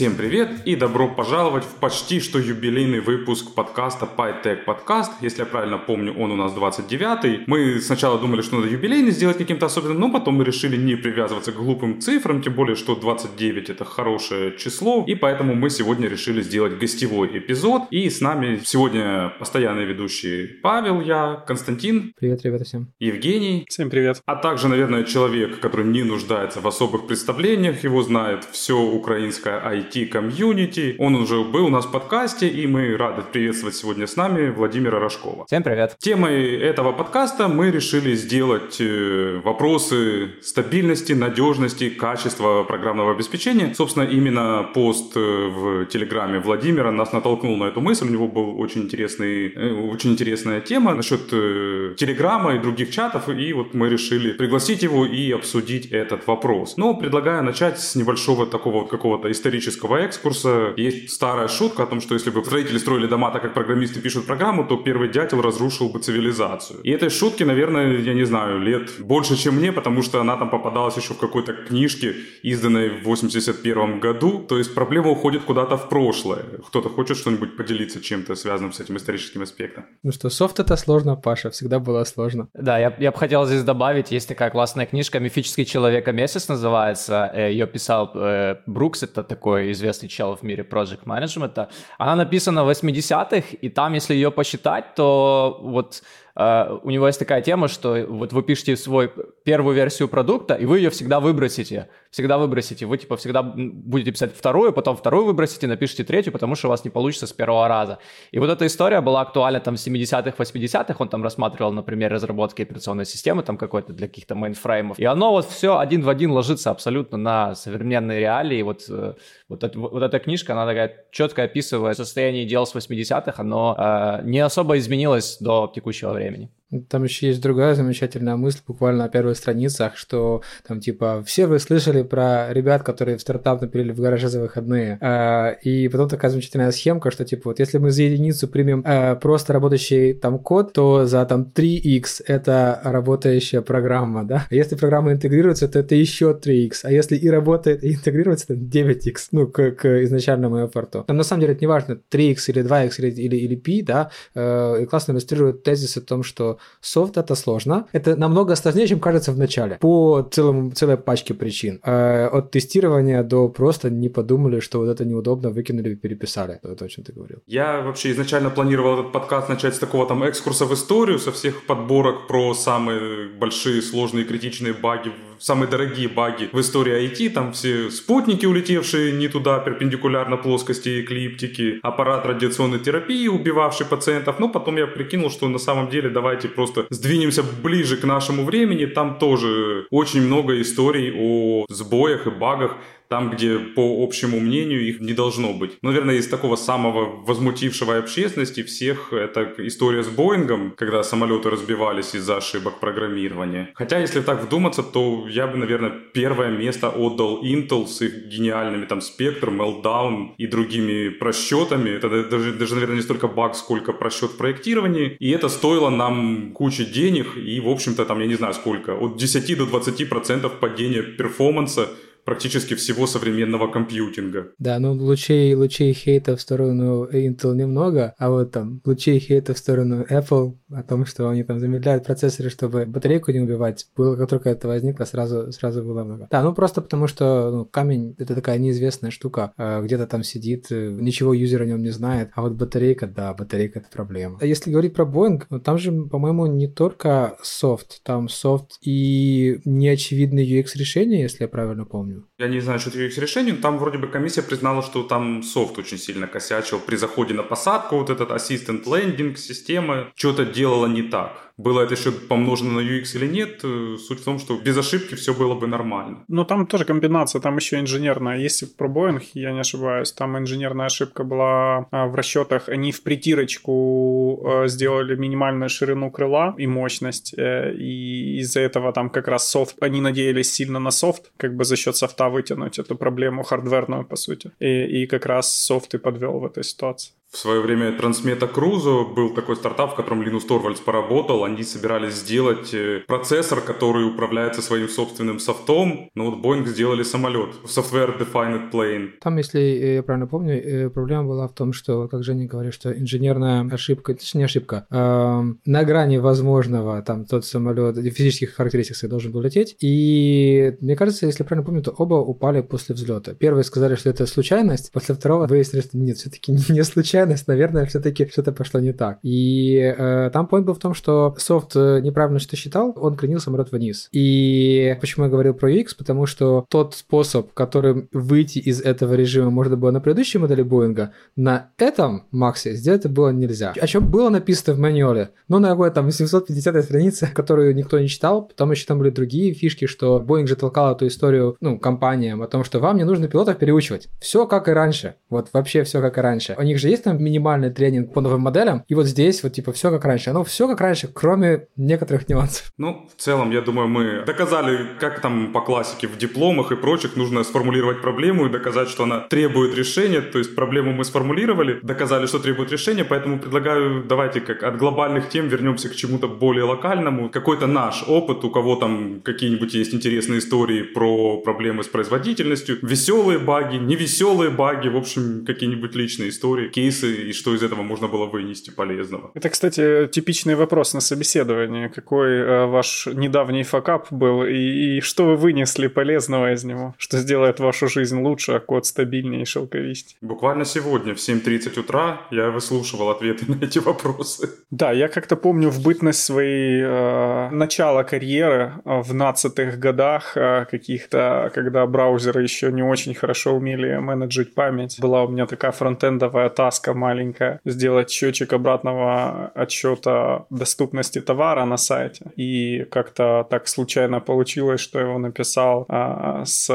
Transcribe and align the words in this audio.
Всем 0.00 0.16
привет 0.16 0.62
и 0.64 0.76
добро 0.76 1.08
пожаловать 1.08 1.62
в 1.62 1.74
почти 1.74 2.20
что 2.20 2.38
юбилейный 2.38 3.00
выпуск 3.00 3.52
подкаста 3.54 4.08
PyTech 4.16 4.64
Podcast. 4.64 5.10
Если 5.20 5.40
я 5.40 5.44
правильно 5.44 5.76
помню, 5.76 6.14
он 6.18 6.30
у 6.32 6.36
нас 6.36 6.54
29-й. 6.54 7.42
Мы 7.46 7.78
сначала 7.82 8.18
думали, 8.18 8.40
что 8.40 8.56
надо 8.56 8.68
юбилейный 8.68 9.10
сделать 9.10 9.36
каким-то 9.36 9.66
особенным, 9.66 10.00
но 10.00 10.10
потом 10.10 10.36
мы 10.36 10.44
решили 10.44 10.78
не 10.78 10.96
привязываться 10.96 11.52
к 11.52 11.56
глупым 11.56 12.00
цифрам, 12.00 12.40
тем 12.40 12.54
более, 12.54 12.76
что 12.76 12.96
29 12.96 13.68
это 13.68 13.84
хорошее 13.84 14.56
число, 14.56 15.04
и 15.06 15.14
поэтому 15.14 15.54
мы 15.54 15.68
сегодня 15.68 16.08
решили 16.08 16.40
сделать 16.40 16.78
гостевой 16.78 17.36
эпизод. 17.36 17.82
И 17.90 18.08
с 18.08 18.22
нами 18.22 18.62
сегодня 18.64 19.34
постоянные 19.38 19.84
ведущие 19.84 20.46
Павел, 20.62 21.02
я, 21.02 21.44
Константин. 21.46 22.14
Привет, 22.18 22.42
ребята, 22.42 22.64
всем. 22.64 22.90
Евгений. 23.00 23.66
Всем 23.68 23.90
привет. 23.90 24.22
А 24.24 24.36
также, 24.36 24.68
наверное, 24.68 25.04
человек, 25.04 25.60
который 25.60 25.84
не 25.84 26.04
нуждается 26.04 26.62
в 26.62 26.66
особых 26.66 27.06
представлениях, 27.06 27.84
его 27.84 28.02
знает 28.02 28.44
все 28.50 28.80
украинское 28.80 29.60
IT 29.60 29.89
IT-комьюнити. 29.90 30.96
Он 30.98 31.14
уже 31.14 31.42
был 31.42 31.66
у 31.66 31.68
нас 31.68 31.86
в 31.86 31.90
подкасте, 31.90 32.48
и 32.48 32.66
мы 32.66 32.96
рады 32.96 33.22
приветствовать 33.22 33.74
сегодня 33.74 34.06
с 34.06 34.16
нами 34.16 34.50
Владимира 34.50 34.98
Рожкова. 34.98 35.46
Всем 35.46 35.62
привет. 35.62 35.96
Темой 35.98 36.56
этого 36.56 36.92
подкаста 36.92 37.48
мы 37.48 37.70
решили 37.70 38.14
сделать 38.14 38.80
э, 38.80 39.40
вопросы 39.44 40.30
стабильности, 40.42 41.12
надежности, 41.12 41.90
качества 41.90 42.64
программного 42.64 43.12
обеспечения. 43.12 43.74
Собственно, 43.74 44.04
именно 44.04 44.68
пост 44.74 45.16
э, 45.16 45.20
в 45.20 45.86
Телеграме 45.86 46.40
Владимира 46.40 46.90
нас 46.90 47.12
натолкнул 47.12 47.56
на 47.56 47.64
эту 47.64 47.80
мысль. 47.80 48.06
У 48.06 48.10
него 48.10 48.28
была 48.28 48.52
очень, 48.52 48.82
интересный, 48.82 49.52
э, 49.52 49.72
очень 49.72 50.12
интересная 50.12 50.60
тема 50.60 50.94
насчет 50.94 51.28
Телеграма 51.30 52.54
и 52.54 52.58
других 52.58 52.90
чатов, 52.90 53.28
и 53.28 53.52
вот 53.52 53.74
мы 53.74 53.88
решили 53.88 54.32
пригласить 54.32 54.82
его 54.82 55.06
и 55.06 55.32
обсудить 55.32 55.86
этот 55.86 56.26
вопрос. 56.26 56.76
Но 56.76 56.94
предлагаю 56.94 57.42
начать 57.42 57.80
с 57.80 57.96
небольшого 57.96 58.46
такого 58.46 58.86
какого-то 58.86 59.30
исторического 59.30 59.79
исторического 59.80 59.96
экскурса. 59.96 60.74
Есть 60.76 61.10
старая 61.10 61.48
шутка 61.48 61.82
о 61.82 61.86
том, 61.86 62.00
что 62.00 62.14
если 62.14 62.30
бы 62.30 62.44
строители 62.44 62.78
строили 62.78 63.06
дома 63.06 63.30
так, 63.30 63.42
как 63.42 63.54
программисты 63.54 64.00
пишут 64.00 64.26
программу, 64.26 64.64
то 64.64 64.76
первый 64.76 65.08
дятел 65.08 65.42
разрушил 65.42 65.88
бы 65.88 65.98
цивилизацию. 65.98 66.80
И 66.82 66.90
этой 66.90 67.10
шутки, 67.10 67.44
наверное, 67.44 67.98
я 67.98 68.14
не 68.14 68.24
знаю, 68.24 68.60
лет 68.60 68.90
больше, 69.00 69.36
чем 69.36 69.56
мне, 69.56 69.72
потому 69.72 70.02
что 70.02 70.20
она 70.20 70.36
там 70.36 70.50
попадалась 70.50 70.96
еще 70.96 71.14
в 71.14 71.18
какой-то 71.18 71.52
книжке, 71.52 72.14
изданной 72.42 72.88
в 72.88 73.04
81 73.04 74.00
году. 74.00 74.44
То 74.48 74.58
есть 74.58 74.74
проблема 74.74 75.10
уходит 75.10 75.42
куда-то 75.42 75.76
в 75.76 75.88
прошлое. 75.88 76.44
Кто-то 76.66 76.88
хочет 76.88 77.16
что-нибудь 77.16 77.56
поделиться 77.56 78.00
чем-то 78.00 78.34
связанным 78.34 78.72
с 78.72 78.80
этим 78.80 78.96
историческим 78.96 79.42
аспектом? 79.42 79.84
Ну 80.02 80.12
что, 80.12 80.30
софт 80.30 80.60
это 80.60 80.76
сложно, 80.76 81.16
Паша, 81.16 81.50
всегда 81.50 81.78
было 81.78 82.04
сложно. 82.04 82.48
Да, 82.54 82.78
я, 82.78 82.96
я 82.98 83.10
бы 83.10 83.18
хотел 83.18 83.46
здесь 83.46 83.62
добавить, 83.62 84.12
есть 84.12 84.28
такая 84.28 84.50
классная 84.50 84.86
книжка 84.86 85.20
«Мифический 85.20 85.64
человек 85.64 86.06
месяц» 86.12 86.48
называется. 86.48 87.30
Э, 87.34 87.50
Ее 87.50 87.66
писал 87.66 88.10
э, 88.14 88.56
Брукс, 88.66 89.02
это 89.02 89.22
такой 89.22 89.59
известный 89.72 90.08
чел 90.08 90.36
в 90.36 90.42
мире 90.42 90.62
project 90.62 91.04
management. 91.04 91.68
Она 91.98 92.16
написана 92.16 92.64
в 92.64 92.70
80-х, 92.70 93.56
и 93.60 93.68
там, 93.68 93.94
если 93.94 94.14
ее 94.14 94.30
посчитать, 94.30 94.94
то 94.94 95.58
вот 95.62 96.02
э, 96.36 96.80
у 96.84 96.90
него 96.90 97.06
есть 97.06 97.18
такая 97.18 97.42
тема, 97.42 97.68
что 97.68 98.06
вот 98.08 98.32
вы 98.32 98.42
пишете 98.42 98.76
свой 98.76 99.12
первую 99.44 99.74
версию 99.74 100.08
продукта, 100.08 100.54
и 100.54 100.64
вы 100.64 100.78
ее 100.78 100.90
всегда 100.90 101.18
выбросите. 101.18 101.88
Всегда 102.10 102.38
выбросите. 102.38 102.86
Вы 102.86 102.98
типа 102.98 103.16
всегда 103.16 103.42
будете 103.42 104.12
писать 104.12 104.34
вторую, 104.36 104.72
потом 104.72 104.96
вторую 104.96 105.24
выбросите, 105.24 105.66
напишите 105.66 106.04
третью, 106.04 106.32
потому 106.32 106.54
что 106.54 106.68
у 106.68 106.70
вас 106.70 106.84
не 106.84 106.90
получится 106.90 107.26
с 107.26 107.32
первого 107.32 107.68
раза. 107.68 107.98
И 108.30 108.38
вот 108.38 108.48
эта 108.48 108.66
история 108.66 109.00
была 109.00 109.22
актуальна 109.22 109.60
там 109.60 109.76
в 109.76 109.78
70-х, 109.78 110.34
80-х. 110.36 110.94
Он 110.98 111.08
там 111.08 111.22
рассматривал, 111.22 111.72
например, 111.72 112.12
разработки 112.12 112.62
операционной 112.62 113.06
системы 113.06 113.42
там 113.42 113.56
какой-то 113.56 113.92
для 113.92 114.06
каких-то 114.06 114.34
мейнфреймов. 114.34 114.98
И 114.98 115.04
оно 115.04 115.32
вот 115.32 115.46
все 115.46 115.78
один 115.78 116.02
в 116.02 116.08
один 116.08 116.30
ложится 116.30 116.70
абсолютно 116.70 117.18
на 117.18 117.54
современные 117.54 118.20
реалии. 118.20 118.62
Вот, 118.62 118.84
э, 118.88 119.14
вот, 119.48 119.62
вот, 119.62 119.74
вот 119.76 120.02
эта 120.02 120.18
книжка, 120.18 120.52
она 120.52 120.66
такая 120.66 121.06
четко 121.10 121.42
описывает 121.42 121.96
состояние 121.96 122.44
дел 122.44 122.66
с 122.66 122.74
80-х. 122.74 123.34
Оно 123.36 123.76
э, 123.78 124.20
не 124.24 124.40
особо 124.40 124.78
изменилось 124.78 125.38
до 125.40 125.70
текущего 125.74 126.12
времени 126.12 126.19
времени. 126.20 126.50
Там 126.88 127.04
еще 127.04 127.28
есть 127.28 127.42
другая 127.42 127.74
замечательная 127.74 128.36
мысль, 128.36 128.60
буквально 128.66 129.04
на 129.04 129.08
первых 129.08 129.36
страницах, 129.36 129.96
что 129.96 130.42
там 130.66 130.80
типа 130.80 131.22
все 131.26 131.46
вы 131.46 131.58
слышали 131.58 132.02
про 132.02 132.52
ребят, 132.52 132.82
которые 132.84 133.16
в 133.16 133.20
стартап 133.20 133.60
напилили 133.60 133.92
в 133.92 134.00
гараже 134.00 134.28
за 134.28 134.40
выходные. 134.40 134.98
А, 135.00 135.50
и 135.50 135.88
потом 135.88 136.08
такая 136.08 136.30
замечательная 136.30 136.70
схемка, 136.70 137.10
что 137.10 137.24
типа 137.24 137.50
вот 137.50 137.58
если 137.58 137.78
мы 137.78 137.90
за 137.90 138.04
единицу 138.04 138.46
примем 138.46 138.84
а, 138.86 139.16
просто 139.16 139.52
работающий 139.52 140.14
там 140.14 140.38
код, 140.38 140.72
то 140.72 141.06
за 141.06 141.24
там 141.26 141.50
3x 141.52 142.22
это 142.26 142.80
работающая 142.84 143.62
программа, 143.62 144.24
да? 144.24 144.46
А 144.48 144.54
если 144.54 144.76
программа 144.76 145.12
интегрируется, 145.12 145.66
то 145.68 145.80
это 145.80 145.96
еще 145.96 146.38
3x. 146.40 146.80
А 146.84 146.92
если 146.92 147.16
и 147.16 147.28
работает, 147.28 147.82
и 147.82 147.94
интегрируется, 147.94 148.46
то 148.46 148.54
9x, 148.54 149.16
ну, 149.32 149.48
к, 149.48 149.72
к 149.72 150.04
изначальному 150.04 150.66
эфорту. 150.66 151.04
Там 151.06 151.16
на 151.16 151.24
самом 151.24 151.40
деле 151.40 151.54
это 151.54 151.62
не 151.62 151.68
важно, 151.68 151.98
3x 152.10 152.36
или 152.48 152.62
2x 152.62 152.92
или, 152.98 153.10
или, 153.10 153.36
или 153.36 153.56
p, 153.56 153.82
да, 153.82 154.10
э, 154.34 154.82
и 154.82 154.86
классно 154.86 155.12
иллюстрирует 155.12 155.64
тезис 155.64 155.96
о 155.96 156.00
том, 156.00 156.22
что 156.22 156.59
софт 156.80 157.16
это 157.16 157.34
сложно. 157.34 157.86
Это 157.92 158.16
намного 158.16 158.56
сложнее, 158.56 158.86
чем 158.86 159.00
кажется 159.00 159.32
в 159.32 159.38
начале. 159.38 159.76
По 159.80 160.28
целому, 160.30 160.70
целой 160.70 160.96
пачке 160.96 161.34
причин. 161.34 161.80
Э, 161.84 162.26
от 162.26 162.50
тестирования 162.50 163.22
до 163.22 163.48
просто 163.48 163.90
не 163.90 164.08
подумали, 164.08 164.60
что 164.60 164.78
вот 164.78 164.88
это 164.88 165.04
неудобно, 165.04 165.50
выкинули 165.50 165.94
переписали. 165.94 166.58
Это 166.62 166.84
о 166.84 166.88
чем 166.88 167.04
ты 167.04 167.12
говорил. 167.12 167.38
Я 167.46 167.80
вообще 167.80 168.10
изначально 168.12 168.50
планировал 168.50 169.00
этот 169.00 169.12
подкаст 169.12 169.48
начать 169.48 169.74
с 169.74 169.78
такого 169.78 170.06
там 170.06 170.22
экскурса 170.22 170.64
в 170.64 170.72
историю, 170.72 171.18
со 171.18 171.30
всех 171.32 171.66
подборок 171.66 172.26
про 172.26 172.54
самые 172.54 173.28
большие, 173.28 173.82
сложные, 173.82 174.24
критичные 174.24 174.72
баги, 174.72 175.12
самые 175.38 175.68
дорогие 175.68 176.08
баги 176.08 176.48
в 176.52 176.60
истории 176.60 177.10
IT. 177.10 177.30
Там 177.30 177.52
все 177.52 177.90
спутники, 177.90 178.46
улетевшие 178.46 179.12
не 179.12 179.28
туда, 179.28 179.58
перпендикулярно 179.58 180.36
плоскости 180.36 181.02
эклиптики, 181.02 181.80
аппарат 181.82 182.26
радиационной 182.26 182.78
терапии, 182.78 183.28
убивавший 183.28 183.86
пациентов. 183.86 184.38
Но 184.38 184.48
потом 184.48 184.76
я 184.76 184.86
прикинул, 184.86 185.30
что 185.30 185.48
на 185.48 185.58
самом 185.58 185.88
деле 185.88 186.10
давайте 186.10 186.48
просто 186.54 186.86
сдвинемся 186.90 187.42
ближе 187.42 187.96
к 187.96 188.04
нашему 188.04 188.44
времени. 188.44 188.86
Там 188.86 189.18
тоже 189.18 189.86
очень 189.90 190.22
много 190.22 190.60
историй 190.60 191.12
о 191.16 191.66
сбоях 191.68 192.26
и 192.26 192.30
багах 192.30 192.76
там, 193.10 193.30
где, 193.30 193.58
по 193.58 194.04
общему 194.04 194.38
мнению, 194.38 194.86
их 194.86 195.00
не 195.00 195.12
должно 195.14 195.52
быть. 195.52 195.72
Наверное, 195.82 196.14
из 196.14 196.28
такого 196.28 196.54
самого 196.54 197.06
возмутившего 197.26 197.98
общественности 197.98 198.62
всех 198.62 199.12
это 199.12 199.52
история 199.66 200.04
с 200.04 200.08
Боингом, 200.08 200.74
когда 200.76 201.02
самолеты 201.02 201.50
разбивались 201.50 202.14
из-за 202.14 202.36
ошибок 202.36 202.78
программирования. 202.78 203.70
Хотя, 203.74 203.98
если 203.98 204.20
так 204.20 204.44
вдуматься, 204.44 204.84
то 204.84 205.26
я 205.28 205.48
бы, 205.48 205.58
наверное, 205.58 205.90
первое 206.14 206.56
место 206.56 206.88
отдал 206.88 207.42
Intel 207.42 207.88
с 207.88 208.00
их 208.00 208.26
гениальными 208.28 208.84
там 208.84 209.00
Spectre, 209.00 209.50
Meltdown 209.50 210.34
и 210.38 210.46
другими 210.46 211.08
просчетами. 211.08 211.90
Это 211.90 212.08
даже, 212.30 212.52
даже, 212.52 212.74
наверное, 212.74 212.96
не 212.96 213.02
столько 213.02 213.26
баг, 213.26 213.56
сколько 213.56 213.92
просчет 213.92 214.30
в 214.30 214.36
проектировании. 214.36 215.16
И 215.18 215.30
это 215.30 215.48
стоило 215.48 215.90
нам 215.90 216.52
кучи 216.52 216.84
денег 216.84 217.36
и, 217.36 217.58
в 217.58 217.68
общем-то, 217.68 218.04
там, 218.04 218.20
я 218.20 218.26
не 218.26 218.36
знаю 218.36 218.54
сколько, 218.54 218.94
от 218.94 219.16
10 219.16 219.58
до 219.58 219.66
20 219.66 220.08
процентов 220.08 220.60
падения 220.60 221.02
перформанса 221.02 221.88
практически 222.24 222.74
всего 222.74 223.06
современного 223.06 223.70
компьютинга. 223.70 224.52
Да, 224.58 224.78
ну 224.78 224.92
лучей, 224.92 225.54
лучей 225.54 225.92
хейта 225.92 226.36
в 226.36 226.40
сторону 226.40 227.06
Intel 227.06 227.54
немного, 227.54 228.14
а 228.18 228.30
вот 228.30 228.52
там 228.52 228.80
лучей 228.84 229.18
хейта 229.18 229.54
в 229.54 229.58
сторону 229.58 230.04
Apple 230.08 230.56
о 230.72 230.82
том, 230.82 231.06
что 231.06 231.28
они 231.28 231.42
там 231.42 231.60
замедляют 231.60 232.04
процессоры, 232.04 232.50
чтобы 232.50 232.86
батарейку 232.86 233.32
не 233.32 233.40
убивать, 233.40 233.86
было, 233.96 234.16
как 234.16 234.28
только 234.28 234.50
это 234.50 234.68
возникло, 234.68 235.04
сразу, 235.04 235.52
сразу 235.52 235.82
было 235.82 236.04
много. 236.04 236.28
Да, 236.30 236.42
ну 236.42 236.54
просто 236.54 236.80
потому 236.80 237.06
что 237.06 237.50
ну, 237.50 237.64
камень— 237.64 238.14
это 238.18 238.34
такая 238.34 238.58
неизвестная 238.58 239.10
штука, 239.10 239.52
а 239.56 239.80
где-то 239.82 240.06
там 240.06 240.22
сидит, 240.22 240.66
э, 240.70 240.90
ничего 240.90 241.34
юзер 241.34 241.62
о 241.62 241.66
нем 241.66 241.82
не 241.82 241.90
знает, 241.90 242.30
а 242.34 242.42
вот 242.42 242.52
батарейка, 242.52 243.06
да, 243.06 243.34
батарейка— 243.34 243.78
это 243.80 243.88
проблема. 243.90 244.38
А 244.40 244.46
если 244.46 244.70
говорить 244.70 244.94
про 244.94 245.04
Boeing, 245.04 245.42
ну, 245.50 245.60
там 245.60 245.78
же, 245.78 245.92
по-моему, 246.06 246.46
не 246.46 246.68
только 246.68 247.36
софт, 247.42 248.02
там 248.02 248.28
софт 248.28 248.78
и 248.82 249.60
неочевидные 249.64 250.46
UX-решения, 250.60 251.22
если 251.22 251.44
я 251.44 251.48
правильно 251.48 251.84
помню. 251.84 252.09
Я 252.38 252.48
не 252.48 252.60
знаю, 252.60 252.78
что 252.78 252.90
это 252.90 252.98
UX-решение, 252.98 253.54
но 253.54 253.60
там 253.60 253.78
вроде 253.78 253.98
бы 253.98 254.08
комиссия 254.08 254.42
признала, 254.42 254.82
что 254.82 255.02
там 255.02 255.42
софт 255.42 255.78
очень 255.78 255.98
сильно 255.98 256.26
косячил 256.26 256.80
при 256.80 256.96
заходе 256.96 257.34
на 257.34 257.42
посадку, 257.42 257.96
вот 257.96 258.10
этот 258.10 258.30
ассистент 258.30 258.86
лендинг 258.86 259.38
система 259.38 260.12
что-то 260.16 260.44
делала 260.44 260.86
не 260.86 261.02
так 261.02 261.50
было 261.60 261.82
это 261.82 261.94
еще 261.94 262.12
помножено 262.12 262.80
на 262.80 262.80
UX 262.80 263.16
или 263.16 263.26
нет, 263.26 263.60
э, 263.64 263.96
суть 263.98 264.20
в 264.20 264.24
том, 264.24 264.38
что 264.38 264.56
без 264.56 264.76
ошибки 264.76 265.14
все 265.14 265.34
было 265.34 265.54
бы 265.54 265.66
нормально. 265.66 266.24
Ну, 266.28 266.44
там 266.44 266.66
тоже 266.66 266.84
комбинация, 266.84 267.40
там 267.40 267.56
еще 267.56 267.78
инженерная. 267.78 268.38
Если 268.38 268.66
про 268.66 268.88
Boeing, 268.88 269.22
я 269.34 269.52
не 269.52 269.60
ошибаюсь, 269.60 270.12
там 270.12 270.38
инженерная 270.38 270.86
ошибка 270.86 271.24
была 271.24 271.86
а, 271.90 272.06
в 272.06 272.14
расчетах. 272.14 272.68
Они 272.68 272.92
в 272.92 273.02
притирочку 273.02 274.42
э, 274.44 274.68
сделали 274.68 275.16
минимальную 275.16 275.68
ширину 275.68 276.10
крыла 276.10 276.54
и 276.58 276.66
мощность, 276.66 277.34
э, 277.36 277.74
и 277.74 278.38
из-за 278.40 278.60
этого 278.60 278.92
там 278.92 279.10
как 279.10 279.28
раз 279.28 279.48
софт, 279.48 279.76
они 279.80 280.00
надеялись 280.00 280.52
сильно 280.52 280.78
на 280.78 280.90
софт, 280.90 281.30
как 281.36 281.56
бы 281.56 281.64
за 281.64 281.76
счет 281.76 281.96
софта 282.00 282.28
вытянуть 282.28 282.78
эту 282.78 282.96
проблему 282.96 283.42
хардверную, 283.42 284.04
по 284.04 284.16
сути. 284.16 284.50
И, 284.60 285.02
и 285.02 285.06
как 285.06 285.26
раз 285.26 285.56
софт 285.56 285.94
и 285.94 285.98
подвел 285.98 286.38
в 286.40 286.44
этой 286.44 286.64
ситуации. 286.64 287.12
В 287.30 287.36
свое 287.36 287.60
время 287.60 287.92
Трансмета 287.92 288.48
Крузо 288.48 289.04
был 289.04 289.32
такой 289.32 289.54
стартап, 289.54 289.92
в 289.92 289.94
котором 289.94 290.20
Линус 290.20 290.44
Торвальдс 290.44 290.80
поработал. 290.80 291.44
Они 291.44 291.62
собирались 291.62 292.14
сделать 292.14 292.74
э, 292.74 293.04
процессор, 293.06 293.60
который 293.60 294.04
управляется 294.04 294.62
своим 294.62 294.88
собственным 294.88 295.38
софтом. 295.38 296.10
Но 296.16 296.28
вот 296.28 296.44
Boeing 296.44 296.66
сделали 296.66 297.04
самолет. 297.04 297.50
Software 297.64 298.18
Defined 298.18 298.72
Plane. 298.72 299.10
Там, 299.20 299.36
если 299.36 299.60
я 299.60 300.02
правильно 300.02 300.26
помню, 300.26 300.54
э, 300.54 300.90
проблема 300.90 301.28
была 301.28 301.46
в 301.46 301.54
том, 301.54 301.72
что, 301.72 302.08
как 302.08 302.24
Женя 302.24 302.46
говорит, 302.46 302.74
что 302.74 302.92
инженерная 302.92 303.64
ошибка, 303.70 304.10
это 304.10 304.24
не 304.34 304.42
ошибка, 304.42 304.86
э, 304.90 305.42
на 305.64 305.84
грани 305.84 306.16
возможного 306.16 307.00
там 307.02 307.26
тот 307.26 307.46
самолет, 307.46 307.94
физических 308.12 308.54
характеристик 308.54 309.08
должен 309.08 309.30
был 309.30 309.40
лететь. 309.40 309.76
И 309.80 310.76
мне 310.80 310.96
кажется, 310.96 311.26
если 311.26 311.44
правильно 311.44 311.64
помню, 311.64 311.82
то 311.82 311.92
оба 311.92 312.14
упали 312.14 312.60
после 312.60 312.96
взлета. 312.96 313.34
Первые 313.34 313.62
сказали, 313.62 313.94
что 313.94 314.10
это 314.10 314.26
случайность, 314.26 314.90
после 314.90 315.14
второго 315.14 315.46
выяснили, 315.46 315.82
что 315.82 315.96
нет, 315.96 316.16
все-таки 316.16 316.50
не 316.68 316.82
случайность, 316.82 317.19
наверное, 317.26 317.86
все-таки 317.86 318.26
что-то 318.26 318.52
пошло 318.52 318.80
не 318.80 318.92
так. 318.92 319.18
И 319.22 319.76
э, 319.76 320.30
там 320.32 320.48
point 320.50 320.62
был 320.62 320.74
в 320.74 320.78
том, 320.78 320.94
что 320.94 321.34
софт 321.38 321.72
э, 321.74 322.00
неправильно 322.00 322.38
что 322.38 322.56
считал, 322.56 322.94
он 322.96 323.16
кренил 323.16 323.40
самолет 323.40 323.72
вниз. 323.72 324.08
И 324.12 324.96
почему 325.00 325.24
я 325.24 325.30
говорил 325.30 325.54
про 325.54 325.70
UX? 325.72 325.88
Потому 325.96 326.26
что 326.26 326.64
тот 326.68 326.94
способ, 326.94 327.52
которым 327.52 328.08
выйти 328.12 328.58
из 328.58 328.80
этого 328.80 329.14
режима 329.14 329.50
можно 329.50 329.76
было 329.76 329.90
на 329.90 330.00
предыдущей 330.00 330.38
модели 330.38 330.62
Боинга, 330.62 331.12
на 331.36 331.70
этом 331.78 332.26
Максе 332.30 332.74
сделать 332.74 333.00
это 333.00 333.08
было 333.08 333.30
нельзя. 333.30 333.72
О 333.80 333.86
чем 333.86 334.08
было 334.10 334.28
написано 334.28 334.74
в 334.74 334.78
мануале? 334.78 335.30
Ну, 335.48 335.58
на 335.58 335.70
какой 335.70 335.90
там 335.90 336.10
750 336.10 336.84
странице, 336.84 337.28
которую 337.34 337.74
никто 337.74 337.98
не 337.98 338.08
читал, 338.08 338.42
потом 338.42 338.70
еще 338.70 338.86
там 338.86 338.98
были 338.98 339.10
другие 339.10 339.54
фишки, 339.54 339.86
что 339.86 340.20
Боинг 340.20 340.48
же 340.48 340.56
толкал 340.56 340.94
эту 340.94 341.06
историю, 341.06 341.56
ну, 341.60 341.78
компаниям 341.78 342.42
о 342.42 342.46
том, 342.46 342.64
что 342.64 342.78
вам 342.78 342.96
не 342.96 343.04
нужно 343.04 343.28
пилотов 343.28 343.58
переучивать. 343.58 344.08
Все 344.20 344.46
как 344.46 344.68
и 344.68 344.72
раньше. 344.72 345.14
Вот 345.28 345.48
вообще 345.52 345.82
все 345.84 346.00
как 346.00 346.18
и 346.18 346.20
раньше. 346.20 346.54
У 346.58 346.62
них 346.62 346.78
же 346.78 346.88
есть 346.88 347.04
там 347.10 347.22
минимальный 347.22 347.70
тренинг 347.70 348.12
по 348.12 348.20
новым 348.20 348.42
моделям, 348.42 348.84
и 348.88 348.94
вот 348.94 349.06
здесь 349.06 349.42
вот 349.42 349.52
типа 349.52 349.72
все 349.72 349.90
как 349.90 350.04
раньше. 350.04 350.30
Оно 350.30 350.44
все 350.44 350.68
как 350.68 350.80
раньше, 350.80 351.08
кроме 351.12 351.66
некоторых 351.76 352.28
нюансов. 352.28 352.72
Ну, 352.78 353.08
в 353.14 353.20
целом, 353.20 353.50
я 353.50 353.60
думаю, 353.60 353.88
мы 353.88 354.24
доказали, 354.26 354.86
как 354.98 355.20
там 355.20 355.52
по 355.52 355.60
классике 355.60 356.06
в 356.06 356.16
дипломах 356.16 356.72
и 356.72 356.76
прочих 356.76 357.16
нужно 357.16 357.44
сформулировать 357.44 358.00
проблему 358.00 358.46
и 358.46 358.50
доказать, 358.50 358.88
что 358.88 359.04
она 359.04 359.20
требует 359.20 359.76
решения. 359.76 360.20
То 360.20 360.38
есть 360.38 360.54
проблему 360.54 360.92
мы 360.92 361.04
сформулировали, 361.04 361.80
доказали, 361.82 362.26
что 362.26 362.38
требует 362.38 362.70
решения, 362.72 363.04
поэтому 363.04 363.38
предлагаю, 363.38 364.04
давайте 364.04 364.40
как 364.40 364.62
от 364.62 364.76
глобальных 364.76 365.28
тем 365.28 365.48
вернемся 365.48 365.88
к 365.88 365.96
чему-то 365.96 366.28
более 366.28 366.64
локальному. 366.64 367.30
Какой-то 367.30 367.66
наш 367.66 368.04
опыт, 368.06 368.44
у 368.44 368.50
кого 368.50 368.76
там 368.76 369.20
какие-нибудь 369.22 369.74
есть 369.74 369.94
интересные 369.94 370.38
истории 370.38 370.82
про 370.82 371.38
проблемы 371.38 371.82
с 371.82 371.88
производительностью, 371.88 372.78
веселые 372.82 373.38
баги, 373.38 373.76
невеселые 373.76 374.50
баги, 374.50 374.88
в 374.88 374.96
общем, 374.96 375.44
какие-нибудь 375.44 375.94
личные 375.94 376.28
истории, 376.28 376.68
кейсы 376.68 376.99
и 377.06 377.32
что 377.32 377.54
из 377.54 377.62
этого 377.62 377.82
можно 377.82 378.08
было 378.08 378.26
вынести 378.26 378.70
полезного. 378.70 379.30
Это, 379.34 379.48
кстати, 379.48 380.08
типичный 380.08 380.54
вопрос 380.54 380.94
на 380.94 381.00
собеседовании. 381.00 381.88
Какой 381.88 382.30
э, 382.30 382.66
ваш 382.66 383.06
недавний 383.06 383.62
факап 383.62 384.06
был 384.10 384.44
и, 384.44 384.98
и 384.98 385.00
что 385.00 385.26
вы 385.26 385.36
вынесли 385.36 385.88
полезного 385.88 386.52
из 386.52 386.64
него? 386.64 386.94
Что 386.98 387.18
сделает 387.18 387.60
вашу 387.60 387.88
жизнь 387.88 388.20
лучше, 388.20 388.52
а 388.52 388.60
код 388.60 388.86
стабильнее 388.86 389.42
и 389.42 389.44
шелковистее? 389.44 390.16
Буквально 390.20 390.64
сегодня 390.64 391.14
в 391.14 391.18
7.30 391.18 391.80
утра 391.80 392.22
я 392.30 392.50
выслушивал 392.50 393.10
ответы 393.10 393.44
на 393.48 393.64
эти 393.64 393.78
вопросы. 393.78 394.50
Да, 394.70 394.92
я 394.92 395.08
как-то 395.08 395.36
помню 395.36 395.70
в 395.70 395.82
бытность 395.82 396.22
своей 396.22 396.82
э, 396.82 397.50
начала 397.50 398.02
карьеры 398.02 398.74
э, 398.84 399.00
в 399.02 399.12
12-х 399.12 399.76
годах 399.76 400.36
э, 400.36 400.66
каких-то, 400.70 401.50
когда 401.54 401.86
браузеры 401.86 402.42
еще 402.42 402.72
не 402.72 402.82
очень 402.82 403.14
хорошо 403.14 403.54
умели 403.54 403.96
менеджить 403.96 404.54
память. 404.54 404.98
Была 405.00 405.24
у 405.24 405.28
меня 405.28 405.46
такая 405.46 405.72
фронтендовая 405.72 406.48
таска 406.48 406.89
маленькая, 406.94 407.60
сделать 407.64 408.10
счетчик 408.10 408.52
обратного 408.52 409.50
отчета 409.54 410.46
доступности 410.50 411.20
товара 411.20 411.64
на 411.64 411.76
сайте. 411.76 412.32
И 412.36 412.84
как-то 412.90 413.46
так 413.50 413.68
случайно 413.68 414.20
получилось, 414.20 414.80
что 414.80 415.00
его 415.00 415.18
написал 415.18 415.86
а, 415.88 416.44
с... 416.44 416.70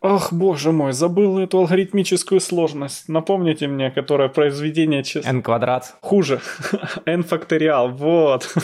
Ах, 0.00 0.32
боже 0.32 0.72
мой, 0.72 0.92
забыл 0.92 1.38
эту 1.38 1.58
алгоритмическую 1.58 2.40
сложность. 2.40 3.08
Напомните 3.08 3.66
мне, 3.68 3.90
которая 3.90 4.28
произведение... 4.28 5.02
n 5.24 5.42
квадрат. 5.42 5.96
Хуже. 6.00 6.40
n 7.06 7.22
факториал, 7.22 7.90
вот. 7.90 8.54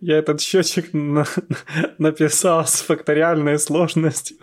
Я 0.00 0.18
этот 0.18 0.40
счетчик 0.40 0.90
написал 1.98 2.66
с 2.66 2.82
факториальной 2.82 3.58
сложностью. 3.58 4.36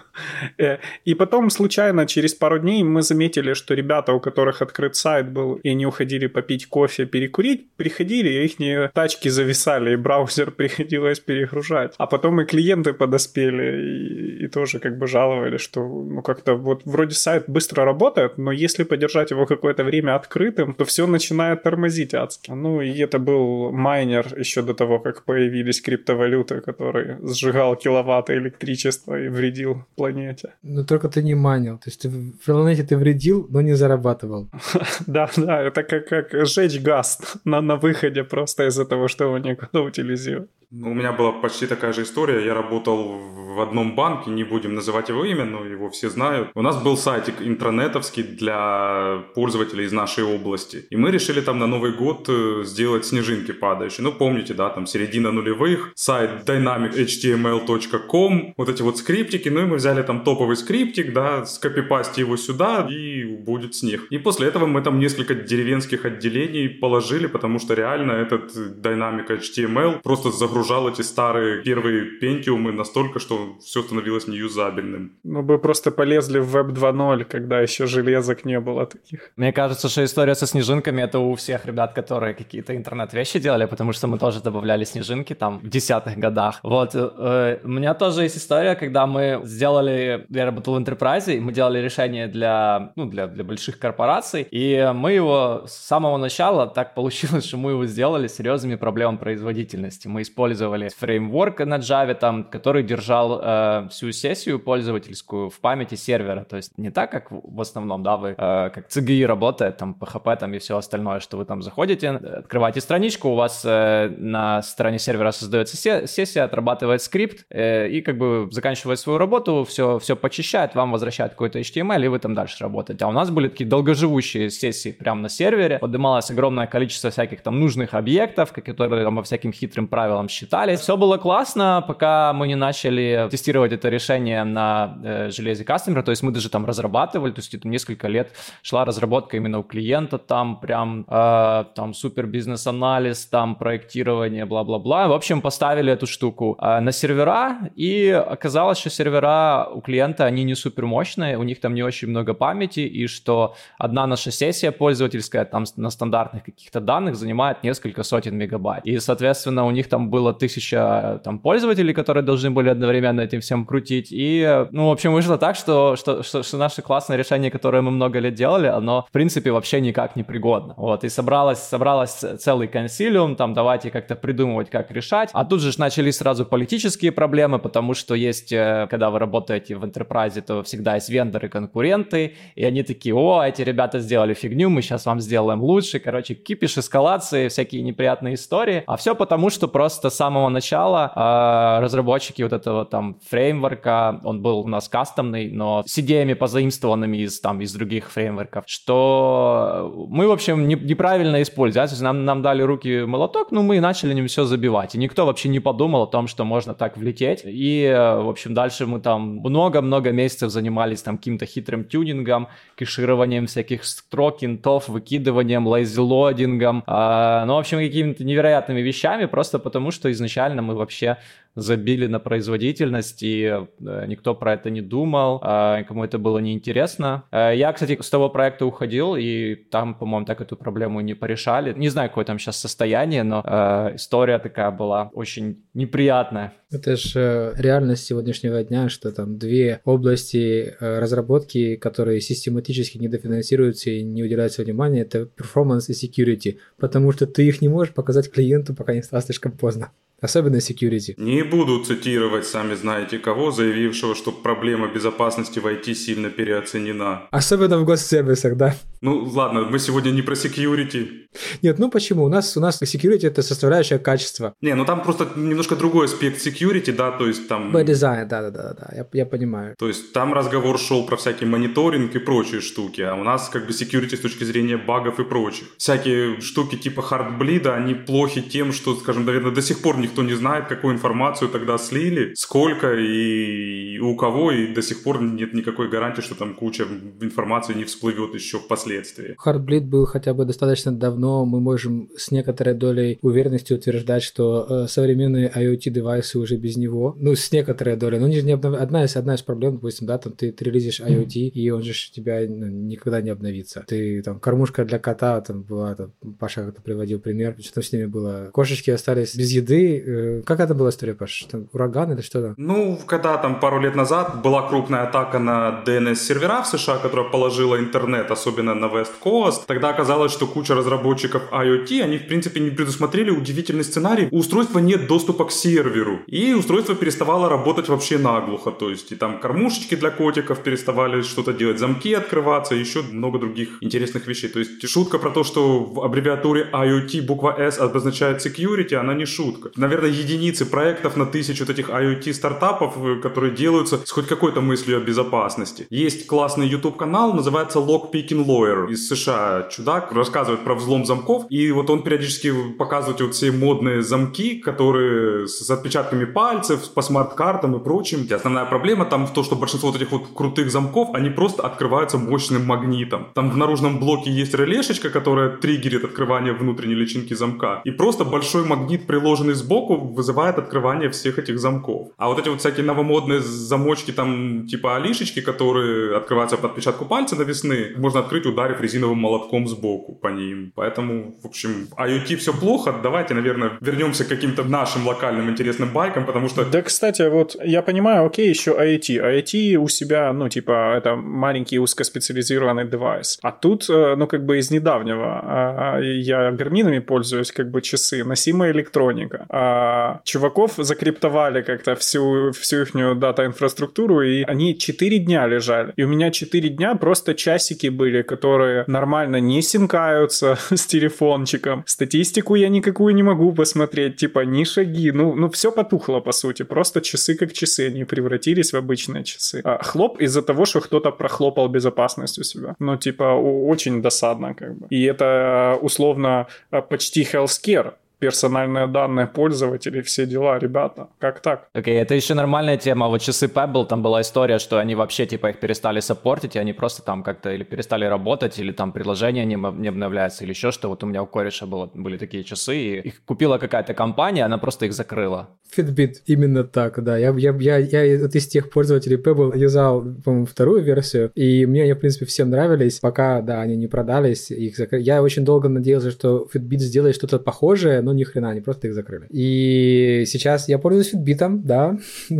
Э, 0.57 0.77
и 1.05 1.15
потом 1.15 1.49
случайно 1.49 2.05
через 2.05 2.33
пару 2.33 2.59
дней 2.59 2.83
мы 2.83 3.01
заметили, 3.01 3.53
что 3.53 3.73
ребята, 3.73 4.13
у 4.13 4.19
которых 4.19 4.61
открыт 4.61 4.95
сайт 4.95 5.31
был, 5.31 5.44
и 5.53 5.69
они 5.69 5.85
уходили 5.85 6.27
попить 6.27 6.67
кофе, 6.67 7.05
перекурить, 7.05 7.69
приходили, 7.77 8.29
и 8.29 8.45
их 8.45 8.91
тачки 8.93 9.29
зависали, 9.29 9.93
и 9.93 9.95
браузер 9.95 10.51
приходилось 10.57 11.19
перегружать. 11.19 11.93
А 11.97 12.07
потом 12.07 12.41
и 12.41 12.45
клиенты 12.45 12.93
подоспели, 12.93 14.41
и, 14.41 14.45
и 14.45 14.47
тоже 14.47 14.79
как 14.79 14.97
бы 14.97 15.07
жаловались, 15.07 15.61
что 15.61 15.81
ну 15.81 16.21
как-то 16.21 16.55
вот 16.55 16.81
вроде 16.85 17.15
сайт 17.15 17.43
быстро 17.47 17.85
работает, 17.85 18.37
но 18.37 18.51
если 18.51 18.83
подержать 18.83 19.31
его 19.31 19.45
какое-то 19.45 19.83
время 19.83 20.15
открытым, 20.15 20.73
то 20.73 20.85
все 20.85 21.07
начинает 21.07 21.63
тормозить 21.63 22.13
адски. 22.13 22.51
Ну 22.51 22.81
и 22.81 22.97
это 22.99 23.19
был 23.19 23.71
майнер 23.71 24.27
еще 24.37 24.61
до 24.61 24.73
того, 24.73 24.99
как 24.99 25.23
появились 25.23 25.81
криптовалюты, 25.81 26.61
который 26.61 27.17
сжигал 27.33 27.75
киловатты 27.75 28.33
электричества 28.33 29.21
и 29.21 29.27
вредил 29.27 29.83
планете. 29.95 30.53
Но 30.63 30.83
только 30.83 31.09
ты 31.09 31.23
не 31.23 31.35
манил. 31.35 31.77
То 31.77 31.89
есть 31.89 32.01
ты, 32.01 32.09
в 32.09 32.45
планете 32.45 32.83
ты 32.83 32.97
вредил, 32.97 33.47
но 33.49 33.61
не 33.61 33.75
зарабатывал. 33.75 34.49
Да, 35.07 35.29
да, 35.37 35.61
это 35.61 35.83
как, 35.83 36.07
как 36.07 36.45
сжечь 36.45 36.79
газ 36.79 37.37
на, 37.45 37.61
на 37.61 37.75
выходе 37.75 38.23
просто 38.23 38.67
из-за 38.67 38.85
того, 38.85 39.07
что 39.07 39.25
его 39.25 39.37
некуда 39.37 39.81
утилизировать. 39.81 40.49
Ну, 40.71 40.91
у 40.91 40.93
меня 40.93 41.13
была 41.13 41.31
почти 41.31 41.67
такая 41.67 41.93
же 41.93 42.03
история. 42.03 42.45
Я 42.45 42.53
работал 42.53 43.19
в 43.55 43.61
одном 43.61 43.95
банке, 43.95 44.29
не 44.29 44.43
будем 44.43 44.75
называть 44.75 45.09
его 45.09 45.23
имя, 45.23 45.45
но 45.45 45.63
его 45.63 45.89
все 45.89 46.09
знают. 46.09 46.49
У 46.53 46.61
нас 46.61 46.81
был 46.81 46.97
сайтик 46.97 47.35
интранетовский 47.39 48.23
для 48.23 49.23
пользователей 49.35 49.85
из 49.85 49.93
нашей 49.93 50.25
области. 50.25 50.85
И 50.89 50.97
мы 50.97 51.11
решили 51.11 51.41
там 51.41 51.59
на 51.59 51.67
Новый 51.67 51.93
год 51.93 52.25
э, 52.27 52.63
сделать 52.65 53.05
снежинки 53.05 53.53
падающие. 53.53 54.03
Ну, 54.03 54.11
помните, 54.11 54.53
да, 54.53 54.69
там 54.69 54.85
середина 54.85 55.31
нулевых, 55.31 55.93
сайт 55.95 56.43
dynamichtml.com, 56.45 58.53
вот 58.57 58.69
эти 58.69 58.81
вот 58.81 58.97
скриптики. 58.97 59.49
Ну, 59.49 59.61
и 59.61 59.65
мы 59.65 59.77
взяли 59.77 60.03
там 60.03 60.25
топовый 60.25 60.57
скриптик, 60.57 61.13
да, 61.13 61.45
скопипасти 61.45 62.19
его 62.19 62.35
сюда, 62.35 62.85
и 62.89 63.23
будет 63.23 63.75
снег. 63.75 64.01
И 64.09 64.17
после 64.17 64.47
этого 64.47 64.65
мы 64.65 64.81
там 64.81 64.99
несколько 64.99 65.24
деревенских 65.33 66.05
отделений 66.05 66.69
положили, 66.69 67.27
потому 67.27 67.59
что 67.59 67.73
реально 67.73 68.11
этот 68.11 68.55
Dynamic 68.55 69.27
HTML 69.27 70.01
просто 70.03 70.31
загружал 70.31 70.75
загружал 70.75 70.89
эти 70.89 71.01
старые 71.01 71.63
первые 71.63 72.05
пентиумы 72.19 72.71
настолько, 72.71 73.19
что 73.19 73.57
все 73.59 73.81
становилось 73.81 74.27
неюзабельным. 74.27 75.11
Мы 75.23 75.41
бы 75.41 75.59
просто 75.59 75.91
полезли 75.91 76.39
в 76.39 76.55
Web 76.55 76.73
2.0, 76.73 77.25
когда 77.25 77.61
еще 77.61 77.85
железок 77.85 78.45
не 78.45 78.59
было 78.59 78.85
таких. 78.85 79.31
Мне 79.37 79.51
кажется, 79.51 79.89
что 79.89 80.03
история 80.03 80.35
со 80.35 80.47
снежинками 80.47 81.01
это 81.01 81.19
у 81.19 81.33
всех 81.35 81.65
ребят, 81.65 81.93
которые 81.93 82.33
какие-то 82.33 82.73
интернет-вещи 82.75 83.39
делали, 83.39 83.65
потому 83.65 83.93
что 83.93 84.07
мы 84.07 84.17
тоже 84.17 84.41
добавляли 84.41 84.85
снежинки 84.85 85.35
там 85.35 85.59
в 85.59 85.69
десятых 85.69 86.17
годах. 86.17 86.59
Вот, 86.63 86.95
э, 86.95 87.59
у 87.63 87.69
меня 87.69 87.93
тоже 87.93 88.23
есть 88.23 88.37
история, 88.37 88.75
когда 88.75 89.05
мы 89.05 89.41
сделали, 89.43 90.25
я 90.29 90.45
работал 90.45 90.75
в 90.75 90.77
Enterprise, 90.77 91.33
и 91.33 91.39
мы 91.39 91.51
делали 91.51 91.79
решение 91.79 92.27
для, 92.27 92.91
ну, 92.95 93.05
для, 93.05 93.27
для 93.27 93.43
больших 93.43 93.79
корпораций, 93.79 94.47
и 94.51 94.91
мы 94.95 95.14
его 95.15 95.63
с 95.67 95.73
самого 95.73 96.17
начала 96.17 96.67
так 96.67 96.93
получилось, 96.93 97.45
что 97.45 97.57
мы 97.57 97.71
его 97.71 97.85
сделали 97.85 98.27
серьезными 98.27 98.75
проблемами 98.75 99.17
производительности. 99.17 100.07
Мы 100.07 100.21
использовали 100.21 100.89
фреймворк 100.89 101.59
на 101.59 101.77
Java, 101.77 102.13
там, 102.13 102.43
который 102.43 102.83
держал 102.83 103.39
э, 103.41 103.87
всю 103.89 104.11
сессию 104.11 104.59
пользовательскую 104.59 105.49
в 105.49 105.59
памяти 105.59 105.95
сервера. 105.95 106.43
То 106.43 106.57
есть 106.57 106.77
не 106.77 106.91
так, 106.91 107.11
как 107.11 107.27
в 107.29 107.61
основном, 107.61 108.03
да, 108.03 108.17
вы, 108.17 108.29
э, 108.29 108.69
как 108.69 108.87
CGI 108.87 109.25
работает, 109.25 109.77
там, 109.77 109.95
PHP 109.99 110.37
там 110.37 110.53
и 110.53 110.59
все 110.59 110.77
остальное, 110.77 111.19
что 111.19 111.37
вы 111.37 111.45
там 111.45 111.61
заходите, 111.61 112.09
открываете 112.09 112.81
страничку, 112.81 113.29
у 113.29 113.35
вас 113.35 113.63
э, 113.65 114.09
на 114.17 114.61
стороне 114.61 114.99
сервера 114.99 115.31
создается 115.31 115.77
сессия, 116.07 116.41
отрабатывает 116.41 117.01
скрипт, 117.01 117.45
э, 117.49 117.89
и 117.89 118.01
как 118.01 118.17
бы 118.17 118.47
заканчивает 118.51 118.99
свою 118.99 119.17
работу, 119.17 119.65
все, 119.67 119.99
все 119.99 120.15
почищает, 120.15 120.75
вам 120.75 120.91
возвращает 120.91 121.31
какой-то 121.31 121.59
HTML, 121.59 122.03
и 122.03 122.07
вы 122.07 122.19
там 122.19 122.33
дальше 122.33 122.57
работаете. 122.63 123.05
А 123.05 123.07
у 123.07 123.11
нас 123.11 123.29
были 123.29 123.47
такие 123.47 123.69
долгоживущие 123.69 124.49
сессии 124.49 124.91
прямо 125.05 125.21
на 125.21 125.29
сервере, 125.29 125.77
поднималось 125.77 126.31
огромное 126.31 126.65
количество 126.65 127.11
всяких 127.11 127.41
там 127.41 127.59
нужных 127.59 127.93
объектов, 127.93 128.51
которые 128.51 129.03
там 129.03 129.17
по 129.17 129.21
всяким 129.21 129.53
хитрым 129.53 129.87
правилам 129.87 130.25
посчитали. 130.25 130.75
Все 130.77 130.97
было 130.97 131.17
классно, 131.17 131.83
пока 131.87 132.33
мы 132.33 132.47
не 132.47 132.55
начали 132.55 133.27
тестировать 133.29 133.71
это 133.71 133.89
решение 133.89 134.43
на 134.43 134.97
э, 135.03 135.29
железе 135.29 135.63
кастомера, 135.63 136.01
то 136.01 136.09
есть 136.09 136.23
мы 136.23 136.31
даже 136.31 136.49
там 136.49 136.65
разрабатывали, 136.65 137.31
то 137.33 137.39
есть 137.39 137.53
это 137.53 137.67
несколько 137.67 138.07
лет 138.07 138.31
шла 138.63 138.83
разработка 138.83 139.37
именно 139.37 139.59
у 139.59 139.63
клиента, 139.63 140.17
там 140.17 140.59
прям 140.59 141.05
э, 141.07 141.65
там 141.75 141.93
супер 141.93 142.25
бизнес-анализ, 142.25 143.27
там 143.27 143.55
проектирование, 143.55 144.45
бла-бла-бла. 144.45 145.07
В 145.07 145.13
общем, 145.13 145.41
поставили 145.41 145.93
эту 145.93 146.07
штуку 146.07 146.57
э, 146.59 146.79
на 146.79 146.91
сервера, 146.91 147.69
и 147.75 148.09
оказалось, 148.09 148.79
что 148.79 148.89
сервера 148.89 149.67
у 149.71 149.81
клиента, 149.81 150.25
они 150.25 150.43
не 150.43 150.55
супер 150.55 150.87
мощные, 150.87 151.37
у 151.37 151.43
них 151.43 151.59
там 151.59 151.75
не 151.75 151.83
очень 151.83 152.07
много 152.07 152.33
памяти, 152.33 152.79
и 152.79 153.05
что 153.05 153.55
одна 153.77 154.07
наша 154.07 154.31
сессия 154.31 154.71
пользовательская 154.95 155.43
там 155.43 155.65
на 155.75 155.89
стандартных 155.89 156.43
каких-то 156.43 156.79
данных 156.79 157.15
занимает 157.15 157.63
несколько 157.63 158.03
сотен 158.03 158.37
мегабайт. 158.37 158.85
И, 158.85 158.99
соответственно, 158.99 159.65
у 159.65 159.71
них 159.71 159.89
там 159.89 160.09
было 160.09 160.33
тысяча 160.33 161.19
там 161.23 161.39
пользователей, 161.39 161.93
которые 161.93 162.23
должны 162.23 162.49
были 162.49 162.69
одновременно 162.69 163.21
этим 163.21 163.41
всем 163.41 163.65
крутить. 163.65 164.07
И, 164.11 164.65
ну, 164.71 164.87
в 164.87 164.91
общем, 164.91 165.13
вышло 165.13 165.37
так, 165.37 165.57
что, 165.57 165.97
что, 165.97 166.23
что, 166.23 166.43
что 166.43 166.57
наше 166.57 166.81
классное 166.81 167.17
решение, 167.17 167.51
которое 167.51 167.81
мы 167.81 167.91
много 167.91 168.19
лет 168.19 168.35
делали, 168.35 168.67
оно, 168.67 169.05
в 169.09 169.11
принципе, 169.11 169.51
вообще 169.51 169.81
никак 169.81 170.15
не 170.15 170.23
пригодно. 170.23 170.73
Вот, 170.77 171.03
и 171.03 171.09
собралось, 171.09 171.59
собралось 171.59 172.23
целый 172.39 172.67
консилиум, 172.67 173.35
там, 173.35 173.53
давайте 173.53 173.91
как-то 173.91 174.15
придумывать, 174.15 174.69
как 174.69 174.91
решать. 174.91 175.29
А 175.33 175.43
тут 175.43 175.59
же 175.61 175.71
начались 175.77 176.17
сразу 176.17 176.45
политические 176.45 177.11
проблемы, 177.11 177.59
потому 177.59 177.95
что 177.95 178.15
есть, 178.15 178.53
э, 178.53 178.87
когда 178.89 179.09
вы 179.09 179.19
работаете 179.19 179.75
в 179.75 179.83
enterprise, 179.83 180.41
то 180.41 180.63
всегда 180.63 180.95
есть 180.95 181.09
вендоры, 181.09 181.49
конкуренты, 181.49 182.35
и 182.55 182.63
они 182.63 182.83
такие, 182.83 183.13
о, 183.13 183.43
эти 183.43 183.61
ребята 183.61 183.99
сделали 183.99 184.33
фигню, 184.33 184.69
мы 184.69 184.84
сейчас 184.85 185.05
вам 185.05 185.19
сделаем 185.19 185.61
лучше. 185.61 185.99
Короче, 185.99 186.35
кипиш, 186.35 186.77
эскалации, 186.77 187.47
всякие 187.47 187.81
неприятные 187.81 188.35
истории. 188.35 188.83
А 188.87 188.97
все 188.97 189.15
потому, 189.15 189.49
что 189.49 189.67
просто 189.67 190.09
с 190.09 190.15
самого 190.15 190.49
начала 190.49 191.11
э, 191.15 191.83
разработчики 191.83 192.41
вот 192.41 192.53
этого 192.53 192.85
там 192.85 193.19
фреймворка, 193.29 194.21
он 194.23 194.41
был 194.41 194.59
у 194.59 194.67
нас 194.67 194.89
кастомный, 194.89 195.51
но 195.51 195.83
с 195.85 195.97
идеями 195.99 196.33
позаимствованными 196.33 197.17
из 197.17 197.39
там 197.39 197.61
из 197.61 197.73
других 197.73 198.11
фреймворков, 198.11 198.63
что 198.67 200.07
мы, 200.09 200.27
в 200.27 200.31
общем, 200.31 200.67
не, 200.67 200.75
неправильно 200.75 201.41
использовали. 201.41 201.87
То 201.87 201.93
есть 201.93 202.01
нам, 202.01 202.25
нам 202.25 202.41
дали 202.41 202.61
руки 202.61 203.05
молоток, 203.05 203.51
ну 203.51 203.63
мы 203.63 203.79
начали 203.79 204.13
ним 204.13 204.27
все 204.27 204.45
забивать. 204.45 204.95
И 204.95 204.97
никто 204.97 205.25
вообще 205.25 205.49
не 205.49 205.59
подумал 205.59 206.03
о 206.03 206.07
том, 206.07 206.27
что 206.27 206.43
можно 206.45 206.73
так 206.73 206.97
влететь. 206.97 207.41
И, 207.45 207.91
в 207.93 208.29
общем, 208.29 208.53
дальше 208.53 208.85
мы 208.85 208.99
там 208.99 209.37
много-много 209.37 210.11
месяцев 210.11 210.51
занимались 210.51 211.01
там 211.01 211.17
каким-то 211.17 211.45
хитрым 211.45 211.85
тюнингом, 211.85 212.47
кешированием 212.75 213.47
всяких 213.47 213.83
строк, 213.83 214.43
интов, 214.43 214.74
выкидыванием, 214.87 215.67
лайзлодингом, 215.67 216.83
э, 216.85 217.43
ну, 217.45 217.55
в 217.55 217.57
общем, 217.57 217.77
какими-то 217.79 218.23
невероятными 218.23 218.81
вещами, 218.81 219.25
просто 219.25 219.59
потому 219.59 219.91
что 219.91 220.11
изначально 220.11 220.61
мы 220.61 220.75
вообще 220.75 221.17
забили 221.55 222.07
на 222.07 222.19
производительность, 222.19 223.23
и 223.23 223.43
э, 223.43 224.05
никто 224.07 224.35
про 224.35 224.53
это 224.53 224.69
не 224.69 224.81
думал, 224.81 225.41
э, 225.41 225.79
никому 225.79 226.03
это 226.03 226.17
было 226.19 226.39
неинтересно. 226.39 227.23
Э, 227.31 227.53
я, 227.55 227.71
кстати, 227.71 227.97
с 228.01 228.09
того 228.09 228.29
проекта 228.29 228.65
уходил, 228.65 229.15
и 229.15 229.55
там, 229.55 229.95
по-моему, 229.95 230.25
так 230.25 230.41
эту 230.41 230.57
проблему 230.57 231.01
не 231.01 231.13
порешали. 231.13 231.73
Не 231.73 231.89
знаю, 231.89 232.09
какое 232.09 232.25
там 232.25 232.39
сейчас 232.39 232.57
состояние, 232.57 233.23
но 233.23 233.41
э, 233.45 233.95
история 233.95 234.39
такая 234.39 234.71
была 234.71 235.09
очень 235.13 235.63
неприятная. 235.73 236.53
Это 236.75 236.97
же 236.97 237.53
реальность 237.57 238.05
сегодняшнего 238.05 238.63
дня, 238.63 238.89
что 238.89 239.11
там 239.11 239.37
две 239.37 239.81
области 239.85 240.75
разработки, 240.79 241.75
которые 241.75 242.21
систематически 242.21 242.97
недофинансируются 242.97 243.89
и 243.89 244.03
не 244.03 244.23
уделяются 244.23 244.63
внимания, 244.63 245.01
это 245.01 245.29
performance 245.37 245.85
и 245.87 245.93
security, 245.93 246.57
потому 246.77 247.11
что 247.13 247.27
ты 247.27 247.47
их 247.47 247.61
не 247.61 247.69
можешь 247.69 247.93
показать 247.93 248.29
клиенту, 248.31 248.73
пока 248.73 248.93
не 248.93 249.03
стало 249.03 249.21
слишком 249.21 249.51
поздно. 249.51 249.91
Особенно 250.21 250.55
security. 250.55 251.13
Не 251.17 251.43
буду 251.43 251.83
цитировать 251.83 252.45
сами 252.45 252.73
знаете 252.75 253.19
кого, 253.19 253.51
заявившего, 253.51 254.15
что 254.15 254.31
проблема 254.31 254.91
безопасности 254.91 255.59
в 255.59 255.67
IT 255.67 255.93
сильно 255.93 256.29
переоценена. 256.29 257.23
Особенно 257.31 257.77
в 257.77 257.85
госсервисах, 257.85 258.55
да. 258.55 258.75
Ну 259.05 259.23
ладно, 259.35 259.67
мы 259.69 259.77
сегодня 259.77 260.09
не 260.09 260.23
про 260.23 260.33
security. 260.33 261.27
Нет, 261.61 261.77
ну 261.77 261.91
почему? 261.91 262.23
У 262.23 262.29
нас, 262.29 262.57
у 262.57 262.59
нас 262.59 262.81
security 262.81 263.27
это 263.27 263.43
составляющая 263.43 263.99
качества. 263.99 264.55
Не, 264.61 264.73
ну 264.73 264.83
там 264.83 265.03
просто 265.03 265.27
немножко 265.35 265.75
другой 265.75 266.05
аспект 266.05 266.43
security, 266.43 266.91
да, 266.91 267.11
то 267.11 267.27
есть 267.27 267.47
там... 267.47 267.75
By 267.75 267.85
design, 267.85 268.25
да-да-да, 268.25 268.89
я, 268.95 269.05
я 269.13 269.25
понимаю. 269.27 269.75
То 269.77 269.87
есть 269.87 270.11
там 270.11 270.33
разговор 270.33 270.79
шел 270.79 271.05
про 271.05 271.17
всякий 271.17 271.45
мониторинг 271.45 272.15
и 272.15 272.19
прочие 272.19 272.61
штуки, 272.61 273.01
а 273.01 273.13
у 273.13 273.23
нас 273.23 273.49
как 273.49 273.67
бы 273.67 273.73
security 273.73 274.15
с 274.15 274.21
точки 274.21 274.43
зрения 274.43 274.77
багов 274.77 275.19
и 275.19 275.23
прочих. 275.23 275.67
Всякие 275.77 276.41
штуки 276.41 276.75
типа 276.75 277.03
хардблида, 277.03 277.75
они 277.75 277.93
плохи 277.93 278.41
тем, 278.41 278.73
что, 278.73 278.95
скажем, 278.95 279.25
наверное, 279.25 279.51
до 279.51 279.61
сих 279.61 279.83
пор 279.83 279.97
никто 279.97 280.23
не 280.23 280.33
знает, 280.33 280.65
какую 280.67 280.95
информацию 280.95 281.49
тогда 281.49 281.77
слили, 281.77 282.33
сколько 282.35 282.95
и 282.95 283.99
у 283.99 284.15
кого, 284.15 284.51
и 284.51 284.73
до 284.73 284.81
сих 284.81 285.03
пор 285.03 285.21
нет 285.21 285.53
никакой 285.53 285.89
гарантии, 285.89 286.21
что 286.21 286.33
там 286.33 286.55
куча 286.55 286.87
информации 287.21 287.75
не 287.75 287.83
всплывет 287.83 288.33
еще 288.33 288.57
впоследствии. 288.57 288.94
Hardbleed 289.43 289.81
был 289.81 290.05
хотя 290.05 290.33
бы 290.33 290.45
достаточно 290.45 290.91
давно, 290.91 291.45
мы 291.45 291.59
можем 291.59 292.09
с 292.17 292.31
некоторой 292.31 292.73
долей 292.73 293.19
уверенности 293.21 293.73
утверждать, 293.73 294.23
что 294.23 294.67
э, 294.69 294.87
современные 294.87 295.49
IoT-девайсы 295.49 296.37
уже 296.37 296.57
без 296.57 296.77
него, 296.77 297.15
ну, 297.19 297.35
с 297.35 297.51
некоторой 297.51 297.95
долей, 297.95 298.19
но 298.19 298.27
не, 298.27 298.41
не 298.41 298.53
обнов... 298.53 298.79
одна, 298.79 299.05
из, 299.05 299.15
одна 299.15 299.35
из 299.35 299.41
проблем, 299.41 299.75
допустим, 299.75 300.07
да, 300.07 300.17
там 300.17 300.33
ты, 300.33 300.51
ты 300.51 300.65
релизишь 300.65 301.01
IoT, 301.01 301.33
и 301.33 301.69
он 301.69 301.83
же 301.83 301.91
у 301.91 302.13
тебя 302.13 302.41
ну, 302.47 302.67
никогда 302.67 303.21
не 303.21 303.29
обновится. 303.29 303.83
Ты 303.87 304.21
там, 304.21 304.39
кормушка 304.39 304.85
для 304.85 304.99
кота, 304.99 305.41
там 305.41 305.63
была, 305.63 305.95
там, 305.95 306.11
Паша 306.39 306.65
как-то 306.65 306.81
приводил 306.81 307.19
пример, 307.19 307.55
что 307.59 307.75
там 307.75 307.83
с 307.83 307.91
ними 307.91 308.05
было. 308.05 308.49
Кошечки 308.53 308.91
остались 308.91 309.35
без 309.35 309.51
еды, 309.51 310.05
Э, 310.05 310.41
как 310.45 310.59
это 310.59 310.73
была 310.73 310.89
история, 310.89 311.13
Паш? 311.13 311.47
Там 311.51 311.67
ураган 311.73 312.11
или 312.13 312.21
что-то? 312.21 312.53
Ну, 312.57 312.99
когда 313.05 313.37
там 313.37 313.59
пару 313.59 313.79
лет 313.79 313.95
назад 313.95 314.41
была 314.41 314.67
крупная 314.67 315.03
атака 315.03 315.39
на 315.39 315.83
DNS-сервера 315.85 316.61
в 316.61 316.67
США, 316.67 316.97
которая 316.97 317.29
положила 317.29 317.77
интернет, 317.79 318.31
особенно 318.31 318.75
на 318.75 318.84
West 318.85 319.11
Coast, 319.23 319.61
тогда 319.67 319.89
оказалось, 319.89 320.31
что 320.31 320.47
куча 320.47 320.75
разработчиков 320.75 321.41
IoT, 321.51 322.01
они, 322.01 322.17
в 322.17 322.27
принципе, 322.27 322.59
не 322.59 322.69
предусмотрели 322.69 323.31
удивительный 323.31 323.83
сценарий. 323.83 324.27
У 324.31 324.39
устройства 324.39 324.79
нет 324.79 325.07
доступа 325.07 325.45
к 325.45 325.51
серверу, 325.51 326.19
и 326.27 326.53
устройство 326.53 326.95
переставало 326.95 327.49
работать 327.49 327.89
вообще 327.89 328.17
наглухо. 328.17 328.71
То 328.71 328.89
есть, 328.89 329.11
и 329.11 329.15
там 329.15 329.39
кормушечки 329.39 329.95
для 329.95 330.09
котиков 330.09 330.59
переставали 330.59 331.21
что-то 331.21 331.53
делать, 331.53 331.79
замки 331.79 332.13
открываться, 332.13 332.75
еще 332.75 333.01
много 333.01 333.39
других 333.39 333.69
интересных 333.81 334.27
вещей. 334.27 334.49
То 334.49 334.59
есть, 334.59 334.87
шутка 334.87 335.19
про 335.19 335.29
то, 335.29 335.43
что 335.43 335.79
в 335.79 336.01
аббревиатуре 336.01 336.67
IoT 336.73 337.21
буква 337.21 337.55
S 337.57 337.79
обозначает 337.79 338.45
security, 338.45 338.95
она 338.95 339.13
не 339.13 339.25
шутка 339.25 339.71
наверное, 339.85 340.09
единицы 340.09 340.65
проектов 340.65 341.17
на 341.17 341.25
тысячу 341.25 341.65
вот 341.65 341.69
этих 341.69 341.89
IoT-стартапов, 341.89 342.93
э, 342.97 343.21
которые 343.21 343.55
делаются 343.55 343.97
с 344.05 344.11
хоть 344.11 344.27
какой-то 344.27 344.61
мыслью 344.61 344.97
о 344.97 344.99
безопасности. 344.99 345.85
Есть 345.89 346.27
классный 346.27 346.67
YouTube-канал, 346.67 347.33
называется 347.33 347.79
Lockpicking 347.79 348.45
Lawyer 348.45 348.64
из 348.89 349.07
США. 349.07 349.67
Чудак 349.69 350.11
рассказывает 350.11 350.63
про 350.63 350.75
взлом 350.75 351.05
замков, 351.05 351.45
и 351.49 351.71
вот 351.71 351.89
он 351.89 352.03
периодически 352.03 352.53
показывает 352.77 353.21
вот 353.21 353.33
все 353.33 353.51
модные 353.51 354.01
замки, 354.01 354.55
которые 354.55 355.47
с 355.47 355.69
отпечатками 355.69 356.25
пальцев, 356.25 356.89
по 356.93 357.01
смарт-картам 357.01 357.75
и 357.75 357.83
прочим. 357.83 358.25
И 358.29 358.33
основная 358.33 358.65
проблема 358.65 359.05
там 359.05 359.27
в 359.27 359.33
том, 359.33 359.43
что 359.43 359.55
большинство 359.55 359.91
вот 359.91 360.01
этих 360.01 360.11
вот 360.11 360.27
крутых 360.33 360.71
замков, 360.71 361.09
они 361.13 361.29
просто 361.29 361.63
открываются 361.63 362.17
мощным 362.17 362.65
магнитом. 362.65 363.27
Там 363.33 363.51
в 363.51 363.57
наружном 363.57 363.99
блоке 363.99 364.31
есть 364.31 364.53
релешечка, 364.53 365.09
которая 365.09 365.49
триггерит 365.49 366.03
открывание 366.03 366.53
внутренней 366.53 366.95
личинки 366.95 367.33
замка. 367.33 367.81
И 367.83 367.91
просто 367.91 368.25
большой 368.25 368.65
магнит, 368.65 369.07
приложенный 369.07 369.53
сбоку, 369.53 369.97
вызывает 369.97 370.57
открывание 370.57 371.09
всех 371.09 371.39
этих 371.39 371.59
замков. 371.59 372.09
А 372.17 372.27
вот 372.27 372.39
эти 372.39 372.49
вот 372.49 372.59
всякие 372.59 372.85
новомодные 372.85 373.39
замочки, 373.39 374.11
там, 374.11 374.67
типа 374.67 374.95
алишечки, 374.95 375.41
которые 375.41 376.17
открываются 376.17 376.57
по 376.57 376.67
отпечатку 376.67 377.05
пальца 377.05 377.35
навесны, 377.35 377.93
можно 377.97 378.19
открыть, 378.19 378.45
ударив 378.55 378.81
резиновым 378.81 379.17
молотком 379.17 379.67
сбоку 379.67 380.13
по 380.13 380.27
ним. 380.27 380.71
Поэтому, 380.75 381.35
в 381.43 381.47
общем, 381.47 381.87
IoT 381.97 382.35
все 382.37 382.53
плохо. 382.53 382.93
Давайте, 383.03 383.33
наверное, 383.33 383.71
вернемся 383.81 384.25
к 384.25 384.27
каким-то 384.29 384.63
нашим 384.63 385.07
локальным 385.07 385.49
интересным 385.49 385.89
байкам, 385.93 386.25
потому 386.25 386.49
что... 386.49 386.65
Да, 386.65 386.81
кстати, 386.81 387.29
вот 387.29 387.55
я 387.63 387.81
понимаю, 387.81 388.25
окей, 388.25 388.49
еще 388.49 388.71
IoT. 388.71 389.21
IoT 389.21 389.75
у 389.75 389.87
себя, 389.87 390.33
ну, 390.33 390.49
типа, 390.49 390.95
это 390.97 391.15
маленький 391.15 391.79
узкоспециализированный 391.79 392.87
девайс. 392.87 393.39
А 393.41 393.51
тут, 393.51 393.89
э, 393.89 394.15
ну, 394.15 394.27
как 394.27 394.45
бы 394.45 394.57
из 394.57 394.71
недавнего 394.71 395.41
а, 395.43 395.99
я 395.99 396.51
гарминами 396.51 396.99
пользуюсь, 396.99 397.51
как 397.51 397.69
бы 397.71 397.81
часы, 397.81 398.23
носимая 398.23 398.71
электроника. 398.71 399.45
А 399.49 399.75
а, 399.75 400.21
чуваков 400.23 400.73
закриптовали 400.77 401.61
как-то 401.61 401.95
всю, 401.95 402.51
всю 402.51 402.83
их 402.83 403.19
дата-инфраструктуру, 403.19 404.21
и 404.21 404.43
они 404.43 404.77
4 404.77 405.19
дня 405.19 405.47
лежали. 405.47 405.93
И 405.95 406.03
у 406.03 406.07
меня 406.07 406.31
4 406.31 406.69
дня 406.69 406.95
просто 406.95 407.33
часики 407.33 407.87
были, 407.87 408.21
которые 408.21 408.44
нормально 408.87 409.39
не 409.39 409.61
синкаются 409.61 410.57
с 410.69 410.85
телефончиком. 410.85 411.83
Статистику 411.85 412.55
я 412.55 412.69
никакую 412.69 413.15
не 413.15 413.23
могу 413.23 413.51
посмотреть, 413.53 414.17
типа 414.17 414.45
ни 414.45 414.63
шаги, 414.63 415.11
ну, 415.11 415.35
ну 415.35 415.49
все 415.49 415.71
потухло 415.71 416.19
по 416.19 416.31
сути, 416.31 416.63
просто 416.63 417.01
часы 417.01 417.35
как 417.35 417.53
часы, 417.53 417.87
они 417.87 418.05
превратились 418.05 418.73
в 418.73 418.77
обычные 418.77 419.23
часы. 419.23 419.61
А 419.63 419.83
хлоп 419.83 420.21
из-за 420.21 420.41
того, 420.41 420.65
что 420.65 420.81
кто-то 420.81 421.11
прохлопал 421.11 421.67
безопасность 421.69 422.39
у 422.39 422.43
себя. 422.43 422.75
Ну, 422.79 422.97
типа, 422.97 423.23
очень 423.23 424.01
досадно 424.01 424.53
как 424.53 424.77
бы. 424.77 424.87
И 424.89 425.03
это 425.03 425.77
условно 425.81 426.47
почти 426.89 427.23
healthcare 427.23 427.93
персональные 428.19 428.87
данные 428.87 429.27
пользователей, 429.27 430.01
все 430.01 430.25
дела, 430.25 430.59
ребята, 430.59 431.09
как 431.19 431.39
так? 431.39 431.67
Окей, 431.73 431.95
okay, 431.95 432.01
это 432.01 432.15
еще 432.15 432.33
нормальная 432.33 432.77
тема. 432.77 433.07
Вот 433.07 433.21
часы 433.21 433.47
Pebble, 433.47 433.85
там 433.85 434.01
была 434.01 434.21
история, 434.21 434.59
что 434.59 434.77
они 434.77 434.95
вообще, 434.95 435.25
типа, 435.25 435.47
их 435.47 435.59
перестали 435.59 435.99
саппортить, 435.99 436.55
и 436.55 436.59
они 436.59 436.73
просто 436.73 437.03
там 437.03 437.23
как-то 437.23 437.51
или 437.51 437.63
перестали 437.63 438.05
работать, 438.05 438.59
или 438.59 438.71
там 438.71 438.91
приложение 438.91 439.45
не, 439.45 439.55
не 439.55 439.87
обновляется, 439.87 440.43
или 440.43 440.51
еще 440.51 440.71
что. 440.71 440.89
Вот 440.89 441.03
у 441.03 441.07
меня 441.07 441.23
у 441.23 441.27
кореша 441.27 441.65
было, 441.65 441.89
были 441.93 442.17
такие 442.17 442.43
часы, 442.43 442.77
и 442.77 442.99
их 442.99 443.23
купила 443.25 443.57
какая-то 443.57 443.93
компания, 443.93 444.45
она 444.45 444.57
просто 444.57 444.85
их 444.85 444.93
закрыла. 444.93 445.49
Fitbit 445.75 446.15
именно 446.25 446.63
так, 446.63 447.03
да. 447.03 447.17
Я, 447.17 447.33
я, 447.37 447.53
я, 447.57 447.77
я 447.77 448.21
вот 448.21 448.35
из 448.35 448.47
тех 448.47 448.69
пользователей 448.69 449.17
Pebble 449.17 449.57
юзал, 449.57 450.01
по-моему, 450.23 450.45
вторую 450.45 450.83
версию, 450.83 451.31
и 451.35 451.65
мне 451.65 451.83
они, 451.83 451.93
в 451.93 451.99
принципе, 451.99 452.25
всем 452.25 452.49
нравились, 452.49 452.99
пока, 452.99 453.41
да, 453.41 453.61
они 453.61 453.75
не 453.75 453.87
продались, 453.87 454.51
их 454.51 454.77
закрыли. 454.77 455.03
Я 455.03 455.21
очень 455.21 455.43
долго 455.43 455.69
надеялся, 455.69 456.11
что 456.11 456.47
Fitbit 456.53 456.79
сделает 456.79 457.15
что-то 457.15 457.39
похожее, 457.39 458.01
но 458.01 458.13
ни 458.15 458.23
хрена, 458.23 458.49
они 458.49 458.61
просто 458.61 458.87
их 458.87 458.93
закрыли. 458.93 459.27
И 459.29 460.23
сейчас 460.25 460.67
я 460.67 460.77
пользуюсь 460.79 461.13
Fitbit, 461.13 461.61
да, 461.63 461.97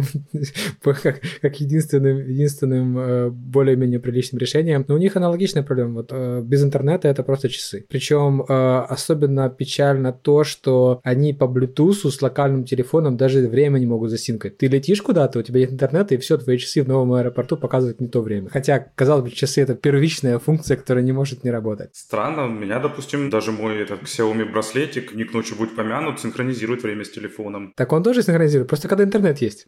как, 0.82 1.22
как 1.42 1.60
единственным, 1.60 2.18
единственным 2.28 2.98
э, 2.98 3.30
более-менее 3.30 4.00
приличным 4.00 4.40
решением. 4.40 4.86
Но 4.88 4.96
у 4.96 4.98
них 4.98 5.16
аналогичная 5.16 5.64
проблема. 5.64 5.96
Вот 5.96 6.10
э, 6.12 6.42
без 6.44 6.64
интернета 6.64 7.08
это 7.08 7.24
просто 7.24 7.50
часы. 7.50 7.86
Причем 7.90 8.42
э, 8.42 8.86
особенно 8.90 9.50
печально 9.50 10.12
то, 10.14 10.44
что 10.44 11.00
они 11.04 11.34
по 11.34 11.46
Bluetooth 11.46 12.10
с 12.10 12.22
локальным 12.22 12.64
телефоном 12.64 13.18
даже 13.18 13.48
время 13.48 13.80
не 13.80 13.86
могут 13.86 14.10
засинкать. 14.10 14.58
Ты 14.58 14.68
летишь 14.68 15.02
куда-то, 15.02 15.40
у 15.40 15.42
тебя 15.42 15.62
нет 15.62 15.72
интернета, 15.72 16.16
и 16.16 16.18
все, 16.18 16.38
твои 16.38 16.58
часы 16.58 16.84
в 16.84 16.88
новом 16.88 17.14
аэропорту 17.14 17.58
показывают 17.58 18.02
не 18.02 18.08
то 18.08 18.22
время. 18.22 18.50
Хотя, 18.50 18.80
казалось 18.80 19.24
бы, 19.24 19.32
часы 19.32 19.62
это 19.62 19.76
первичная 19.76 20.40
функция, 20.40 20.78
которая 20.78 21.04
не 21.04 21.12
может 21.12 21.44
не 21.44 21.52
работать. 21.52 21.90
Странно, 21.94 22.46
у 22.46 22.50
меня, 22.50 22.80
допустим, 22.80 23.30
даже 23.30 23.52
мой 23.52 23.78
этот 23.82 24.04
Xiaomi 24.04 24.46
браслетик, 24.52 25.14
не 25.14 25.24
к 25.24 25.34
ночи 25.34 25.55
будет 25.56 25.76
помянут, 25.76 26.20
синхронизирует 26.20 26.84
время 26.84 27.04
с 27.04 27.10
телефоном. 27.10 27.74
Так 27.76 27.94
он 27.94 28.04
тоже 28.04 28.24
синхронизирует, 28.24 28.70
просто 28.70 28.88
когда 28.88 29.04
интернет 29.04 29.40
есть. 29.40 29.68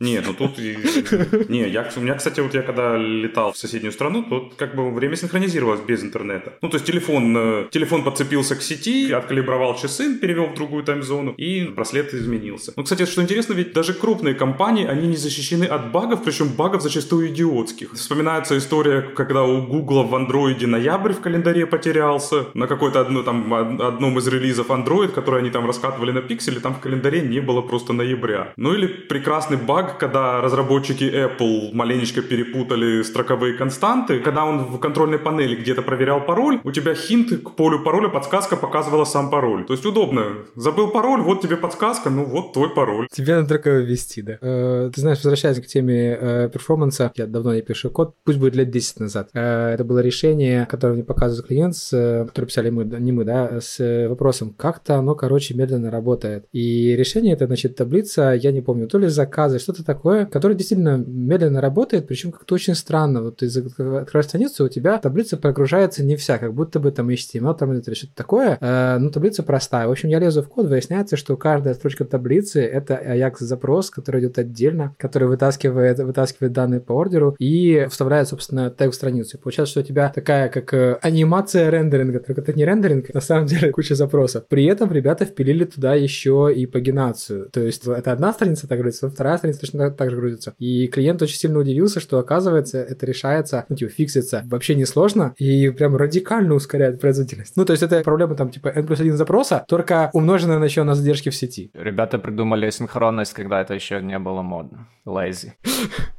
Не, 0.00 0.20
ну 0.20 0.34
тут... 0.34 0.58
Не, 1.48 1.68
я, 1.68 1.88
у 1.96 2.00
меня, 2.00 2.14
кстати, 2.14 2.40
вот 2.40 2.54
я 2.54 2.62
когда 2.62 2.96
летал 2.96 3.52
в 3.52 3.56
соседнюю 3.56 3.92
страну, 3.92 4.22
то 4.22 4.50
как 4.56 4.74
бы 4.74 4.90
время 4.90 5.16
синхронизировалось 5.16 5.80
без 5.80 6.02
интернета. 6.02 6.54
Ну, 6.62 6.68
то 6.68 6.76
есть 6.76 6.86
телефон, 6.86 7.36
э, 7.36 7.68
телефон 7.70 8.02
подцепился 8.02 8.56
к 8.56 8.62
сети, 8.62 9.12
откалибровал 9.12 9.76
часы, 9.76 10.18
перевел 10.18 10.46
в 10.46 10.54
другую 10.54 10.84
тайм-зону, 10.84 11.32
и 11.32 11.64
браслет 11.68 12.14
изменился. 12.14 12.72
Ну, 12.76 12.82
кстати, 12.82 13.04
что 13.04 13.22
интересно, 13.22 13.54
ведь 13.54 13.72
даже 13.72 13.94
крупные 13.94 14.34
компании, 14.34 14.86
они 14.86 15.08
не 15.08 15.16
защищены 15.16 15.64
от 15.64 15.92
багов, 15.92 16.24
причем 16.24 16.48
багов 16.48 16.82
зачастую 16.82 17.28
идиотских. 17.28 17.92
Вспоминается 17.94 18.56
история, 18.58 19.02
когда 19.02 19.44
у 19.44 19.62
Google 19.66 20.04
в 20.04 20.14
андроиде 20.14 20.66
ноябрь 20.66 21.12
в 21.12 21.20
календаре 21.20 21.66
потерялся, 21.66 22.46
на 22.54 22.66
какой-то 22.66 23.00
одно, 23.00 23.22
там, 23.22 23.52
одном 23.54 24.18
из 24.18 24.26
релизов 24.28 24.70
Android, 24.70 25.12
который 25.24 25.40
они 25.40 25.50
там 25.50 25.66
раскатывали 25.66 26.12
на 26.12 26.20
пикселе, 26.20 26.60
там 26.60 26.74
в 26.74 26.80
календаре 26.80 27.22
не 27.22 27.40
было 27.40 27.62
просто 27.62 27.94
ноября. 27.94 28.52
Ну 28.56 28.74
или 28.74 28.86
прекрасный 28.86 29.56
баг, 29.56 29.98
когда 29.98 30.42
разработчики 30.42 31.04
Apple 31.04 31.72
маленечко 31.72 32.20
перепутали 32.20 33.02
строковые 33.02 33.54
константы, 33.54 34.20
когда 34.20 34.44
он 34.44 34.58
в 34.58 34.78
контрольной 34.78 35.18
панели 35.18 35.56
где-то 35.56 35.80
проверял 35.80 36.20
пароль, 36.20 36.60
у 36.62 36.70
тебя 36.72 36.94
хинт 36.94 37.30
к 37.42 37.50
полю 37.52 37.82
пароля, 37.82 38.08
подсказка 38.08 38.56
показывала 38.56 39.04
сам 39.04 39.30
пароль. 39.30 39.64
То 39.64 39.72
есть 39.72 39.86
удобно. 39.86 40.24
Забыл 40.56 40.88
пароль, 40.88 41.22
вот 41.22 41.40
тебе 41.40 41.56
подсказка, 41.56 42.10
ну 42.10 42.24
вот 42.24 42.52
твой 42.52 42.68
пароль. 42.68 43.08
Тебе 43.10 43.36
надо 43.36 43.48
только 43.48 43.70
ввести, 43.70 44.20
да. 44.20 44.38
Э, 44.42 44.90
ты 44.94 45.00
знаешь, 45.00 45.18
возвращаясь 45.18 45.58
к 45.58 45.66
теме 45.66 46.18
э, 46.20 46.50
перформанса, 46.52 47.12
я 47.14 47.26
давно 47.26 47.54
не 47.54 47.62
пишу 47.62 47.88
код, 47.88 48.14
пусть 48.24 48.38
будет 48.38 48.56
лет 48.56 48.70
10 48.70 49.00
назад. 49.00 49.30
Э, 49.32 49.72
это 49.72 49.84
было 49.84 50.00
решение, 50.00 50.66
которое 50.66 50.94
мне 50.94 51.04
показывает 51.04 51.46
клиент, 51.46 51.76
с, 51.76 52.24
которое 52.26 52.46
писали 52.46 52.68
мы, 52.68 52.84
не 52.84 53.12
мы, 53.12 53.24
да, 53.24 53.60
с 53.60 54.06
вопросом, 54.08 54.52
как-то 54.56 54.96
оно, 54.96 55.13
короче, 55.14 55.54
медленно 55.54 55.90
работает. 55.90 56.46
И 56.52 56.94
решение 56.96 57.34
это, 57.34 57.46
значит, 57.46 57.76
таблица, 57.76 58.32
я 58.32 58.52
не 58.52 58.60
помню, 58.60 58.88
то 58.88 58.98
ли 58.98 59.08
заказы, 59.08 59.58
что-то 59.58 59.84
такое, 59.84 60.26
которое 60.26 60.54
действительно 60.54 60.96
медленно 60.96 61.60
работает, 61.60 62.06
причем 62.06 62.32
как-то 62.32 62.54
очень 62.54 62.74
странно. 62.74 63.22
Вот 63.22 63.38
ты 63.38 63.46
открываешь 63.46 64.26
страницу, 64.26 64.64
у 64.64 64.68
тебя 64.68 64.98
таблица 64.98 65.36
прогружается 65.36 66.04
не 66.04 66.16
вся, 66.16 66.38
как 66.38 66.54
будто 66.54 66.80
бы 66.80 66.90
там 66.90 67.08
HTML 67.08 67.56
там 67.56 67.72
или 67.72 67.94
что-то 67.94 68.14
такое, 68.14 68.58
э, 68.60 68.98
но 68.98 69.10
таблица 69.10 69.42
простая. 69.42 69.86
В 69.86 69.90
общем, 69.90 70.08
я 70.08 70.18
лезу 70.18 70.42
в 70.42 70.48
код, 70.48 70.66
выясняется, 70.66 71.16
что 71.16 71.36
каждая 71.36 71.74
строчка 71.74 72.04
таблицы— 72.04 72.60
это 72.62 72.94
Ajax-запрос, 72.94 73.90
который 73.90 74.20
идет 74.20 74.38
отдельно, 74.38 74.94
который 74.98 75.28
вытаскивает, 75.28 75.98
вытаскивает 75.98 76.52
данные 76.52 76.80
по 76.80 76.94
ордеру 76.94 77.36
и 77.38 77.86
вставляет, 77.90 78.28
собственно, 78.28 78.70
тег 78.70 78.92
в 78.92 78.94
страницу. 78.94 79.38
Получается, 79.38 79.72
что 79.72 79.80
у 79.80 79.84
тебя 79.84 80.10
такая, 80.14 80.48
как 80.48 80.72
э, 80.74 80.98
анимация 81.02 81.70
рендеринга, 81.70 82.20
только 82.20 82.40
это 82.40 82.52
не 82.52 82.64
рендеринг, 82.64 83.12
на 83.12 83.20
самом 83.20 83.46
деле 83.46 83.70
куча 83.70 83.94
запросов. 83.94 84.44
При 84.48 84.64
этом 84.64 84.92
ребята 84.92 85.03
впилили 85.24 85.64
туда 85.64 85.94
еще 85.94 86.52
и 86.54 86.66
пагинацию. 86.66 87.48
То 87.50 87.60
есть 87.60 87.86
это 87.86 88.12
одна 88.12 88.32
страница 88.32 88.66
так 88.66 88.78
грузится, 88.78 89.10
вторая 89.10 89.38
страница 89.38 89.60
точно 89.60 89.90
так 89.90 90.10
же 90.10 90.16
грузится. 90.16 90.54
И 90.58 90.86
клиент 90.88 91.22
очень 91.22 91.36
сильно 91.36 91.58
удивился, 91.58 92.00
что 92.00 92.18
оказывается 92.18 92.78
это 92.78 93.06
решается, 93.06 93.64
ну 93.68 93.76
типа 93.76 93.90
фиксится 93.90 94.42
вообще 94.46 94.74
не 94.74 94.84
сложно 94.84 95.34
и 95.38 95.70
прям 95.70 95.96
радикально 95.96 96.54
ускоряет 96.54 97.00
производительность. 97.00 97.56
Ну 97.56 97.64
то 97.64 97.72
есть 97.72 97.82
это 97.82 98.00
проблема 98.02 98.34
там 98.34 98.50
типа 98.50 98.68
n 98.68 98.86
плюс 98.86 99.00
1 99.00 99.16
запроса, 99.16 99.64
только 99.68 100.10
умноженная 100.12 100.58
на 100.58 100.64
еще 100.64 100.82
на 100.84 100.94
задержки 100.94 101.28
в 101.28 101.34
сети. 101.34 101.70
Ребята 101.74 102.18
придумали 102.18 102.70
синхронность, 102.70 103.34
когда 103.34 103.60
это 103.60 103.74
еще 103.74 104.00
не 104.00 104.18
было 104.18 104.42
модно. 104.42 104.88
Lazy. 105.06 105.52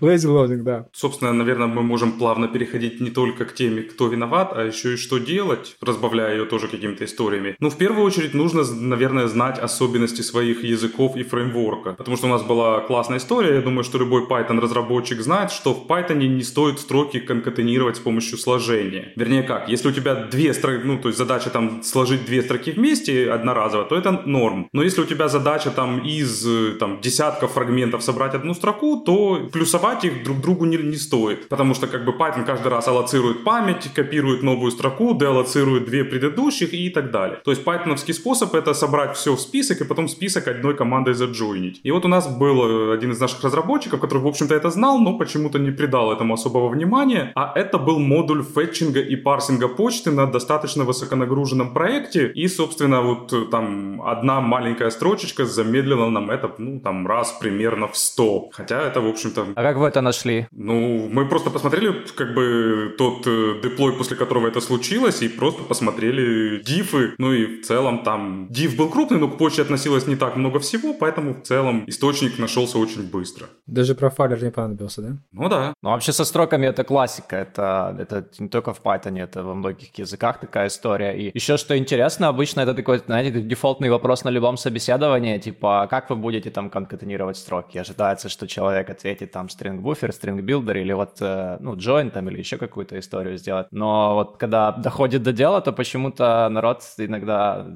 Lazy 0.00 0.28
loading, 0.28 0.62
да. 0.62 0.86
Собственно, 0.92 1.32
наверное, 1.32 1.66
мы 1.66 1.82
можем 1.82 2.12
плавно 2.12 2.48
переходить 2.48 3.00
не 3.00 3.10
только 3.10 3.44
к 3.44 3.54
теме, 3.54 3.82
кто 3.82 4.08
виноват, 4.08 4.52
а 4.54 4.64
еще 4.64 4.94
и 4.94 4.96
что 4.96 5.18
делать, 5.18 5.76
разбавляя 5.80 6.36
ее 6.36 6.44
тоже 6.44 6.68
какими-то 6.68 7.04
историями. 7.04 7.56
Ну, 7.60 7.70
в 7.70 7.76
первую 7.76 8.04
очередь, 8.04 8.34
нужно, 8.34 8.62
наверное, 8.64 9.28
знать 9.28 9.58
особенности 9.58 10.22
своих 10.22 10.64
языков 10.64 11.16
и 11.16 11.22
фреймворка. 11.22 11.92
Потому 11.92 12.16
что 12.16 12.26
у 12.26 12.30
нас 12.30 12.42
была 12.42 12.80
классная 12.80 13.18
история, 13.18 13.54
я 13.54 13.62
думаю, 13.62 13.84
что 13.84 13.98
любой 13.98 14.26
Python-разработчик 14.26 15.20
знает, 15.20 15.50
что 15.50 15.74
в 15.74 15.86
Python 15.86 16.16
не 16.16 16.42
стоит 16.42 16.80
строки 16.80 17.20
конкатенировать 17.20 17.96
с 17.96 18.00
помощью 18.00 18.38
сложения. 18.38 19.12
Вернее, 19.16 19.42
как, 19.42 19.68
если 19.68 19.88
у 19.88 19.92
тебя 19.92 20.14
две 20.14 20.54
строки, 20.54 20.82
ну, 20.84 20.98
то 20.98 21.08
есть 21.08 21.18
задача 21.18 21.50
там 21.50 21.82
сложить 21.82 22.24
две 22.24 22.42
строки 22.42 22.72
вместе 22.72 23.30
одноразово, 23.30 23.84
то 23.84 23.96
это 23.96 24.22
норм. 24.26 24.68
Но 24.72 24.82
если 24.82 25.02
у 25.02 25.06
тебя 25.06 25.28
задача 25.28 25.70
там 25.70 26.00
из 26.00 26.46
там, 26.78 27.00
десятков 27.00 27.52
фрагментов 27.52 28.02
собрать 28.02 28.34
одну 28.34 28.54
строку, 28.54 29.02
то 29.04 29.48
плюсовать 29.60 30.04
их 30.04 30.24
друг 30.24 30.40
другу 30.40 30.64
не, 30.64 30.78
не 30.78 30.96
стоит. 30.96 31.48
Потому 31.48 31.74
что 31.74 31.86
как 31.86 32.06
бы 32.06 32.12
Python 32.12 32.46
каждый 32.46 32.68
раз 32.68 32.88
аллоцирует 32.88 33.44
память, 33.44 33.92
копирует 33.94 34.42
новую 34.42 34.70
строку, 34.70 35.14
деаллоцирует 35.14 35.84
две 35.84 36.02
предыдущих 36.02 36.72
и 36.72 36.88
так 36.88 37.10
далее. 37.10 37.40
То 37.44 37.50
есть 37.50 37.62
пайтоновский 37.62 38.14
способ 38.14 38.54
это 38.54 38.72
собрать 38.72 39.18
все 39.18 39.34
в 39.34 39.40
список 39.40 39.82
и 39.82 39.84
потом 39.84 40.08
список 40.08 40.48
одной 40.48 40.74
командой 40.74 41.12
заджойнить. 41.12 41.80
И 41.82 41.90
вот 41.90 42.06
у 42.06 42.08
нас 42.08 42.26
был 42.26 42.62
э, 42.64 42.94
один 42.94 43.12
из 43.12 43.20
наших 43.20 43.44
разработчиков, 43.44 44.00
который, 44.00 44.22
в 44.22 44.26
общем-то, 44.26 44.54
это 44.54 44.70
знал, 44.70 44.98
но 44.98 45.18
почему-то 45.18 45.58
не 45.58 45.72
придал 45.72 46.10
этому 46.10 46.32
особого 46.32 46.70
внимания. 46.70 47.32
А 47.34 47.52
это 47.54 47.78
был 47.78 47.98
модуль 47.98 48.42
фетчинга 48.42 49.00
и 49.00 49.14
парсинга 49.16 49.68
почты 49.68 50.10
на 50.10 50.26
достаточно 50.26 50.84
высоконагруженном 50.84 51.74
проекте. 51.74 52.32
И, 52.34 52.48
собственно, 52.48 53.02
вот 53.02 53.30
э, 53.34 53.44
там 53.50 54.00
одна 54.00 54.40
маленькая 54.40 54.90
строчечка 54.90 55.44
замедлила 55.44 56.08
нам 56.08 56.30
это, 56.30 56.50
ну, 56.56 56.80
там, 56.80 57.06
раз 57.06 57.36
примерно 57.40 57.86
в 57.86 57.96
100. 57.98 58.48
Хотя 58.52 58.80
это, 58.80 59.02
в 59.02 59.06
общем-то, 59.06 59.49
а 59.56 59.62
как 59.62 59.76
вы 59.76 59.88
это 59.88 60.00
нашли? 60.00 60.46
Ну, 60.52 61.08
мы 61.08 61.28
просто 61.28 61.50
посмотрели, 61.50 62.04
как 62.16 62.34
бы, 62.34 62.94
тот 62.98 63.26
э, 63.26 63.60
деплой, 63.62 63.92
после 63.92 64.16
которого 64.16 64.46
это 64.46 64.60
случилось, 64.60 65.22
и 65.22 65.28
просто 65.28 65.62
посмотрели 65.62 66.62
дифы. 66.62 67.14
Ну 67.18 67.32
и 67.32 67.60
в 67.60 67.66
целом 67.66 68.02
там 68.02 68.46
диф 68.50 68.76
был 68.76 68.88
крупный, 68.88 69.18
но 69.18 69.28
к 69.28 69.38
почте 69.38 69.62
относилось 69.62 70.06
не 70.06 70.16
так 70.16 70.36
много 70.36 70.58
всего, 70.58 70.94
поэтому 70.94 71.34
в 71.34 71.42
целом 71.42 71.84
источник 71.86 72.38
нашелся 72.38 72.78
очень 72.78 73.10
быстро. 73.10 73.46
Даже 73.66 73.94
профайлер 73.94 74.42
не 74.42 74.50
понадобился, 74.50 75.02
да? 75.02 75.16
Ну 75.32 75.48
да. 75.48 75.74
Ну 75.82 75.90
вообще 75.90 76.12
со 76.12 76.24
строками 76.24 76.66
это 76.66 76.84
классика, 76.84 77.36
это, 77.36 77.96
это 77.98 78.28
не 78.38 78.48
только 78.48 78.72
в 78.72 78.82
Python, 78.82 79.18
это 79.18 79.42
во 79.42 79.54
многих 79.54 79.98
языках 79.98 80.40
такая 80.40 80.68
история. 80.68 81.12
И 81.12 81.30
еще 81.34 81.56
что 81.56 81.76
интересно, 81.76 82.28
обычно 82.28 82.60
это 82.60 82.74
такой, 82.74 82.98
знаете, 82.98 83.40
дефолтный 83.40 83.90
вопрос 83.90 84.24
на 84.24 84.30
любом 84.30 84.56
собеседовании, 84.56 85.38
типа, 85.38 85.86
как 85.90 86.10
вы 86.10 86.16
будете 86.16 86.50
там 86.50 86.70
конкатенировать 86.70 87.36
строки? 87.36 87.78
Ожидается, 87.78 88.28
что 88.28 88.46
человек 88.46 88.90
ответит 88.90 89.32
там 89.32 89.39
string 89.46 89.80
буфер, 89.80 90.10
string 90.10 90.40
builder 90.40 90.80
или 90.80 90.92
вот, 90.92 91.16
э, 91.20 91.58
ну, 91.60 91.74
join 91.74 92.10
там 92.10 92.28
или 92.28 92.38
еще 92.38 92.56
какую-то 92.56 92.98
историю 92.98 93.36
сделать. 93.36 93.66
Но 93.70 94.14
вот 94.14 94.36
когда 94.36 94.72
доходит 94.72 95.22
до 95.22 95.32
дела, 95.32 95.60
то 95.60 95.72
почему-то 95.72 96.48
народ 96.50 96.82
иногда 96.98 97.66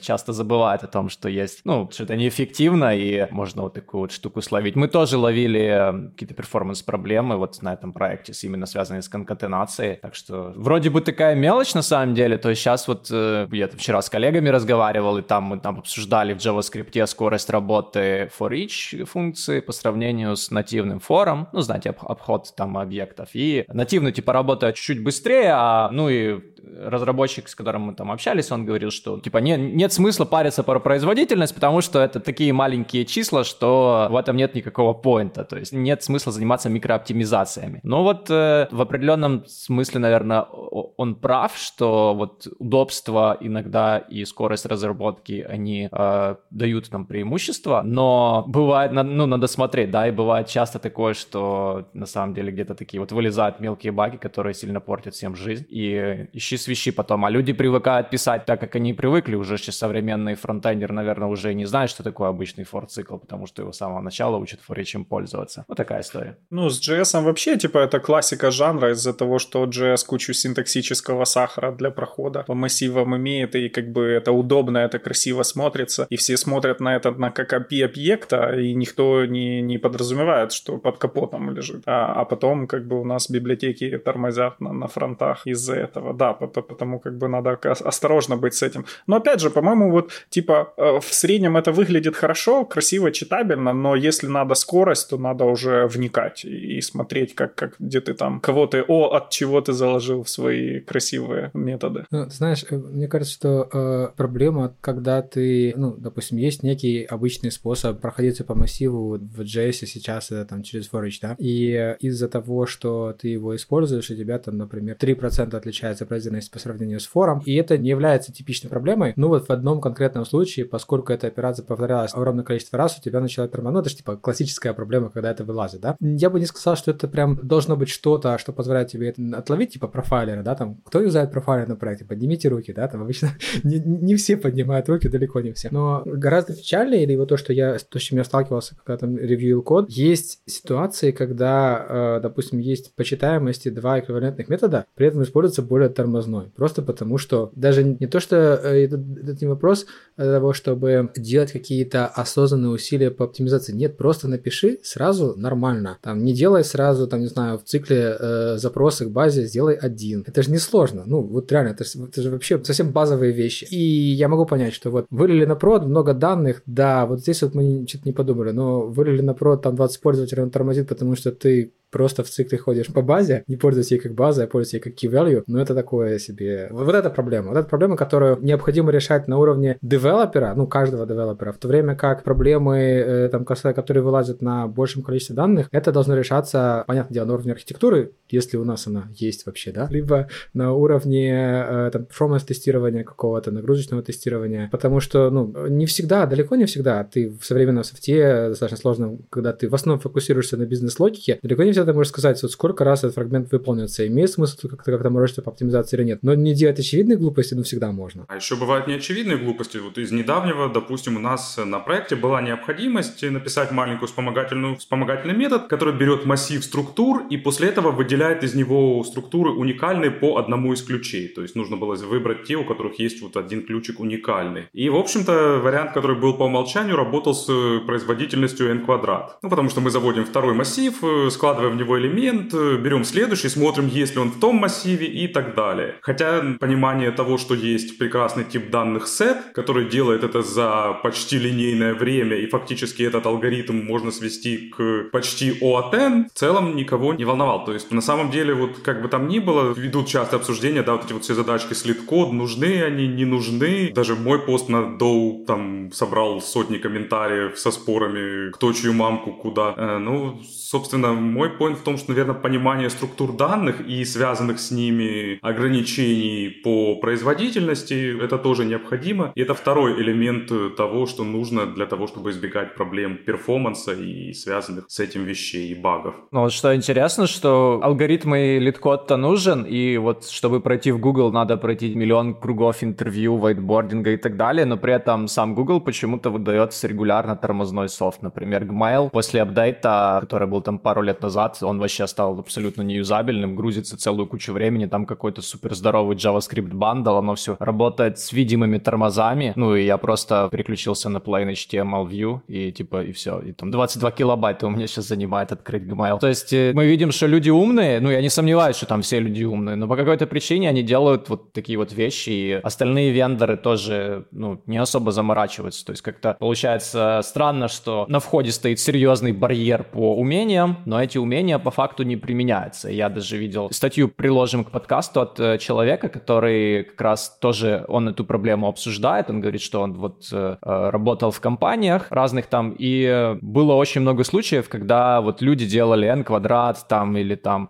часто 0.00 0.32
забывает 0.32 0.84
о 0.84 0.86
том, 0.86 1.08
что 1.08 1.28
есть, 1.28 1.60
ну, 1.64 1.88
что 1.92 2.04
это 2.04 2.16
неэффективно 2.16 2.96
и 2.96 3.26
можно 3.30 3.62
вот 3.62 3.74
такую 3.74 4.02
вот 4.02 4.12
штуку 4.12 4.42
словить. 4.42 4.76
Мы 4.76 4.88
тоже 4.88 5.16
ловили 5.18 5.60
э, 5.60 6.10
какие-то 6.10 6.34
перформанс-проблемы 6.34 7.36
вот 7.36 7.62
на 7.62 7.72
этом 7.72 7.92
проекте, 7.92 8.32
именно 8.46 8.66
связанные 8.66 9.02
с 9.02 9.08
конкатенацией. 9.08 9.96
Так 9.96 10.14
что 10.14 10.52
вроде 10.56 10.90
бы 10.90 11.00
такая 11.00 11.34
мелочь 11.34 11.74
на 11.74 11.82
самом 11.82 12.14
деле, 12.14 12.38
то 12.38 12.50
есть 12.50 12.62
сейчас 12.62 12.88
вот 12.88 13.08
э, 13.10 13.46
я 13.52 13.68
там 13.68 13.78
вчера 13.78 14.02
с 14.02 14.10
коллегами 14.10 14.48
разговаривал, 14.48 15.18
и 15.18 15.22
там 15.22 15.44
мы 15.44 15.58
там 15.58 15.78
обсуждали 15.78 16.34
в 16.34 16.38
JavaScript 16.38 17.06
скорость 17.06 17.50
работы 17.50 18.30
for 18.38 18.50
each 18.50 19.04
функции 19.04 19.60
по 19.60 19.72
сравнению 19.72 20.36
с 20.36 20.50
нативным 20.50 20.97
for 20.98 21.18
фором, 21.18 21.48
ну, 21.52 21.60
знаете, 21.60 21.90
обход 21.90 22.52
там 22.56 22.78
объектов, 22.78 23.30
и 23.34 23.64
нативно, 23.68 24.12
типа, 24.12 24.32
работает 24.32 24.76
чуть-чуть 24.76 25.02
быстрее, 25.02 25.52
а, 25.52 25.90
ну, 25.90 26.08
и 26.08 26.40
разработчик, 26.76 27.48
с 27.48 27.54
которым 27.54 27.82
мы 27.82 27.94
там 27.94 28.10
общались, 28.10 28.50
он 28.50 28.64
говорил, 28.64 28.90
что 28.90 29.18
типа 29.20 29.38
не, 29.38 29.56
нет 29.56 29.92
смысла 29.92 30.24
париться 30.24 30.62
про 30.62 30.80
производительность, 30.80 31.54
потому 31.54 31.80
что 31.80 32.00
это 32.00 32.20
такие 32.20 32.52
маленькие 32.52 33.04
числа, 33.04 33.44
что 33.44 34.08
в 34.10 34.16
этом 34.16 34.36
нет 34.36 34.54
никакого 34.54 34.92
поинта, 34.92 35.44
то 35.44 35.56
есть 35.56 35.72
нет 35.72 36.02
смысла 36.02 36.32
заниматься 36.32 36.68
микрооптимизациями. 36.68 37.80
Но 37.82 38.02
вот 38.02 38.30
э, 38.30 38.68
в 38.70 38.80
определенном 38.80 39.46
смысле, 39.46 40.00
наверное, 40.00 40.42
он 40.42 41.14
прав, 41.14 41.56
что 41.56 42.14
вот 42.14 42.46
удобство 42.58 43.36
иногда 43.40 43.98
и 43.98 44.24
скорость 44.24 44.66
разработки, 44.66 45.46
они 45.48 45.88
э, 45.90 46.36
дают 46.50 46.92
нам 46.92 47.06
преимущество, 47.06 47.82
но 47.84 48.44
бывает, 48.46 48.92
ну, 48.92 49.26
надо 49.26 49.46
смотреть, 49.46 49.90
да, 49.90 50.08
и 50.08 50.10
бывает 50.10 50.46
часто 50.48 50.78
такое, 50.88 51.14
что 51.14 51.88
на 51.92 52.06
самом 52.06 52.34
деле 52.34 52.50
где-то 52.50 52.74
такие 52.74 53.00
вот 53.00 53.12
вылезают 53.12 53.60
мелкие 53.60 53.92
баги, 53.92 54.16
которые 54.16 54.54
сильно 54.54 54.80
портят 54.80 55.14
всем 55.14 55.36
жизнь, 55.36 55.66
и 55.68 56.26
ищи 56.32 56.56
свищи 56.56 56.90
потом, 56.90 57.24
а 57.24 57.30
люди 57.30 57.52
привыкают 57.52 58.10
писать 58.10 58.46
так, 58.46 58.60
как 58.60 58.76
они 58.76 58.94
привыкли, 58.94 59.36
уже 59.36 59.58
сейчас 59.58 59.76
современный 59.76 60.34
фронтендер, 60.34 60.92
наверное, 60.92 61.28
уже 61.28 61.54
не 61.54 61.66
знает, 61.66 61.90
что 61.90 62.02
такое 62.02 62.28
обычный 62.28 62.64
for-цикл, 62.64 63.18
потому 63.18 63.46
что 63.46 63.62
его 63.62 63.72
с 63.72 63.76
самого 63.76 64.00
начала 64.00 64.36
учат 64.36 64.60
чем 64.84 65.04
пользоваться. 65.04 65.64
Вот 65.68 65.76
такая 65.76 66.00
история. 66.00 66.38
Ну, 66.50 66.70
с 66.70 66.80
JS 66.80 67.22
вообще, 67.22 67.58
типа, 67.58 67.78
это 67.78 68.00
классика 68.00 68.50
жанра 68.50 68.92
из-за 68.92 69.12
того, 69.12 69.38
что 69.38 69.64
JS 69.64 70.06
кучу 70.06 70.32
синтаксического 70.32 71.24
сахара 71.24 71.72
для 71.72 71.90
прохода 71.90 72.44
по 72.46 72.54
массивам 72.54 73.16
имеет, 73.16 73.54
и 73.54 73.68
как 73.68 73.92
бы 73.92 74.04
это 74.04 74.32
удобно, 74.32 74.78
это 74.78 74.98
красиво 74.98 75.42
смотрится, 75.42 76.06
и 76.10 76.16
все 76.16 76.36
смотрят 76.36 76.80
на 76.80 76.96
это 76.96 77.10
на 77.10 77.30
как 77.30 77.52
API 77.52 77.84
объекта, 77.84 78.58
и 78.58 78.74
никто 78.74 79.26
не, 79.26 79.60
не 79.60 79.78
подразумевает, 79.78 80.52
что 80.52 80.67
под 80.76 80.98
капотом 80.98 81.50
лежит. 81.50 81.82
А, 81.86 82.12
а 82.12 82.24
потом 82.24 82.66
как 82.66 82.86
бы 82.86 83.00
у 83.00 83.04
нас 83.04 83.30
библиотеки 83.30 83.98
тормозят 83.98 84.60
на, 84.60 84.72
на 84.72 84.86
фронтах 84.86 85.46
из-за 85.46 85.74
этого. 85.74 86.12
Да, 86.12 86.32
потому 86.32 86.98
как 87.00 87.16
бы 87.16 87.28
надо 87.28 87.58
осторожно 87.84 88.36
быть 88.36 88.54
с 88.54 88.62
этим. 88.62 88.84
Но 89.06 89.16
опять 89.16 89.40
же, 89.40 89.50
по-моему, 89.50 89.90
вот 89.90 90.10
типа 90.28 90.72
э, 90.76 91.00
в 91.00 91.14
среднем 91.14 91.56
это 91.56 91.72
выглядит 91.72 92.16
хорошо, 92.16 92.64
красиво, 92.64 93.10
читабельно, 93.10 93.72
но 93.72 93.96
если 93.96 94.26
надо 94.26 94.54
скорость, 94.54 95.10
то 95.10 95.18
надо 95.18 95.44
уже 95.44 95.86
вникать 95.86 96.44
и 96.44 96.80
смотреть, 96.80 97.34
как, 97.34 97.54
как 97.54 97.74
где 97.78 98.00
ты 98.00 98.14
там, 98.14 98.40
кого 98.40 98.66
ты, 98.66 98.84
о, 98.86 99.14
от 99.14 99.30
чего 99.30 99.60
ты 99.60 99.72
заложил 99.72 100.22
в 100.22 100.28
свои 100.28 100.80
красивые 100.80 101.50
методы. 101.54 102.04
Ну, 102.10 102.28
знаешь, 102.30 102.64
э, 102.70 102.76
мне 102.76 103.08
кажется, 103.08 103.34
что 103.34 103.68
э, 103.72 104.08
проблема, 104.16 104.74
когда 104.80 105.22
ты, 105.22 105.72
ну, 105.76 105.94
допустим, 105.96 106.38
есть 106.38 106.62
некий 106.62 107.04
обычный 107.04 107.50
способ 107.50 108.00
проходиться 108.00 108.44
по 108.44 108.54
массиву 108.54 109.18
в 109.18 109.40
JS 109.40 109.86
сейчас, 109.86 110.30
это 110.30 110.44
там 110.44 110.57
через 110.62 110.90
forage, 110.90 111.18
да, 111.22 111.36
и 111.38 111.96
из-за 112.00 112.28
того, 112.28 112.66
что 112.66 113.14
ты 113.18 113.28
его 113.28 113.54
используешь, 113.56 114.10
у 114.10 114.14
тебя 114.14 114.38
там, 114.38 114.56
например, 114.56 114.96
3% 114.98 115.54
отличается 115.54 116.06
производительность 116.06 116.50
по 116.50 116.58
сравнению 116.58 117.00
с 117.00 117.06
фором, 117.06 117.42
и 117.44 117.54
это 117.54 117.78
не 117.78 117.90
является 117.90 118.32
типичной 118.32 118.70
проблемой, 118.70 119.12
ну 119.16 119.28
вот 119.28 119.48
в 119.48 119.50
одном 119.50 119.80
конкретном 119.80 120.24
случае, 120.24 120.66
поскольку 120.66 121.12
эта 121.12 121.26
операция 121.26 121.64
повторялась 121.64 122.14
огромное 122.14 122.44
количество 122.44 122.78
раз, 122.78 122.98
у 122.98 123.02
тебя 123.02 123.20
начала 123.20 123.48
тормозить, 123.48 123.74
ну 123.74 123.80
это 123.80 123.90
же 123.90 123.96
типа 123.96 124.16
классическая 124.16 124.72
проблема, 124.72 125.10
когда 125.10 125.30
это 125.30 125.44
вылазит, 125.44 125.80
да. 125.80 125.96
Я 126.00 126.30
бы 126.30 126.40
не 126.40 126.46
сказал, 126.46 126.76
что 126.76 126.90
это 126.90 127.08
прям 127.08 127.38
должно 127.42 127.76
быть 127.76 127.88
что-то, 127.88 128.38
что 128.38 128.52
позволяет 128.52 128.88
тебе 128.88 129.08
это 129.08 129.22
отловить, 129.36 129.72
типа 129.72 129.88
профайлеры, 129.88 130.42
да, 130.42 130.54
там, 130.54 130.76
кто 130.84 131.00
юзает 131.00 131.30
профайлер 131.30 131.68
на 131.68 131.76
проекте, 131.76 132.04
поднимите 132.04 132.48
руки, 132.48 132.72
да, 132.72 132.88
там 132.88 133.02
обычно 133.02 133.30
не, 133.64 133.78
не 133.78 134.16
все 134.16 134.36
поднимают 134.36 134.88
руки, 134.88 135.08
далеко 135.08 135.40
не 135.40 135.52
все. 135.52 135.68
Но 135.70 136.02
гораздо 136.04 136.54
печальнее, 136.54 137.04
или 137.04 137.16
вот 137.16 137.28
то, 137.28 137.36
что 137.36 137.52
я, 137.52 137.78
то, 137.78 137.98
с 137.98 138.02
чем 138.02 138.18
я 138.18 138.24
сталкивался, 138.24 138.76
когда 138.84 138.98
там 138.98 139.16
ревьюил 139.16 139.62
код, 139.62 139.90
есть 139.90 140.40
ситуации, 140.48 141.10
когда, 141.10 141.86
э, 141.88 142.20
допустим, 142.22 142.58
есть 142.58 142.94
почитаемости 142.94 143.68
два 143.68 144.00
эквивалентных 144.00 144.48
метода, 144.48 144.86
при 144.94 145.06
этом 145.06 145.22
используется 145.22 145.62
более 145.62 145.88
тормозной. 145.88 146.50
Просто 146.56 146.82
потому, 146.82 147.18
что 147.18 147.50
даже 147.54 147.84
не 147.84 148.06
то, 148.06 148.20
что 148.20 148.36
э, 148.36 148.84
это, 148.84 148.98
не 149.40 149.46
вопрос 149.46 149.86
того, 150.16 150.52
чтобы 150.52 151.10
делать 151.16 151.52
какие-то 151.52 152.06
осознанные 152.06 152.70
усилия 152.70 153.10
по 153.10 153.24
оптимизации. 153.24 153.72
Нет, 153.72 153.96
просто 153.96 154.28
напиши 154.28 154.78
сразу 154.82 155.34
нормально. 155.36 155.98
Там 156.02 156.24
не 156.24 156.32
делай 156.32 156.64
сразу, 156.64 157.06
там, 157.06 157.20
не 157.20 157.26
знаю, 157.26 157.58
в 157.58 157.64
цикле 157.64 158.16
э, 158.18 158.56
запросы 158.56 159.06
к 159.06 159.10
базе, 159.10 159.46
сделай 159.46 159.74
один. 159.74 160.24
Это 160.26 160.42
же 160.42 160.50
не 160.50 160.58
сложно. 160.58 161.04
Ну, 161.06 161.22
вот 161.22 161.50
реально, 161.52 161.70
это, 161.70 161.84
это 161.84 162.22
же 162.22 162.30
вообще 162.30 162.62
совсем 162.64 162.90
базовые 162.90 163.32
вещи. 163.32 163.66
И 163.70 163.78
я 163.78 164.28
могу 164.28 164.46
понять, 164.46 164.74
что 164.74 164.90
вот 164.90 165.06
вылили 165.10 165.44
на 165.44 165.56
прод, 165.56 165.84
много 165.84 166.14
данных, 166.14 166.62
да, 166.66 167.06
вот 167.06 167.20
здесь 167.20 167.42
вот 167.42 167.54
мы 167.54 167.86
что-то 167.88 168.04
не 168.06 168.12
подумали, 168.12 168.50
но 168.50 168.86
вылили 168.86 169.22
на 169.22 169.34
прод, 169.34 169.62
там 169.62 169.76
20 169.76 170.00
пользователей, 170.00 170.37
он 170.40 170.50
тормозит, 170.50 170.88
потому 170.88 171.16
что 171.16 171.32
ты 171.32 171.72
просто 171.90 172.22
в 172.22 172.28
цикле 172.28 172.58
ходишь 172.58 172.86
по 172.88 173.02
базе, 173.02 173.44
не 173.46 173.56
пользуясь 173.56 173.90
ей 173.90 173.98
как 173.98 174.14
базой, 174.14 174.44
а 174.44 174.48
пользуясь 174.48 174.74
ей 174.74 174.80
как 174.80 174.94
key 174.94 175.10
value, 175.10 175.42
но 175.46 175.60
это 175.60 175.74
такое 175.74 176.18
себе... 176.18 176.68
Вот 176.70 176.94
это 176.94 177.10
проблема. 177.10 177.48
Вот 177.48 177.58
это 177.58 177.68
проблема, 177.68 177.96
которую 177.96 178.38
необходимо 178.40 178.90
решать 178.90 179.28
на 179.28 179.38
уровне 179.38 179.78
девелопера, 179.82 180.54
ну, 180.54 180.66
каждого 180.66 181.06
девелопера, 181.06 181.52
в 181.52 181.58
то 181.58 181.68
время 181.68 181.94
как 181.96 182.24
проблемы, 182.24 182.78
э, 182.78 183.28
там, 183.30 183.44
которые 183.44 184.02
вылазят 184.02 184.42
на 184.42 184.66
большем 184.66 185.02
количестве 185.02 185.36
данных, 185.36 185.68
это 185.70 185.92
должно 185.92 186.16
решаться, 186.16 186.84
понятное 186.86 187.14
дело, 187.14 187.26
на 187.26 187.34
уровне 187.34 187.52
архитектуры, 187.52 188.12
если 188.28 188.56
у 188.56 188.64
нас 188.64 188.86
она 188.86 189.08
есть 189.14 189.46
вообще, 189.46 189.72
да, 189.72 189.88
либо 189.90 190.28
на 190.54 190.72
уровне 190.72 191.30
э, 191.32 191.90
там 191.92 192.02
performance 192.02 192.46
тестирования 192.46 193.04
какого-то, 193.04 193.50
нагрузочного 193.50 194.02
тестирования, 194.02 194.68
потому 194.70 195.00
что, 195.00 195.30
ну, 195.30 195.68
не 195.68 195.86
всегда, 195.86 196.26
далеко 196.26 196.56
не 196.56 196.66
всегда, 196.66 197.04
ты 197.04 197.30
в 197.30 197.44
современном 197.44 197.84
софте 197.84 198.48
достаточно 198.48 198.78
сложно, 198.78 199.18
когда 199.30 199.52
ты 199.52 199.68
в 199.68 199.74
основном 199.74 200.00
фокусируешься 200.00 200.56
на 200.56 200.66
бизнес-логике, 200.66 201.38
далеко 201.42 201.62
не 201.62 201.72
всегда 201.72 201.77
ты 201.84 201.92
можешь 201.92 202.10
сказать, 202.10 202.42
вот 202.42 202.52
сколько 202.52 202.84
раз 202.84 203.00
этот 203.00 203.14
фрагмент 203.14 203.50
выполнится, 203.52 204.06
имеет 204.06 204.30
смысл 204.30 204.68
как-то 204.68 204.92
как-то 204.92 205.10
морочиться 205.10 205.42
по 205.42 205.50
оптимизации 205.50 205.96
или 205.96 206.04
нет, 206.04 206.18
но 206.22 206.34
не 206.34 206.54
делать 206.54 206.78
очевидные 206.78 207.18
глупости, 207.18 207.54
ну, 207.54 207.62
всегда 207.62 207.92
можно. 207.92 208.24
А 208.28 208.36
еще 208.36 208.56
бывают 208.56 208.86
неочевидные 208.86 209.38
глупости, 209.38 209.78
вот 209.78 209.98
из 209.98 210.12
недавнего, 210.12 210.68
допустим, 210.68 211.16
у 211.16 211.20
нас 211.20 211.58
на 211.64 211.78
проекте 211.78 212.16
была 212.16 212.42
необходимость 212.42 213.22
написать 213.22 213.72
маленькую 213.72 214.08
вспомогательную, 214.08 214.76
вспомогательный 214.76 215.34
метод, 215.34 215.68
который 215.68 215.94
берет 215.94 216.24
массив 216.24 216.64
структур 216.64 217.24
и 217.30 217.36
после 217.36 217.68
этого 217.68 217.90
выделяет 217.90 218.44
из 218.44 218.54
него 218.54 219.02
структуры 219.04 219.50
уникальные 219.50 220.10
по 220.10 220.36
одному 220.36 220.72
из 220.72 220.82
ключей. 220.82 221.28
То 221.28 221.42
есть 221.42 221.54
нужно 221.54 221.76
было 221.76 221.94
выбрать 221.94 222.44
те, 222.44 222.56
у 222.56 222.64
которых 222.64 222.98
есть 222.98 223.22
вот 223.22 223.36
один 223.36 223.64
ключик 223.66 224.00
уникальный. 224.00 224.64
И, 224.72 224.88
в 224.88 224.96
общем-то, 224.96 225.60
вариант, 225.62 225.92
который 225.92 226.16
был 226.16 226.34
по 226.34 226.44
умолчанию, 226.44 226.96
работал 226.96 227.34
с 227.34 227.46
производительностью 227.86 228.70
n 228.70 228.84
квадрат. 228.84 229.38
Ну, 229.42 229.50
потому 229.50 229.68
что 229.70 229.80
мы 229.80 229.90
заводим 229.90 230.24
второй 230.24 230.54
массив, 230.54 230.94
э, 231.02 231.30
складываем 231.68 231.76
в 231.76 231.80
него 231.80 231.98
элемент, 231.98 232.54
э, 232.54 232.76
берем 232.76 233.04
следующий, 233.04 233.48
смотрим, 233.48 233.88
есть 233.88 234.14
ли 234.14 234.20
он 234.20 234.28
в 234.28 234.40
том 234.40 234.56
массиве 234.56 235.06
и 235.06 235.28
так 235.28 235.54
далее. 235.54 235.94
Хотя 236.00 236.42
понимание 236.60 237.10
того, 237.10 237.38
что 237.38 237.54
есть 237.54 237.98
прекрасный 237.98 238.44
тип 238.44 238.70
данных 238.70 239.04
set, 239.04 239.52
который 239.54 239.88
делает 239.88 240.24
это 240.24 240.42
за 240.42 240.98
почти 241.02 241.38
линейное 241.38 241.94
время, 241.94 242.36
и 242.36 242.46
фактически 242.46 243.02
этот 243.02 243.26
алгоритм 243.26 243.84
можно 243.84 244.10
свести 244.10 244.70
к 244.76 245.10
почти 245.12 245.58
O 245.60 245.76
от 245.76 245.94
n, 245.94 246.26
в 246.34 246.38
целом 246.38 246.76
никого 246.76 247.14
не 247.14 247.24
волновал. 247.24 247.64
То 247.64 247.72
есть, 247.72 247.92
на 247.92 248.02
самом 248.02 248.30
деле, 248.30 248.54
вот 248.54 248.78
как 248.84 249.02
бы 249.02 249.08
там 249.08 249.28
ни 249.28 249.40
было, 249.40 249.74
ведут 249.74 250.08
часто 250.08 250.36
обсуждения, 250.36 250.82
да, 250.82 250.92
вот 250.92 251.04
эти 251.04 251.12
вот 251.12 251.22
все 251.22 251.34
задачки 251.34 251.74
слит-код, 251.74 252.32
нужны 252.32 252.82
они, 252.82 253.08
не 253.08 253.24
нужны. 253.24 253.90
Даже 253.94 254.14
мой 254.14 254.38
пост 254.38 254.68
на 254.68 254.98
Доу 254.98 255.44
там 255.46 255.90
собрал 255.92 256.40
сотни 256.40 256.78
комментариев 256.78 257.58
со 257.58 257.70
спорами, 257.70 258.50
кто 258.52 258.72
чью 258.72 258.92
мамку 258.92 259.32
куда. 259.32 259.74
Э, 259.76 259.98
ну, 259.98 260.40
собственно, 260.42 261.12
мой 261.12 261.50
point 261.58 261.74
в 261.74 261.82
том, 261.82 261.98
что, 261.98 262.10
наверное, 262.10 262.34
понимание 262.34 262.90
структур 262.90 263.32
данных 263.32 263.80
и 263.86 264.04
связанных 264.04 264.58
с 264.58 264.70
ними 264.70 265.38
ограничений 265.42 266.48
по 266.64 266.96
производительности, 266.96 268.16
это 268.22 268.38
тоже 268.38 268.64
необходимо. 268.64 269.32
И 269.34 269.42
это 269.42 269.54
второй 269.54 270.00
элемент 270.00 270.50
того, 270.76 271.06
что 271.06 271.24
нужно 271.24 271.66
для 271.66 271.86
того, 271.86 272.06
чтобы 272.06 272.30
избегать 272.30 272.74
проблем 272.74 273.18
перформанса 273.26 273.92
и 273.92 274.32
связанных 274.32 274.84
с 274.88 275.00
этим 275.00 275.24
вещей 275.24 275.72
и 275.72 275.74
багов. 275.74 276.14
Ну 276.32 276.40
вот 276.40 276.52
что 276.52 276.74
интересно, 276.74 277.26
что 277.26 277.80
алгоритмы 277.82 278.58
LeetCode-то 278.58 279.16
нужен, 279.16 279.64
и 279.64 279.96
вот 279.98 280.26
чтобы 280.28 280.60
пройти 280.60 280.92
в 280.92 280.98
Google, 280.98 281.32
надо 281.32 281.56
пройти 281.56 281.94
миллион 281.94 282.34
кругов 282.34 282.82
интервью, 282.82 283.36
вайтбординга 283.36 284.10
и 284.10 284.16
так 284.16 284.36
далее, 284.36 284.64
но 284.64 284.76
при 284.76 284.92
этом 284.94 285.28
сам 285.28 285.54
Google 285.54 285.80
почему-то 285.80 286.30
выдает 286.30 286.72
регулярно 286.82 287.36
тормозной 287.36 287.88
софт. 287.88 288.22
Например, 288.22 288.64
Gmail 288.64 289.10
после 289.10 289.42
апдейта, 289.42 290.18
который 290.20 290.48
был 290.48 290.62
там 290.62 290.78
пару 290.78 291.02
лет 291.02 291.22
назад, 291.22 291.47
квадрат, 291.48 291.62
он 291.62 291.78
вообще 291.78 292.06
стал 292.06 292.38
абсолютно 292.38 292.82
неюзабельным, 292.82 293.56
грузится 293.56 293.96
целую 293.96 294.26
кучу 294.26 294.52
времени, 294.52 294.86
там 294.86 295.06
какой-то 295.06 295.42
супер 295.42 295.74
здоровый 295.74 296.16
JavaScript 296.16 296.74
bundle, 296.74 297.16
оно 297.16 297.34
все 297.34 297.56
работает 297.58 298.18
с 298.18 298.32
видимыми 298.32 298.78
тормозами, 298.78 299.52
ну 299.56 299.74
и 299.74 299.84
я 299.84 299.96
просто 299.98 300.48
переключился 300.50 301.08
на 301.08 301.18
Plain 301.18 301.52
HTML 301.52 302.08
View, 302.08 302.40
и 302.48 302.72
типа, 302.72 303.02
и 303.02 303.12
все, 303.12 303.40
и 303.40 303.52
там 303.52 303.70
22 303.70 304.10
килобайта 304.10 304.66
у 304.66 304.70
меня 304.70 304.86
сейчас 304.86 305.08
занимает 305.08 305.52
открыть 305.52 305.82
Gmail. 305.82 306.18
То 306.18 306.28
есть 306.28 306.52
э, 306.52 306.72
мы 306.74 306.86
видим, 306.86 307.12
что 307.12 307.26
люди 307.26 307.50
умные, 307.50 308.00
ну 308.00 308.10
я 308.10 308.20
не 308.20 308.30
сомневаюсь, 308.30 308.76
что 308.76 308.86
там 308.86 309.02
все 309.02 309.20
люди 309.20 309.44
умные, 309.44 309.76
но 309.76 309.88
по 309.88 309.96
какой-то 309.96 310.26
причине 310.26 310.68
они 310.68 310.82
делают 310.82 311.28
вот 311.28 311.52
такие 311.52 311.78
вот 311.78 311.92
вещи, 311.92 312.30
и 312.30 312.52
остальные 312.52 313.12
вендоры 313.12 313.56
тоже, 313.56 314.24
ну, 314.30 314.60
не 314.66 314.78
особо 314.78 315.10
заморачиваются, 315.12 315.84
то 315.84 315.92
есть 315.92 316.02
как-то 316.02 316.36
получается 316.38 317.20
странно, 317.22 317.68
что 317.68 318.06
на 318.08 318.20
входе 318.20 318.52
стоит 318.52 318.80
серьезный 318.80 319.32
барьер 319.32 319.84
по 319.84 320.16
умениям, 320.16 320.78
но 320.84 320.98
эти 321.02 321.18
умения 321.18 321.37
по 321.58 321.70
факту 321.70 322.02
не 322.02 322.16
применяются. 322.16 322.90
Я 322.90 323.08
даже 323.08 323.36
видел 323.36 323.70
статью, 323.70 324.08
приложим 324.08 324.64
к 324.64 324.70
подкасту 324.70 325.20
от 325.20 325.40
э, 325.40 325.58
человека, 325.58 326.08
который 326.08 326.84
как 326.84 327.00
раз 327.00 327.38
тоже, 327.40 327.84
он 327.88 328.08
эту 328.08 328.24
проблему 328.24 328.68
обсуждает, 328.68 329.30
он 329.30 329.40
говорит, 329.40 329.60
что 329.60 329.80
он 329.80 329.94
вот 329.94 330.28
э, 330.32 330.56
э, 330.60 330.90
работал 330.90 331.30
в 331.30 331.40
компаниях 331.40 332.06
разных 332.10 332.46
там, 332.46 332.74
и 332.78 333.36
было 333.40 333.74
очень 333.74 334.00
много 334.00 334.24
случаев, 334.24 334.68
когда 334.68 335.20
вот 335.20 335.42
люди 335.42 335.66
делали 335.66 336.06
n 336.08 336.24
квадрат 336.24 336.86
там 336.88 337.16
или 337.16 337.34
там 337.34 337.68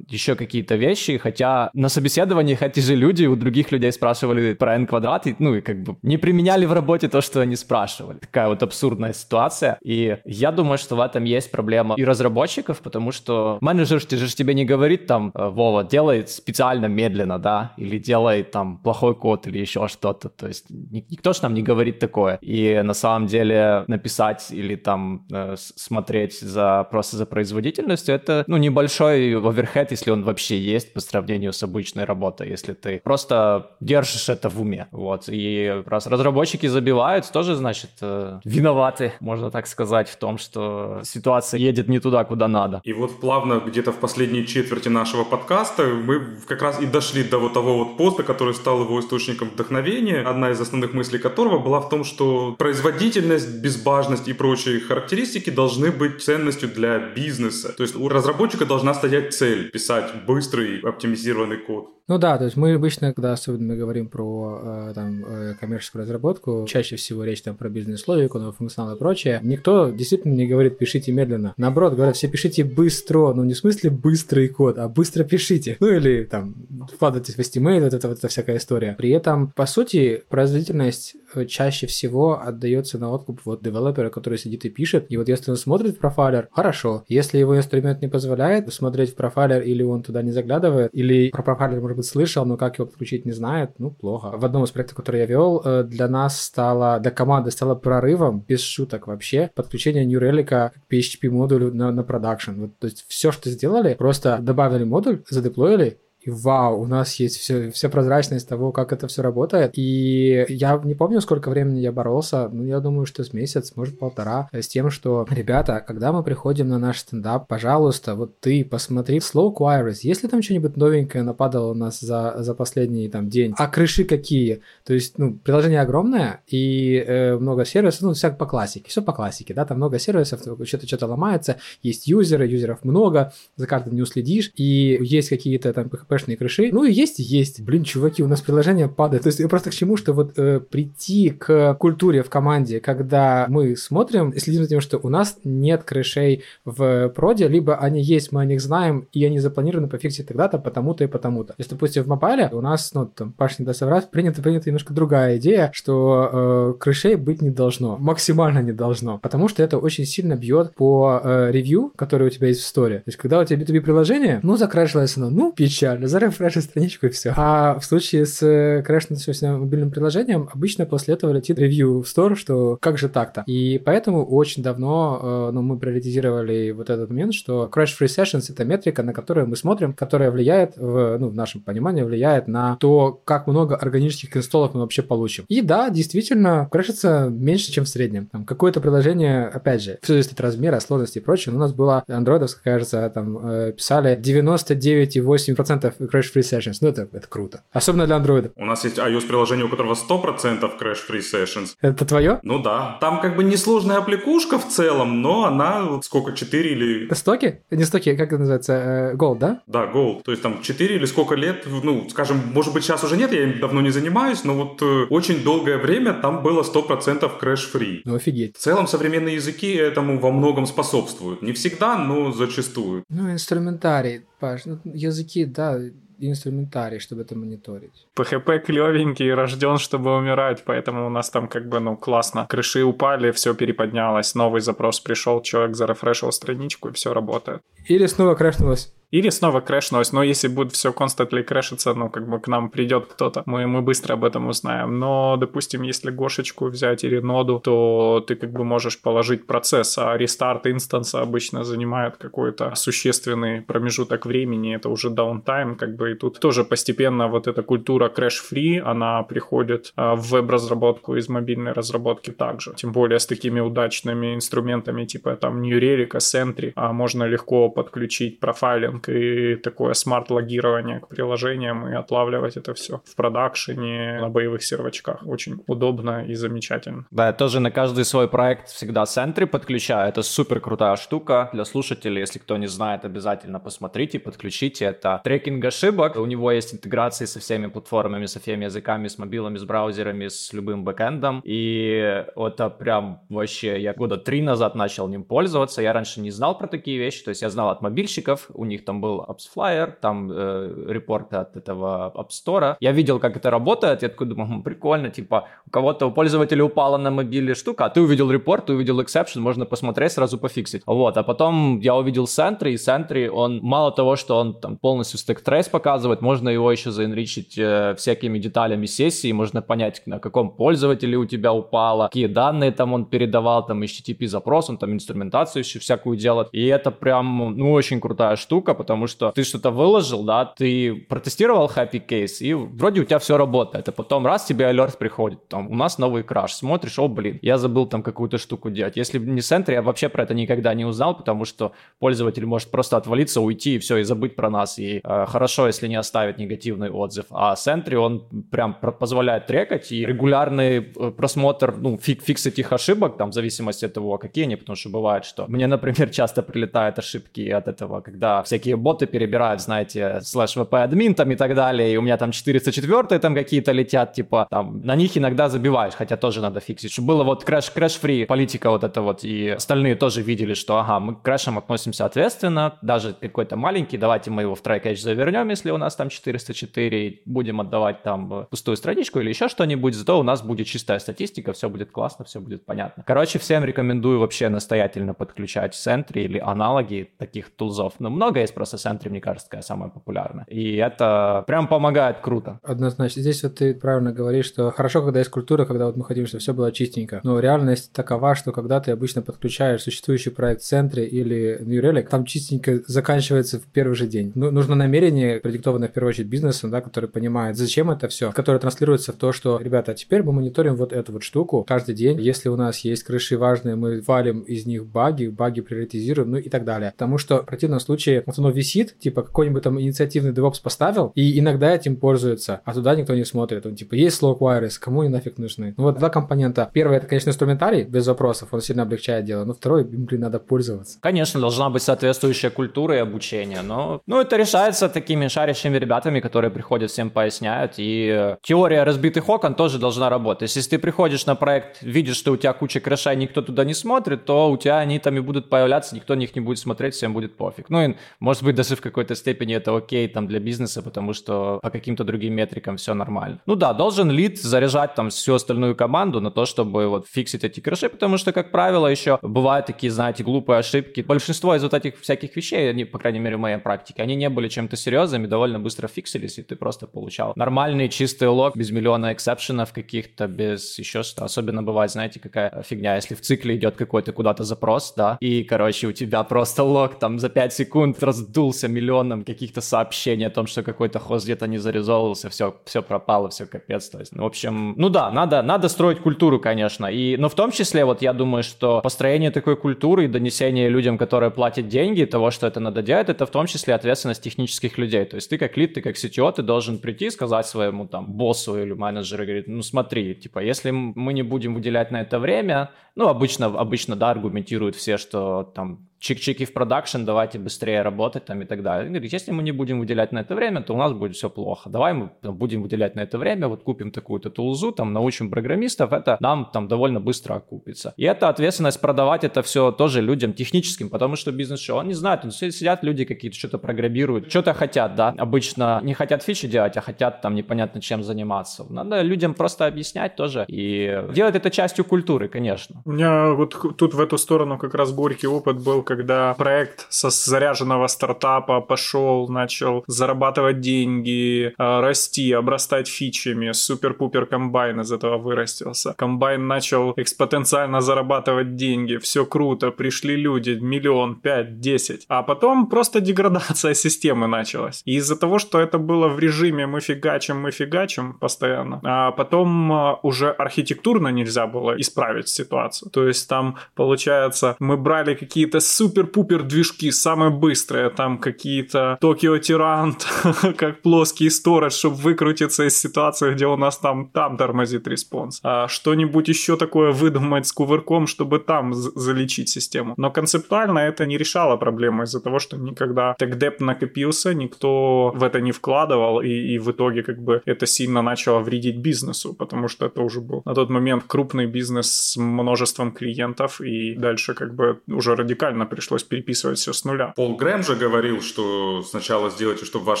еще 0.08 0.34
какие-то 0.34 0.76
вещи, 0.76 1.18
хотя 1.18 1.70
на 1.74 1.88
собеседованиях 1.88 2.62
эти 2.62 2.80
же 2.80 2.94
люди 2.94 3.26
у 3.26 3.36
других 3.36 3.72
людей 3.72 3.92
спрашивали 3.92 4.54
про 4.54 4.74
n 4.74 4.86
квадрат, 4.86 5.26
и, 5.26 5.36
ну 5.38 5.54
и 5.54 5.60
как 5.60 5.82
бы 5.82 5.96
не 6.02 6.16
применяли 6.16 6.66
в 6.66 6.72
работе 6.72 7.08
то, 7.08 7.20
что 7.20 7.40
они 7.40 7.56
спрашивали. 7.56 8.18
Такая 8.18 8.48
вот 8.48 8.62
абсурдная 8.62 9.12
ситуация. 9.12 9.78
И 9.82 10.18
я 10.24 10.52
думаю, 10.52 10.78
что 10.78 10.96
в 10.96 11.00
этом 11.00 11.24
есть 11.24 11.50
проблема 11.50 11.94
и 11.96 12.04
разработчиков, 12.04 12.78
потому 12.92 13.12
что 13.12 13.58
менеджер 13.62 14.00
же 14.00 14.36
тебе 14.36 14.52
не 14.54 14.66
говорит 14.66 15.06
там, 15.06 15.32
«Э, 15.34 15.48
Вова, 15.48 15.82
делай 15.82 16.26
специально 16.26 16.86
медленно, 16.86 17.38
да, 17.38 17.72
или 17.78 17.98
делай 17.98 18.42
там 18.42 18.76
плохой 18.76 19.14
код 19.14 19.46
или 19.46 19.58
еще 19.58 19.88
что-то. 19.88 20.28
То 20.28 20.46
есть 20.46 20.66
никто 20.68 21.32
же 21.32 21.40
нам 21.42 21.54
не 21.54 21.62
говорит 21.62 21.98
такое. 21.98 22.38
И 22.42 22.82
на 22.84 22.94
самом 22.94 23.26
деле 23.28 23.84
написать 23.88 24.48
или 24.50 24.76
там 24.76 25.26
э, 25.32 25.54
смотреть 25.56 26.40
за 26.40 26.86
просто 26.90 27.16
за 27.16 27.24
производительностью, 27.24 28.14
это 28.14 28.44
ну 28.46 28.58
небольшой 28.58 29.34
оверхед, 29.34 29.90
если 29.90 30.10
он 30.10 30.22
вообще 30.22 30.58
есть 30.58 30.92
по 30.92 31.00
сравнению 31.00 31.52
с 31.52 31.62
обычной 31.62 32.04
работой, 32.04 32.50
если 32.50 32.74
ты 32.74 33.00
просто 33.02 33.70
держишь 33.80 34.28
это 34.28 34.50
в 34.50 34.60
уме. 34.60 34.86
Вот. 34.92 35.24
И 35.28 35.82
раз 35.86 36.06
разработчики 36.06 36.66
забивают, 36.66 37.32
тоже, 37.32 37.54
значит, 37.54 37.90
э, 38.02 38.40
виноваты, 38.44 39.12
можно 39.20 39.50
так 39.50 39.66
сказать, 39.66 40.08
в 40.10 40.16
том, 40.16 40.36
что 40.36 41.00
ситуация 41.04 41.58
едет 41.58 41.88
не 41.88 42.00
туда, 42.00 42.24
куда 42.24 42.48
надо. 42.48 42.81
И 42.84 42.92
вот 42.92 43.20
плавно 43.20 43.62
где-то 43.64 43.92
в 43.92 43.96
последней 43.96 44.46
четверти 44.46 44.88
нашего 44.88 45.24
подкаста 45.24 45.86
мы 45.86 46.20
как 46.46 46.62
раз 46.62 46.80
и 46.80 46.86
дошли 46.86 47.22
до 47.22 47.38
вот 47.38 47.52
того 47.52 47.78
вот 47.78 47.96
поста, 47.96 48.22
который 48.22 48.54
стал 48.54 48.82
его 48.82 48.98
источником 48.98 49.50
вдохновения, 49.50 50.22
одна 50.22 50.50
из 50.50 50.60
основных 50.60 50.92
мыслей 50.92 51.18
которого 51.18 51.58
была 51.58 51.80
в 51.80 51.88
том, 51.88 52.04
что 52.04 52.56
производительность, 52.58 53.62
безбажность 53.62 54.28
и 54.28 54.32
прочие 54.32 54.80
характеристики 54.80 55.50
должны 55.50 55.92
быть 55.92 56.22
ценностью 56.22 56.68
для 56.68 56.98
бизнеса. 56.98 57.72
То 57.76 57.82
есть 57.84 57.94
у 57.94 58.08
разработчика 58.08 58.66
должна 58.66 58.94
стоять 58.94 59.34
цель 59.34 59.70
писать 59.70 60.24
быстрый 60.26 60.80
оптимизированный 60.80 61.58
код. 61.58 61.90
Ну 62.08 62.18
да, 62.18 62.36
то 62.36 62.44
есть 62.44 62.56
мы 62.56 62.74
обычно, 62.74 63.12
когда 63.12 63.32
особенно 63.32 63.72
мы 63.72 63.76
говорим 63.76 64.08
про 64.08 64.60
э, 64.62 64.92
там, 64.94 65.24
э, 65.24 65.54
коммерческую 65.60 66.02
разработку, 66.02 66.66
чаще 66.68 66.96
всего 66.96 67.22
речь 67.22 67.42
там 67.42 67.56
про 67.56 67.68
бизнес-логику, 67.68 68.38
новый 68.38 68.54
функционал 68.54 68.96
и 68.96 68.98
прочее, 68.98 69.38
никто 69.42 69.90
действительно 69.90 70.34
не 70.34 70.46
говорит 70.46 70.78
«пишите 70.78 71.12
медленно». 71.12 71.54
Наоборот, 71.56 71.94
говорят 71.94 72.16
все 72.16 72.28
«пишите 72.28 72.64
быстро», 72.64 73.32
ну 73.32 73.44
не 73.44 73.54
в 73.54 73.58
смысле 73.58 73.90
быстрый 73.90 74.48
код, 74.48 74.78
а 74.78 74.88
быстро 74.88 75.22
пишите. 75.22 75.76
Ну 75.78 75.88
или 75.88 76.24
там 76.24 76.56
вкладывайтесь 76.92 77.36
в 77.36 77.38
estimate, 77.38 77.84
вот 77.84 77.94
эта 77.94 78.08
вот 78.08 78.18
эта 78.18 78.28
всякая 78.28 78.56
история. 78.56 78.94
При 78.98 79.10
этом, 79.10 79.52
по 79.52 79.66
сути, 79.66 80.22
производительность 80.28 81.14
э, 81.34 81.46
чаще 81.46 81.86
всего 81.86 82.40
отдается 82.40 82.98
на 82.98 83.10
откуп 83.10 83.42
вот 83.44 83.62
девелопера, 83.62 84.10
который 84.10 84.38
сидит 84.38 84.64
и 84.64 84.70
пишет. 84.70 85.06
И 85.08 85.16
вот 85.16 85.28
если 85.28 85.52
он 85.52 85.56
смотрит 85.56 85.96
в 85.96 85.98
профайлер, 85.98 86.48
хорошо. 86.50 87.04
Если 87.06 87.38
его 87.38 87.56
инструмент 87.56 88.02
не 88.02 88.08
позволяет 88.08 88.72
смотреть 88.72 89.12
в 89.12 89.14
профайлер, 89.14 89.62
или 89.62 89.84
он 89.84 90.02
туда 90.02 90.22
не 90.22 90.32
заглядывает, 90.32 90.90
или 90.92 91.30
про 91.30 91.42
профайлер, 91.42 91.91
может 91.92 91.96
быть, 91.98 92.06
слышал, 92.06 92.44
но 92.44 92.56
как 92.56 92.78
его 92.78 92.86
подключить 92.86 93.24
не 93.24 93.32
знает, 93.32 93.72
ну, 93.78 93.90
плохо. 93.90 94.36
В 94.36 94.44
одном 94.44 94.64
из 94.64 94.70
проектов, 94.70 94.96
который 94.96 95.20
я 95.20 95.26
вел, 95.26 95.62
э, 95.64 95.84
для 95.84 96.08
нас 96.08 96.40
стало, 96.40 96.98
для 97.00 97.10
команды 97.10 97.50
стало 97.50 97.74
прорывом, 97.74 98.40
без 98.40 98.60
шуток 98.60 99.06
вообще, 99.06 99.50
подключение 99.54 100.04
New 100.04 100.20
Relic 100.20 100.44
к 100.44 100.72
PHP 100.90 101.30
модулю 101.30 101.72
на, 101.72 101.92
на 101.92 102.02
продакшн. 102.02 102.52
Вот, 102.52 102.78
то 102.78 102.86
есть 102.86 103.04
все, 103.08 103.30
что 103.30 103.50
сделали, 103.50 103.94
просто 103.94 104.38
добавили 104.40 104.84
модуль, 104.84 105.22
задеплоили, 105.28 105.98
и 106.22 106.30
вау, 106.30 106.80
у 106.80 106.86
нас 106.86 107.14
есть 107.16 107.36
все, 107.38 107.70
вся 107.72 107.88
прозрачность 107.88 108.48
того, 108.48 108.70
как 108.70 108.92
это 108.92 109.08
все 109.08 109.22
работает. 109.22 109.72
И 109.74 110.46
я 110.48 110.80
не 110.84 110.94
помню, 110.94 111.20
сколько 111.20 111.50
времени 111.50 111.80
я 111.80 111.90
боролся, 111.90 112.48
но 112.48 112.64
я 112.64 112.78
думаю, 112.78 113.06
что 113.06 113.24
с 113.24 113.32
месяц, 113.32 113.72
может 113.74 113.98
полтора, 113.98 114.48
с 114.52 114.68
тем, 114.68 114.90
что, 114.90 115.26
ребята, 115.30 115.82
когда 115.84 116.12
мы 116.12 116.22
приходим 116.22 116.68
на 116.68 116.78
наш 116.78 116.98
стендап, 116.98 117.48
пожалуйста, 117.48 118.14
вот 118.14 118.38
ты 118.38 118.64
посмотри 118.64 119.18
Slow 119.18 119.52
Queries, 119.52 120.00
если 120.02 120.28
там 120.28 120.42
что-нибудь 120.42 120.76
новенькое 120.76 121.24
нападало 121.24 121.72
у 121.72 121.74
нас 121.74 121.98
за, 121.98 122.36
за 122.38 122.54
последний 122.54 123.08
там 123.08 123.28
день, 123.28 123.54
а 123.58 123.66
крыши 123.66 124.04
какие? 124.04 124.62
То 124.84 124.94
есть, 124.94 125.18
ну, 125.18 125.34
приложение 125.34 125.80
огромное 125.80 126.42
и 126.46 127.02
э, 127.04 127.36
много 127.36 127.64
сервисов, 127.64 128.02
ну, 128.02 128.12
всяк 128.12 128.38
по 128.38 128.46
классике, 128.46 128.88
все 128.88 129.02
по 129.02 129.12
классике, 129.12 129.54
да, 129.54 129.64
там 129.64 129.78
много 129.78 129.98
сервисов, 129.98 130.40
что-то 130.40 130.86
что-то 130.86 131.06
ломается, 131.06 131.56
есть 131.82 132.06
юзеры, 132.06 132.46
юзеров 132.46 132.84
много, 132.84 133.32
за 133.56 133.66
каждым 133.66 133.94
не 133.94 134.02
уследишь, 134.02 134.52
и 134.54 134.98
есть 135.00 135.28
какие-то 135.28 135.72
там 135.72 135.90
PHP-шные 136.12 136.36
крыши. 136.36 136.70
Ну 136.72 136.84
и 136.84 136.92
есть 136.92 137.20
и 137.20 137.22
есть. 137.22 137.62
Блин, 137.62 137.84
чуваки, 137.84 138.22
у 138.22 138.28
нас 138.28 138.40
приложение 138.40 138.88
падает. 138.88 139.22
То 139.22 139.28
есть 139.28 139.40
я 139.40 139.48
просто 139.48 139.70
к 139.70 139.74
чему, 139.74 139.96
что 139.96 140.12
вот 140.12 140.38
э, 140.38 140.60
прийти 140.60 141.30
к 141.30 141.74
культуре 141.74 142.22
в 142.22 142.30
команде, 142.30 142.80
когда 142.80 143.46
мы 143.48 143.76
смотрим 143.76 144.30
и 144.30 144.38
следим 144.38 144.62
за 144.62 144.68
тем, 144.68 144.80
что 144.80 144.98
у 145.02 145.08
нас 145.08 145.38
нет 145.44 145.84
крышей 145.84 146.44
в 146.64 147.08
проде, 147.10 147.48
либо 147.48 147.76
они 147.76 148.02
есть, 148.02 148.32
мы 148.32 148.42
о 148.42 148.44
них 148.44 148.60
знаем, 148.60 149.08
и 149.12 149.24
они 149.24 149.38
запланированы 149.38 149.88
пофиксить 149.88 150.28
тогда-то, 150.28 150.58
потому-то 150.58 151.04
и 151.04 151.06
потому-то. 151.06 151.54
Если, 151.58 151.70
допустим, 151.70 152.04
в 152.04 152.06
мобайле 152.06 152.48
у 152.52 152.60
нас, 152.60 152.92
ну, 152.94 153.06
там, 153.06 153.32
Паш 153.32 153.58
не 153.58 153.64
даст 153.64 153.82
принята, 154.10 154.42
принята 154.42 154.68
немножко 154.68 154.94
другая 154.94 155.38
идея, 155.38 155.70
что 155.72 156.30
э, 156.32 156.74
крышей 156.78 157.16
быть 157.16 157.42
не 157.42 157.50
должно. 157.50 157.96
Максимально 157.98 158.60
не 158.60 158.72
должно. 158.72 159.18
Потому 159.18 159.48
что 159.48 159.62
это 159.62 159.78
очень 159.78 160.04
сильно 160.04 160.36
бьет 160.36 160.74
по 160.74 161.20
э, 161.22 161.50
ревью, 161.50 161.92
который 161.96 162.28
у 162.28 162.30
тебя 162.30 162.48
есть 162.48 162.60
в 162.60 162.66
сторе. 162.66 162.98
То 162.98 163.04
есть, 163.06 163.18
когда 163.18 163.40
у 163.40 163.44
тебя 163.44 163.62
B2B 163.62 163.80
приложение, 163.80 164.40
ну, 164.42 164.56
закрашилось 164.56 165.16
оно, 165.16 165.30
ну, 165.30 165.52
печально, 165.52 166.01
зарефрешить 166.08 166.64
страничку 166.64 167.06
и 167.06 167.10
все. 167.10 167.32
А 167.36 167.78
в 167.78 167.84
случае 167.84 168.26
с 168.26 168.42
э, 168.42 168.82
крашным 168.82 169.18
мобильным 169.60 169.90
приложением, 169.90 170.48
обычно 170.52 170.86
после 170.86 171.14
этого 171.14 171.32
летит 171.32 171.58
ревью 171.58 172.02
в 172.02 172.08
стор, 172.08 172.36
что 172.36 172.78
как 172.80 172.98
же 172.98 173.08
так-то. 173.08 173.44
И 173.46 173.80
поэтому 173.84 174.24
очень 174.24 174.62
давно 174.62 175.20
э, 175.22 175.50
ну, 175.52 175.62
мы 175.62 175.78
приоритизировали 175.78 176.70
вот 176.70 176.90
этот 176.90 177.10
момент, 177.10 177.34
что 177.34 177.70
Crash 177.72 177.98
Free 178.00 178.06
Sessions 178.06 178.50
это 178.50 178.64
метрика, 178.64 179.02
на 179.02 179.12
которую 179.12 179.46
мы 179.46 179.56
смотрим, 179.56 179.92
которая 179.92 180.30
влияет, 180.30 180.76
в, 180.76 181.18
ну, 181.18 181.28
в 181.28 181.34
нашем 181.34 181.60
понимании, 181.60 182.02
влияет 182.02 182.48
на 182.48 182.76
то, 182.76 183.20
как 183.24 183.46
много 183.46 183.76
органических 183.76 184.36
инсталлов 184.36 184.74
мы 184.74 184.80
вообще 184.80 185.02
получим. 185.02 185.44
И 185.48 185.62
да, 185.62 185.90
действительно, 185.90 186.68
крашится 186.70 187.28
меньше, 187.30 187.72
чем 187.72 187.84
в 187.84 187.88
среднем. 187.88 188.26
Там 188.26 188.44
какое-то 188.44 188.80
приложение, 188.80 189.46
опять 189.46 189.82
же, 189.82 189.98
все 190.02 190.14
зависит 190.14 190.32
от 190.32 190.40
размера, 190.40 190.80
сложности 190.80 191.18
и 191.18 191.20
прочее. 191.20 191.52
Но 191.52 191.58
у 191.58 191.60
нас 191.60 191.72
было 191.72 192.04
андроидовская, 192.08 192.74
кажется, 192.74 193.10
там 193.14 193.38
э, 193.46 193.72
писали 193.72 194.18
99,8% 194.18 195.91
Crash 195.98 196.32
Free 196.34 196.42
Sessions. 196.42 196.78
Ну, 196.80 196.88
это, 196.88 197.08
это 197.12 197.26
круто. 197.28 197.64
Особенно 197.72 198.06
для 198.06 198.16
Android. 198.16 198.52
У 198.56 198.64
нас 198.64 198.84
есть 198.84 198.98
iOS-приложение, 198.98 199.66
у 199.66 199.68
которого 199.68 199.94
100% 199.94 200.60
Crash 200.78 200.98
Free 201.08 201.20
Sessions. 201.20 201.74
Это 201.80 202.04
твое? 202.04 202.40
Ну 202.42 202.62
да. 202.62 202.98
Там 203.00 203.20
как 203.20 203.36
бы 203.36 203.44
несложная 203.44 203.98
аппликушка 203.98 204.58
в 204.58 204.68
целом, 204.68 205.22
но 205.22 205.44
она 205.44 205.82
вот 205.82 206.04
сколько, 206.04 206.32
4 206.32 206.70
или... 206.70 207.14
Стоки? 207.14 207.62
Не 207.70 207.84
стоки, 207.84 208.14
как 208.16 208.28
это 208.28 208.38
называется? 208.38 208.72
Э, 208.72 209.14
Gold, 209.14 209.38
да? 209.38 209.62
Да, 209.66 209.84
Gold. 209.84 210.22
То 210.22 210.30
есть 210.30 210.42
там 210.42 210.62
4 210.62 210.96
или 210.96 211.06
сколько 211.06 211.34
лет, 211.34 211.66
ну, 211.66 212.08
скажем, 212.10 212.40
может 212.52 212.72
быть, 212.72 212.84
сейчас 212.84 213.04
уже 213.04 213.16
нет, 213.16 213.32
я 213.32 213.44
им 213.44 213.60
давно 213.60 213.80
не 213.80 213.90
занимаюсь, 213.90 214.44
но 214.44 214.54
вот 214.54 214.82
э, 214.82 215.06
очень 215.10 215.42
долгое 215.42 215.78
время 215.78 216.12
там 216.14 216.42
было 216.42 216.62
100% 216.62 217.30
Crash 217.40 217.72
Free. 217.72 218.00
Ну, 218.04 218.14
офигеть. 218.14 218.56
В 218.56 218.60
целом 218.60 218.86
современные 218.86 219.36
языки 219.36 219.72
этому 219.72 220.18
во 220.18 220.30
многом 220.30 220.66
способствуют. 220.66 221.42
Не 221.42 221.52
всегда, 221.52 221.96
но 221.98 222.32
зачастую. 222.32 223.04
Ну, 223.08 223.30
инструментарий, 223.30 224.22
Паш, 224.42 224.66
ну, 224.66 224.80
языки, 224.84 225.44
да, 225.44 225.78
инструментарий, 226.18 226.98
чтобы 226.98 227.22
это 227.22 227.36
мониторить. 227.36 228.08
PHP 228.16 228.58
клевенький, 228.58 229.32
рожден, 229.34 229.78
чтобы 229.78 230.16
умирать, 230.16 230.64
поэтому 230.64 231.06
у 231.06 231.10
нас 231.10 231.30
там 231.30 231.46
как 231.46 231.68
бы, 231.68 231.78
ну, 231.78 231.96
классно. 231.96 232.46
Крыши 232.48 232.82
упали, 232.82 233.30
все 233.30 233.54
переподнялось, 233.54 234.34
новый 234.34 234.60
запрос 234.60 234.98
пришел, 234.98 235.42
человек 235.42 235.76
зарефрешил 235.76 236.32
страничку, 236.32 236.88
и 236.88 236.92
все 236.92 237.14
работает. 237.14 237.60
Или 237.88 238.06
снова 238.06 238.34
крашнулось. 238.34 238.92
Или 239.12 239.28
снова 239.30 239.60
крэшнулось, 239.60 240.12
но 240.12 240.22
если 240.22 240.48
будет 240.48 240.72
все 240.72 240.90
constantly 240.90 241.42
крэшиться, 241.42 241.92
ну, 241.92 242.08
как 242.08 242.26
бы 242.26 242.40
к 242.40 242.48
нам 242.48 242.70
придет 242.70 243.06
кто-то, 243.06 243.42
мы, 243.44 243.66
мы 243.66 243.82
быстро 243.82 244.14
об 244.14 244.24
этом 244.24 244.48
узнаем. 244.48 244.98
Но, 244.98 245.36
допустим, 245.36 245.82
если 245.82 246.10
Гошечку 246.10 246.68
взять 246.68 247.04
или 247.04 247.20
ноду, 247.20 247.60
то 247.60 248.24
ты 248.26 248.36
как 248.36 248.52
бы 248.52 248.64
можешь 248.64 248.98
положить 249.02 249.46
процесс, 249.46 249.98
а 249.98 250.16
рестарт 250.16 250.66
инстанса 250.66 251.20
обычно 251.20 251.62
занимает 251.62 252.16
какой-то 252.16 252.74
существенный 252.74 253.60
промежуток 253.60 254.24
времени, 254.24 254.74
это 254.74 254.88
уже 254.88 255.10
downtime, 255.10 255.76
как 255.76 255.94
бы 255.94 256.12
и 256.12 256.14
тут 256.14 256.40
тоже 256.40 256.64
постепенно 256.64 257.28
вот 257.28 257.46
эта 257.46 257.62
культура 257.62 258.08
crash-free, 258.08 258.78
она 258.78 259.22
приходит 259.24 259.92
а, 259.94 260.14
в 260.14 260.30
веб-разработку 260.30 261.16
из 261.16 261.28
мобильной 261.28 261.72
разработки 261.72 262.30
также. 262.30 262.72
Тем 262.76 262.92
более 262.92 263.18
с 263.18 263.26
такими 263.26 263.60
удачными 263.60 264.34
инструментами 264.34 265.04
типа 265.04 265.36
там 265.36 265.60
New 265.60 265.78
Relic, 265.78 266.12
Sentry, 266.12 266.72
а 266.76 266.94
можно 266.94 267.24
легко 267.24 267.68
подключить 267.68 268.40
профайлинг 268.40 269.01
и 269.08 269.56
такое 269.56 269.94
смарт-логирование 269.94 271.00
к 271.00 271.08
приложениям 271.08 271.88
и 271.88 271.94
отлавливать 271.94 272.56
это 272.56 272.74
все 272.74 273.02
в 273.04 273.16
продакшене 273.16 274.18
на 274.20 274.28
боевых 274.28 274.62
сервачках. 274.62 275.26
Очень 275.26 275.62
удобно 275.66 276.24
и 276.24 276.34
замечательно. 276.34 277.06
Да, 277.10 277.26
я 277.28 277.32
тоже 277.32 277.60
на 277.60 277.70
каждый 277.70 278.04
свой 278.04 278.28
проект 278.28 278.68
всегда 278.68 279.04
Sentry 279.04 279.46
подключаю. 279.46 280.08
Это 280.08 280.22
супер 280.22 280.60
крутая 280.60 280.96
штука 280.96 281.50
для 281.52 281.64
слушателей. 281.64 282.20
Если 282.20 282.38
кто 282.38 282.56
не 282.56 282.66
знает, 282.66 283.04
обязательно 283.04 283.60
посмотрите, 283.60 284.18
подключите. 284.18 284.86
Это 284.86 285.20
трекинг 285.24 285.64
ошибок. 285.64 286.16
У 286.16 286.26
него 286.26 286.50
есть 286.50 286.74
интеграции 286.74 287.24
со 287.24 287.40
всеми 287.40 287.68
платформами, 287.68 288.26
со 288.26 288.40
всеми 288.40 288.64
языками, 288.64 289.08
с 289.08 289.18
мобилами, 289.18 289.58
с 289.58 289.64
браузерами, 289.64 290.28
с 290.28 290.52
любым 290.52 290.84
бэкэндом. 290.84 291.40
И 291.44 292.24
это 292.36 292.70
прям 292.70 293.22
вообще, 293.28 293.80
я 293.80 293.94
года 293.94 294.16
три 294.16 294.42
назад 294.42 294.74
начал 294.74 295.08
ним 295.08 295.24
пользоваться. 295.24 295.82
Я 295.82 295.92
раньше 295.92 296.20
не 296.20 296.30
знал 296.30 296.58
про 296.58 296.66
такие 296.66 296.98
вещи. 296.98 297.24
То 297.24 297.30
есть 297.30 297.42
я 297.42 297.50
знал 297.50 297.70
от 297.70 297.82
мобильщиков, 297.82 298.50
у 298.54 298.64
них 298.64 298.84
там 298.84 298.91
был 299.00 299.24
AppsFlyer, 299.28 299.92
там 300.00 300.30
э, 300.32 300.84
репорты 300.88 301.36
от 301.36 301.56
этого 301.56 302.12
App 302.14 302.28
Store. 302.28 302.76
Я 302.80 302.92
видел, 302.92 303.18
как 303.18 303.36
это 303.36 303.50
работает. 303.50 304.02
Я 304.02 304.08
такой 304.08 304.26
думаю, 304.26 304.62
прикольно, 304.62 305.10
типа 305.10 305.48
у 305.66 305.70
кого-то, 305.70 306.06
у 306.06 306.10
пользователя 306.10 306.64
упала 306.64 306.98
на 306.98 307.10
мобиле 307.10 307.54
штука, 307.54 307.86
а 307.86 307.90
ты 307.90 308.00
увидел 308.00 308.30
репорт, 308.30 308.66
ты 308.66 308.74
увидел 308.74 309.00
exception, 309.00 309.40
можно 309.40 309.66
посмотреть, 309.66 310.12
сразу 310.12 310.38
пофиксить. 310.38 310.82
Вот, 310.86 311.16
а 311.16 311.22
потом 311.22 311.80
я 311.80 311.94
увидел 311.94 312.24
Sentry, 312.24 312.72
и 312.72 312.74
Sentry, 312.74 313.28
он 313.28 313.60
мало 313.62 313.92
того, 313.92 314.16
что 314.16 314.38
он 314.38 314.54
там 314.60 314.76
полностью 314.76 315.18
стек 315.18 315.40
трейс 315.40 315.68
показывает, 315.68 316.22
можно 316.22 316.48
его 316.48 316.70
еще 316.72 316.90
заинричить 316.90 317.58
э, 317.58 317.94
всякими 317.96 318.38
деталями 318.38 318.86
сессии, 318.86 319.32
можно 319.32 319.62
понять, 319.62 320.02
на 320.06 320.18
каком 320.18 320.50
пользователе 320.50 321.16
у 321.16 321.24
тебя 321.24 321.52
упало, 321.52 322.06
какие 322.06 322.26
данные 322.26 322.72
там 322.72 322.92
он 322.92 323.06
передавал, 323.06 323.66
там 323.66 323.82
HTTP 323.82 324.26
запрос, 324.26 324.70
он 324.70 324.78
там 324.78 324.92
инструментацию 324.92 325.62
еще 325.62 325.78
всякую 325.78 326.16
делает. 326.16 326.48
И 326.52 326.66
это 326.66 326.90
прям, 326.90 327.56
ну, 327.56 327.72
очень 327.72 328.00
крутая 328.00 328.36
штука, 328.36 328.74
потому 328.82 329.06
что 329.06 329.30
ты 329.30 329.44
что-то 329.44 329.70
выложил, 329.70 330.24
да, 330.24 330.44
ты 330.44 330.94
протестировал 331.08 331.70
happy 331.74 332.04
case, 332.04 332.40
и 332.40 332.52
вроде 332.52 333.00
у 333.00 333.04
тебя 333.04 333.18
все 333.18 333.36
работает, 333.36 333.88
а 333.88 333.92
потом 333.92 334.26
раз 334.26 334.44
тебе 334.44 334.66
алерт 334.66 334.98
приходит, 334.98 335.46
там, 335.48 335.70
у 335.70 335.74
нас 335.76 335.98
новый 335.98 336.24
краш, 336.24 336.54
смотришь, 336.54 336.98
о, 336.98 337.06
блин, 337.06 337.38
я 337.42 337.58
забыл 337.58 337.86
там 337.86 338.02
какую-то 338.02 338.38
штуку 338.38 338.70
делать. 338.70 338.96
Если 338.96 339.18
бы 339.18 339.26
не 339.30 339.40
Sentry, 339.40 339.74
я 339.74 339.82
вообще 339.82 340.08
про 340.08 340.24
это 340.24 340.34
никогда 340.34 340.74
не 340.74 340.84
узнал, 340.84 341.16
потому 341.16 341.44
что 341.44 341.72
пользователь 342.00 342.44
может 342.44 342.70
просто 342.70 342.96
отвалиться, 342.96 343.40
уйти 343.40 343.76
и 343.76 343.78
все, 343.78 343.98
и 343.98 344.02
забыть 344.02 344.34
про 344.34 344.50
нас. 344.50 344.78
И 344.78 345.00
э, 345.02 345.26
хорошо, 345.28 345.68
если 345.68 345.88
не 345.88 345.96
оставить 345.96 346.38
негативный 346.38 346.90
отзыв. 346.90 347.26
А 347.30 347.54
Sentry, 347.54 347.94
он 347.94 348.26
прям 348.50 348.74
позволяет 348.74 349.46
трекать, 349.46 349.92
и 349.92 350.04
регулярный 350.04 350.78
э, 350.78 351.10
просмотр, 351.10 351.76
ну, 351.76 351.98
фик 351.98 352.22
fix 352.22 352.46
этих 352.46 352.72
ошибок, 352.72 353.16
там, 353.16 353.30
в 353.30 353.34
зависимости 353.34 353.84
от 353.84 353.92
того, 353.92 354.18
какие 354.18 354.44
они, 354.44 354.56
потому 354.56 354.76
что 354.76 354.90
бывает, 354.90 355.24
что 355.24 355.46
мне, 355.48 355.66
например, 355.66 356.10
часто 356.10 356.42
прилетают 356.42 356.98
ошибки 356.98 357.48
от 357.48 357.68
этого, 357.68 358.00
когда 358.00 358.42
всякие 358.42 358.71
боты 358.76 359.06
перебирают, 359.06 359.60
знаете, 359.60 360.20
slash 360.22 360.56
wp-admin 360.56 361.14
там 361.14 361.30
и 361.30 361.36
так 361.36 361.54
далее, 361.54 361.92
и 361.92 361.96
у 361.96 362.02
меня 362.02 362.16
там 362.16 362.32
404 362.32 363.18
там 363.18 363.34
какие-то 363.34 363.72
летят, 363.72 364.12
типа, 364.12 364.46
там, 364.50 364.80
на 364.82 364.96
них 364.96 365.16
иногда 365.16 365.48
забиваешь, 365.48 365.94
хотя 365.94 366.16
тоже 366.16 366.40
надо 366.40 366.60
фиксить, 366.60 366.92
чтобы 366.92 367.08
было 367.08 367.24
вот 367.24 367.44
crash, 367.44 367.70
crash-free 367.70 368.26
политика 368.26 368.70
вот 368.70 368.84
это 368.84 369.02
вот, 369.02 369.24
и 369.24 369.48
остальные 369.48 369.96
тоже 369.96 370.22
видели, 370.22 370.54
что, 370.54 370.78
ага, 370.78 371.00
мы 371.00 371.14
к 371.14 371.22
крэшам 371.22 371.58
относимся 371.58 372.06
ответственно, 372.06 372.78
даже 372.82 373.14
какой-то 373.14 373.56
маленький, 373.56 373.98
давайте 373.98 374.30
мы 374.30 374.42
его 374.42 374.54
в 374.54 374.60
try-catch 374.60 375.00
завернем, 375.00 375.48
если 375.48 375.70
у 375.70 375.76
нас 375.76 375.96
там 375.96 376.08
404, 376.08 377.20
будем 377.26 377.60
отдавать 377.60 378.02
там 378.02 378.46
пустую 378.50 378.76
страничку 378.76 379.20
или 379.20 379.28
еще 379.28 379.48
что-нибудь, 379.48 379.94
зато 379.94 380.18
у 380.18 380.22
нас 380.22 380.42
будет 380.42 380.66
чистая 380.66 380.98
статистика, 380.98 381.52
все 381.52 381.68
будет 381.68 381.90
классно, 381.90 382.24
все 382.24 382.40
будет 382.40 382.64
понятно. 382.64 383.02
Короче, 383.06 383.38
всем 383.38 383.64
рекомендую 383.64 384.18
вообще 384.18 384.48
настоятельно 384.48 385.14
подключать 385.14 385.74
Sentry 385.74 386.24
или 386.24 386.38
аналоги 386.38 387.10
таких 387.18 387.50
тулзов. 387.50 387.94
Ну, 387.98 388.10
много 388.10 388.40
есть 388.40 388.51
просто 388.54 388.76
Sentry, 388.76 389.08
мне 389.08 389.20
кажется, 389.20 389.48
такая 389.48 389.62
самая 389.62 389.90
популярная. 389.90 390.44
И 390.48 390.76
это 390.76 391.44
прям 391.46 391.68
помогает 391.68 392.18
круто. 392.20 392.58
Однозначно. 392.62 393.22
Здесь 393.22 393.42
вот 393.42 393.56
ты 393.56 393.74
правильно 393.74 394.12
говоришь, 394.12 394.46
что 394.46 394.70
хорошо, 394.70 395.02
когда 395.02 395.18
есть 395.20 395.30
культура, 395.30 395.64
когда 395.64 395.86
вот 395.86 395.96
мы 395.96 396.04
хотим, 396.04 396.26
чтобы 396.26 396.40
все 396.40 396.54
было 396.54 396.72
чистенько. 396.72 397.20
Но 397.24 397.38
реальность 397.40 397.92
такова, 397.92 398.34
что 398.34 398.52
когда 398.52 398.80
ты 398.80 398.90
обычно 398.90 399.22
подключаешь 399.22 399.82
существующий 399.82 400.30
проект 400.30 400.62
в 400.62 400.66
центре 400.66 401.06
или 401.06 401.58
New 401.60 401.82
Relic, 401.82 402.08
там 402.08 402.24
чистенько 402.24 402.80
заканчивается 402.86 403.58
в 403.58 403.64
первый 403.64 403.94
же 403.94 404.06
день. 404.06 404.32
Ну, 404.34 404.50
нужно 404.50 404.74
намерение, 404.74 405.40
продиктованное 405.40 405.88
в 405.88 405.92
первую 405.92 406.10
очередь 406.10 406.28
бизнесом, 406.28 406.70
да, 406.70 406.80
который 406.80 407.08
понимает, 407.08 407.56
зачем 407.56 407.90
это 407.90 408.08
все, 408.08 408.32
которое 408.32 408.58
транслируется 408.58 409.12
в 409.12 409.16
то, 409.16 409.32
что, 409.32 409.58
ребята, 409.58 409.94
теперь 409.94 410.22
мы 410.22 410.32
мониторим 410.32 410.76
вот 410.76 410.92
эту 410.92 411.12
вот 411.12 411.22
штуку 411.22 411.64
каждый 411.64 411.94
день. 411.94 412.20
Если 412.20 412.48
у 412.48 412.56
нас 412.56 412.78
есть 412.80 413.04
крыши 413.04 413.36
важные, 413.36 413.76
мы 413.76 414.00
валим 414.00 414.40
из 414.40 414.66
них 414.66 414.86
баги, 414.86 415.26
баги 415.26 415.60
приоритизируем, 415.60 416.30
ну 416.30 416.36
и 416.38 416.48
так 416.48 416.64
далее. 416.64 416.92
Потому 416.92 417.18
что 417.18 417.42
в 417.42 417.46
противном 417.46 417.80
случае 417.80 418.22
вот 418.26 418.36
оно 418.42 418.50
висит, 418.50 418.98
типа 418.98 419.22
какой-нибудь 419.22 419.62
там 419.62 419.80
инициативный 419.80 420.32
DevOps 420.32 420.60
поставил, 420.62 421.12
и 421.14 421.38
иногда 421.38 421.74
этим 421.74 421.96
пользуется, 421.96 422.60
а 422.64 422.74
туда 422.74 422.94
никто 422.94 423.14
не 423.14 423.24
смотрит. 423.24 423.64
Он 423.66 423.76
типа, 423.76 423.94
есть 423.94 424.16
слог 424.16 424.42
wireless, 424.42 424.78
кому 424.80 425.02
они 425.02 425.10
нафиг 425.10 425.38
нужны? 425.38 425.74
Ну 425.76 425.84
вот 425.84 425.98
два 425.98 426.10
компонента. 426.10 426.68
Первый 426.72 426.96
это, 426.96 427.06
конечно, 427.06 427.30
инструментарий, 427.30 427.84
без 427.84 428.06
вопросов, 428.06 428.48
он 428.52 428.60
сильно 428.60 428.82
облегчает 428.82 429.24
дело. 429.24 429.44
Но 429.44 429.54
второй, 429.54 429.84
блин, 429.84 430.20
надо 430.20 430.38
пользоваться. 430.38 430.98
Конечно, 431.00 431.40
должна 431.40 431.70
быть 431.70 431.82
соответствующая 431.82 432.50
культура 432.50 432.96
и 432.96 432.98
обучение, 432.98 433.62
но 433.62 434.02
ну, 434.06 434.20
это 434.20 434.36
решается 434.36 434.88
такими 434.88 435.28
шарящими 435.28 435.78
ребятами, 435.78 436.20
которые 436.20 436.50
приходят, 436.50 436.90
всем 436.90 437.10
поясняют, 437.10 437.74
и 437.76 438.08
э, 438.12 438.36
теория 438.42 438.82
разбитых 438.82 439.28
окон 439.28 439.54
тоже 439.54 439.78
должна 439.78 440.10
работать. 440.10 440.54
Если 440.54 440.70
ты 440.70 440.78
приходишь 440.78 441.26
на 441.26 441.34
проект, 441.34 441.82
видишь, 441.82 442.16
что 442.16 442.32
у 442.32 442.36
тебя 442.36 442.52
куча 442.52 442.80
крышей, 442.80 443.16
никто 443.16 443.42
туда 443.42 443.64
не 443.64 443.74
смотрит, 443.74 444.24
то 444.24 444.50
у 444.50 444.56
тебя 444.56 444.78
они 444.78 444.98
там 444.98 445.16
и 445.16 445.20
будут 445.20 445.48
появляться, 445.48 445.94
никто 445.94 446.14
на 446.14 446.20
них 446.20 446.34
не 446.34 446.40
будет 446.40 446.58
смотреть, 446.58 446.94
всем 446.94 447.12
будет 447.12 447.36
пофиг. 447.36 447.68
Ну 447.68 447.82
и, 447.82 447.96
может 448.20 448.31
быть, 448.40 448.54
даже 448.54 448.76
в 448.76 448.80
какой-то 448.80 449.14
степени 449.14 449.54
это 449.54 449.76
окей 449.76 450.08
там 450.08 450.26
для 450.26 450.40
бизнеса, 450.40 450.82
потому 450.82 451.12
что 451.12 451.58
по 451.62 451.70
каким-то 451.70 452.04
другим 452.04 452.34
метрикам 452.34 452.76
все 452.76 452.94
нормально. 452.94 453.40
Ну 453.46 453.54
да, 453.54 453.72
должен 453.72 454.10
лид 454.10 454.40
заряжать 454.40 454.94
там 454.94 455.10
всю 455.10 455.34
остальную 455.34 455.76
команду 455.76 456.20
на 456.20 456.30
то, 456.30 456.46
чтобы 456.46 456.88
вот 456.88 457.06
фиксить 457.08 457.44
эти 457.44 457.60
крыши, 457.60 457.88
потому 457.88 458.18
что, 458.18 458.32
как 458.32 458.50
правило, 458.50 458.86
еще 458.86 459.18
бывают 459.22 459.66
такие, 459.66 459.90
знаете, 459.90 460.24
глупые 460.24 460.58
ошибки. 460.58 461.00
Большинство 461.02 461.54
из 461.54 461.62
вот 461.62 461.74
этих 461.74 462.00
всяких 462.00 462.34
вещей, 462.36 462.70
они, 462.70 462.84
по 462.84 462.98
крайней 462.98 463.18
мере, 463.18 463.36
в 463.36 463.40
моей 463.40 463.58
практике, 463.58 464.02
они 464.02 464.16
не 464.16 464.28
были 464.28 464.48
чем-то 464.48 464.76
серьезными, 464.76 465.26
довольно 465.26 465.58
быстро 465.58 465.88
фиксились, 465.88 466.38
и 466.38 466.42
ты 466.42 466.56
просто 466.56 466.86
получал 466.86 467.32
нормальный 467.36 467.88
чистый 467.88 468.28
лог 468.28 468.56
без 468.56 468.70
миллиона 468.70 469.12
эксепшенов 469.12 469.72
каких-то, 469.72 470.26
без 470.28 470.78
еще 470.78 471.02
что. 471.02 471.24
Особенно 471.24 471.62
бывает, 471.62 471.90
знаете, 471.90 472.20
какая 472.20 472.62
фигня, 472.62 472.96
если 472.96 473.14
в 473.14 473.20
цикле 473.20 473.56
идет 473.56 473.76
какой-то 473.76 474.12
куда-то 474.12 474.44
запрос, 474.44 474.94
да, 474.96 475.16
и, 475.20 475.44
короче, 475.44 475.88
у 475.88 475.92
тебя 475.92 476.22
просто 476.22 476.62
лог 476.62 476.98
там 476.98 477.18
за 477.18 477.28
5 477.28 477.52
секунд 477.52 477.98
раздулся 478.22 478.68
миллионом 478.68 479.24
каких-то 479.24 479.60
сообщений 479.60 480.26
о 480.26 480.30
том, 480.30 480.46
что 480.46 480.62
какой-то 480.62 480.98
хост 480.98 481.24
где-то 481.24 481.46
не 481.46 481.58
зарезолвался, 481.58 482.28
все, 482.28 482.54
все 482.64 482.82
пропало, 482.82 483.28
все 483.28 483.46
капец. 483.46 483.88
То 483.88 483.98
есть, 483.98 484.14
ну, 484.14 484.22
в 484.22 484.26
общем, 484.26 484.74
ну 484.76 484.88
да, 484.88 485.10
надо, 485.10 485.42
надо 485.42 485.68
строить 485.68 485.98
культуру, 485.98 486.40
конечно. 486.40 486.86
И, 486.86 487.16
но 487.16 487.28
в 487.28 487.34
том 487.34 487.50
числе, 487.50 487.84
вот 487.84 488.02
я 488.02 488.12
думаю, 488.12 488.42
что 488.42 488.80
построение 488.80 489.30
такой 489.30 489.56
культуры 489.56 490.04
и 490.04 490.08
донесение 490.08 490.68
людям, 490.68 490.98
которые 490.98 491.30
платят 491.30 491.68
деньги, 491.68 492.04
того, 492.04 492.30
что 492.30 492.46
это 492.46 492.60
надо 492.60 492.82
делать, 492.82 493.08
это 493.08 493.26
в 493.26 493.30
том 493.30 493.46
числе 493.46 493.74
ответственность 493.74 494.22
технических 494.22 494.78
людей. 494.78 495.04
То 495.04 495.16
есть 495.16 495.30
ты 495.30 495.38
как 495.38 495.56
лид, 495.56 495.74
ты 495.74 495.80
как 495.80 495.96
CTO, 495.96 496.32
ты 496.32 496.42
должен 496.42 496.78
прийти 496.78 497.06
и 497.06 497.10
сказать 497.10 497.46
своему 497.46 497.86
там 497.86 498.06
боссу 498.06 498.62
или 498.62 498.72
менеджеру, 498.72 499.24
говорит, 499.24 499.48
ну 499.48 499.62
смотри, 499.62 500.14
типа, 500.14 500.40
если 500.40 500.70
мы 500.70 501.12
не 501.12 501.22
будем 501.22 501.54
выделять 501.54 501.90
на 501.90 502.00
это 502.00 502.18
время, 502.18 502.70
ну, 502.94 503.08
обычно, 503.08 503.46
обычно, 503.46 503.96
да, 503.96 504.10
аргументируют 504.10 504.76
все, 504.76 504.98
что 504.98 505.44
там 505.54 505.88
чик-чики 506.02 506.44
в 506.44 506.52
продакшн, 506.52 507.04
давайте 507.04 507.38
быстрее 507.38 507.82
работать 507.82 508.24
там 508.24 508.42
и 508.42 508.44
так 508.44 508.62
далее. 508.62 508.88
говорит, 508.88 509.12
если 509.12 509.30
мы 509.30 509.42
не 509.42 509.52
будем 509.52 509.78
выделять 509.78 510.12
на 510.12 510.18
это 510.18 510.34
время, 510.34 510.60
то 510.60 510.74
у 510.74 510.76
нас 510.76 510.92
будет 510.92 511.14
все 511.14 511.30
плохо. 511.30 511.70
Давай 511.70 511.94
мы 511.94 512.10
там, 512.20 512.34
будем 512.34 512.62
выделять 512.62 512.96
на 512.96 513.00
это 513.00 513.18
время, 513.18 513.46
вот 513.46 513.62
купим 513.62 513.92
такую-то 513.92 514.30
тулзу, 514.30 514.72
там 514.72 514.92
научим 514.92 515.30
программистов, 515.30 515.92
это 515.92 516.16
нам 516.20 516.50
там 516.52 516.66
довольно 516.66 517.00
быстро 517.00 517.34
окупится. 517.34 517.94
И 517.96 518.04
это 518.04 518.28
ответственность 518.28 518.80
продавать 518.80 519.22
это 519.22 519.42
все 519.42 519.70
тоже 519.70 520.02
людям 520.02 520.32
техническим, 520.32 520.88
потому 520.88 521.14
что 521.14 521.30
бизнес-шоу, 521.30 521.78
он 521.78 521.88
не 521.88 521.94
знает, 521.94 522.24
ну, 522.24 522.30
сидят 522.30 522.82
люди 522.82 523.04
какие-то, 523.04 523.38
что-то 523.38 523.58
программируют, 523.58 524.28
что-то 524.28 524.54
хотят, 524.54 524.96
да, 524.96 525.14
обычно 525.16 525.80
не 525.84 525.94
хотят 525.94 526.22
фичи 526.24 526.48
делать, 526.48 526.76
а 526.76 526.80
хотят 526.80 527.20
там 527.22 527.36
непонятно 527.36 527.80
чем 527.80 528.02
заниматься. 528.02 528.66
Надо 528.68 529.02
людям 529.02 529.34
просто 529.34 529.66
объяснять 529.66 530.16
тоже 530.16 530.44
и 530.48 531.04
делать 531.14 531.36
это 531.36 531.50
частью 531.50 531.84
культуры, 531.84 532.28
конечно. 532.28 532.82
У 532.84 532.92
меня 532.92 533.32
вот 533.34 533.76
тут 533.76 533.94
в 533.94 534.00
эту 534.00 534.18
сторону 534.18 534.58
как 534.58 534.74
раз 534.74 534.92
горький 534.92 535.28
опыт 535.28 535.62
был, 535.62 535.84
когда 535.96 536.34
проект 536.34 536.86
со 536.88 537.10
заряженного 537.10 537.86
стартапа 537.86 538.60
пошел, 538.60 539.28
начал 539.28 539.84
зарабатывать 539.86 540.60
деньги, 540.60 541.52
э, 541.58 541.80
расти, 541.80 542.32
обрастать 542.32 542.88
фичами, 542.88 543.52
супер-пупер 543.52 544.26
комбайн 544.26 544.80
из 544.80 544.90
этого 544.90 545.18
вырастился. 545.18 545.94
Комбайн 545.98 546.46
начал 546.46 546.94
экспотенциально 546.96 547.80
зарабатывать 547.80 548.56
деньги, 548.56 548.96
все 548.96 549.26
круто, 549.26 549.70
пришли 549.70 550.16
люди, 550.16 550.58
миллион, 550.60 551.16
пять, 551.16 551.60
десять. 551.60 552.06
А 552.08 552.22
потом 552.22 552.66
просто 552.66 553.00
деградация 553.00 553.74
системы 553.74 554.26
началась. 554.26 554.82
И 554.86 554.94
из-за 554.94 555.16
того, 555.16 555.38
что 555.38 555.60
это 555.60 555.78
было 555.78 556.08
в 556.08 556.18
режиме 556.18 556.66
мы 556.66 556.80
фигачим, 556.80 557.40
мы 557.40 557.50
фигачим 557.50 558.14
постоянно, 558.14 558.80
а 558.82 559.10
потом 559.10 559.72
э, 559.72 559.96
уже 560.02 560.30
архитектурно 560.30 561.08
нельзя 561.08 561.46
было 561.46 561.78
исправить 561.80 562.28
ситуацию. 562.28 562.90
То 562.90 563.06
есть 563.06 563.28
там, 563.28 563.56
получается, 563.74 564.56
мы 564.58 564.76
брали 564.76 565.14
какие-то 565.14 565.60
супер-пупер 565.82 566.44
движки, 566.44 566.92
самые 566.92 567.30
быстрые, 567.30 567.90
там 567.90 568.18
какие-то 568.18 568.98
Tokyo 569.02 569.40
Tyrant, 569.40 570.54
как 570.56 570.80
плоский 570.80 571.28
сторож, 571.28 571.72
чтобы 571.72 571.96
выкрутиться 571.96 572.64
из 572.64 572.78
ситуации, 572.78 573.34
где 573.34 573.46
у 573.46 573.56
нас 573.56 573.78
там, 573.78 574.08
там 574.12 574.36
тормозит 574.36 574.86
response. 574.86 575.40
А 575.42 575.66
что-нибудь 575.66 576.28
еще 576.28 576.56
такое 576.56 576.92
выдумать 576.92 577.48
с 577.48 577.52
кувырком, 577.52 578.06
чтобы 578.06 578.38
там 578.38 578.74
залечить 578.74 579.48
систему. 579.48 579.94
Но 579.96 580.12
концептуально 580.12 580.78
это 580.78 581.04
не 581.04 581.18
решало 581.18 581.56
проблему 581.56 582.04
из-за 582.04 582.20
того, 582.20 582.38
что 582.38 582.56
никогда 582.56 583.16
tech 583.18 583.39
debt 583.39 583.60
накопился, 583.60 584.34
никто 584.34 585.12
в 585.16 585.24
это 585.24 585.40
не 585.40 585.50
вкладывал, 585.50 586.20
и, 586.20 586.28
и 586.28 586.58
в 586.58 586.70
итоге 586.70 587.02
как 587.02 587.18
бы 587.18 587.42
это 587.44 587.66
сильно 587.66 588.02
начало 588.02 588.38
вредить 588.38 588.76
бизнесу, 588.76 589.34
потому 589.34 589.66
что 589.66 589.86
это 589.86 590.00
уже 590.00 590.20
был 590.20 590.42
на 590.44 590.54
тот 590.54 590.70
момент 590.70 591.04
крупный 591.08 591.46
бизнес 591.46 591.92
с 591.92 592.16
множеством 592.16 592.92
клиентов, 592.92 593.60
и 593.60 593.94
дальше 593.94 594.34
как 594.34 594.54
бы 594.54 594.78
уже 594.86 595.16
радикально 595.16 595.66
пришлось 595.72 596.04
переписывать 596.04 596.58
все 596.58 596.72
с 596.72 596.84
нуля. 596.84 597.14
Пол 597.16 597.36
Грэм 597.36 597.62
же 597.62 597.74
говорил, 597.76 598.20
что 598.20 598.82
сначала 598.82 599.30
сделайте, 599.30 599.64
чтобы 599.64 599.86
ваш 599.86 600.00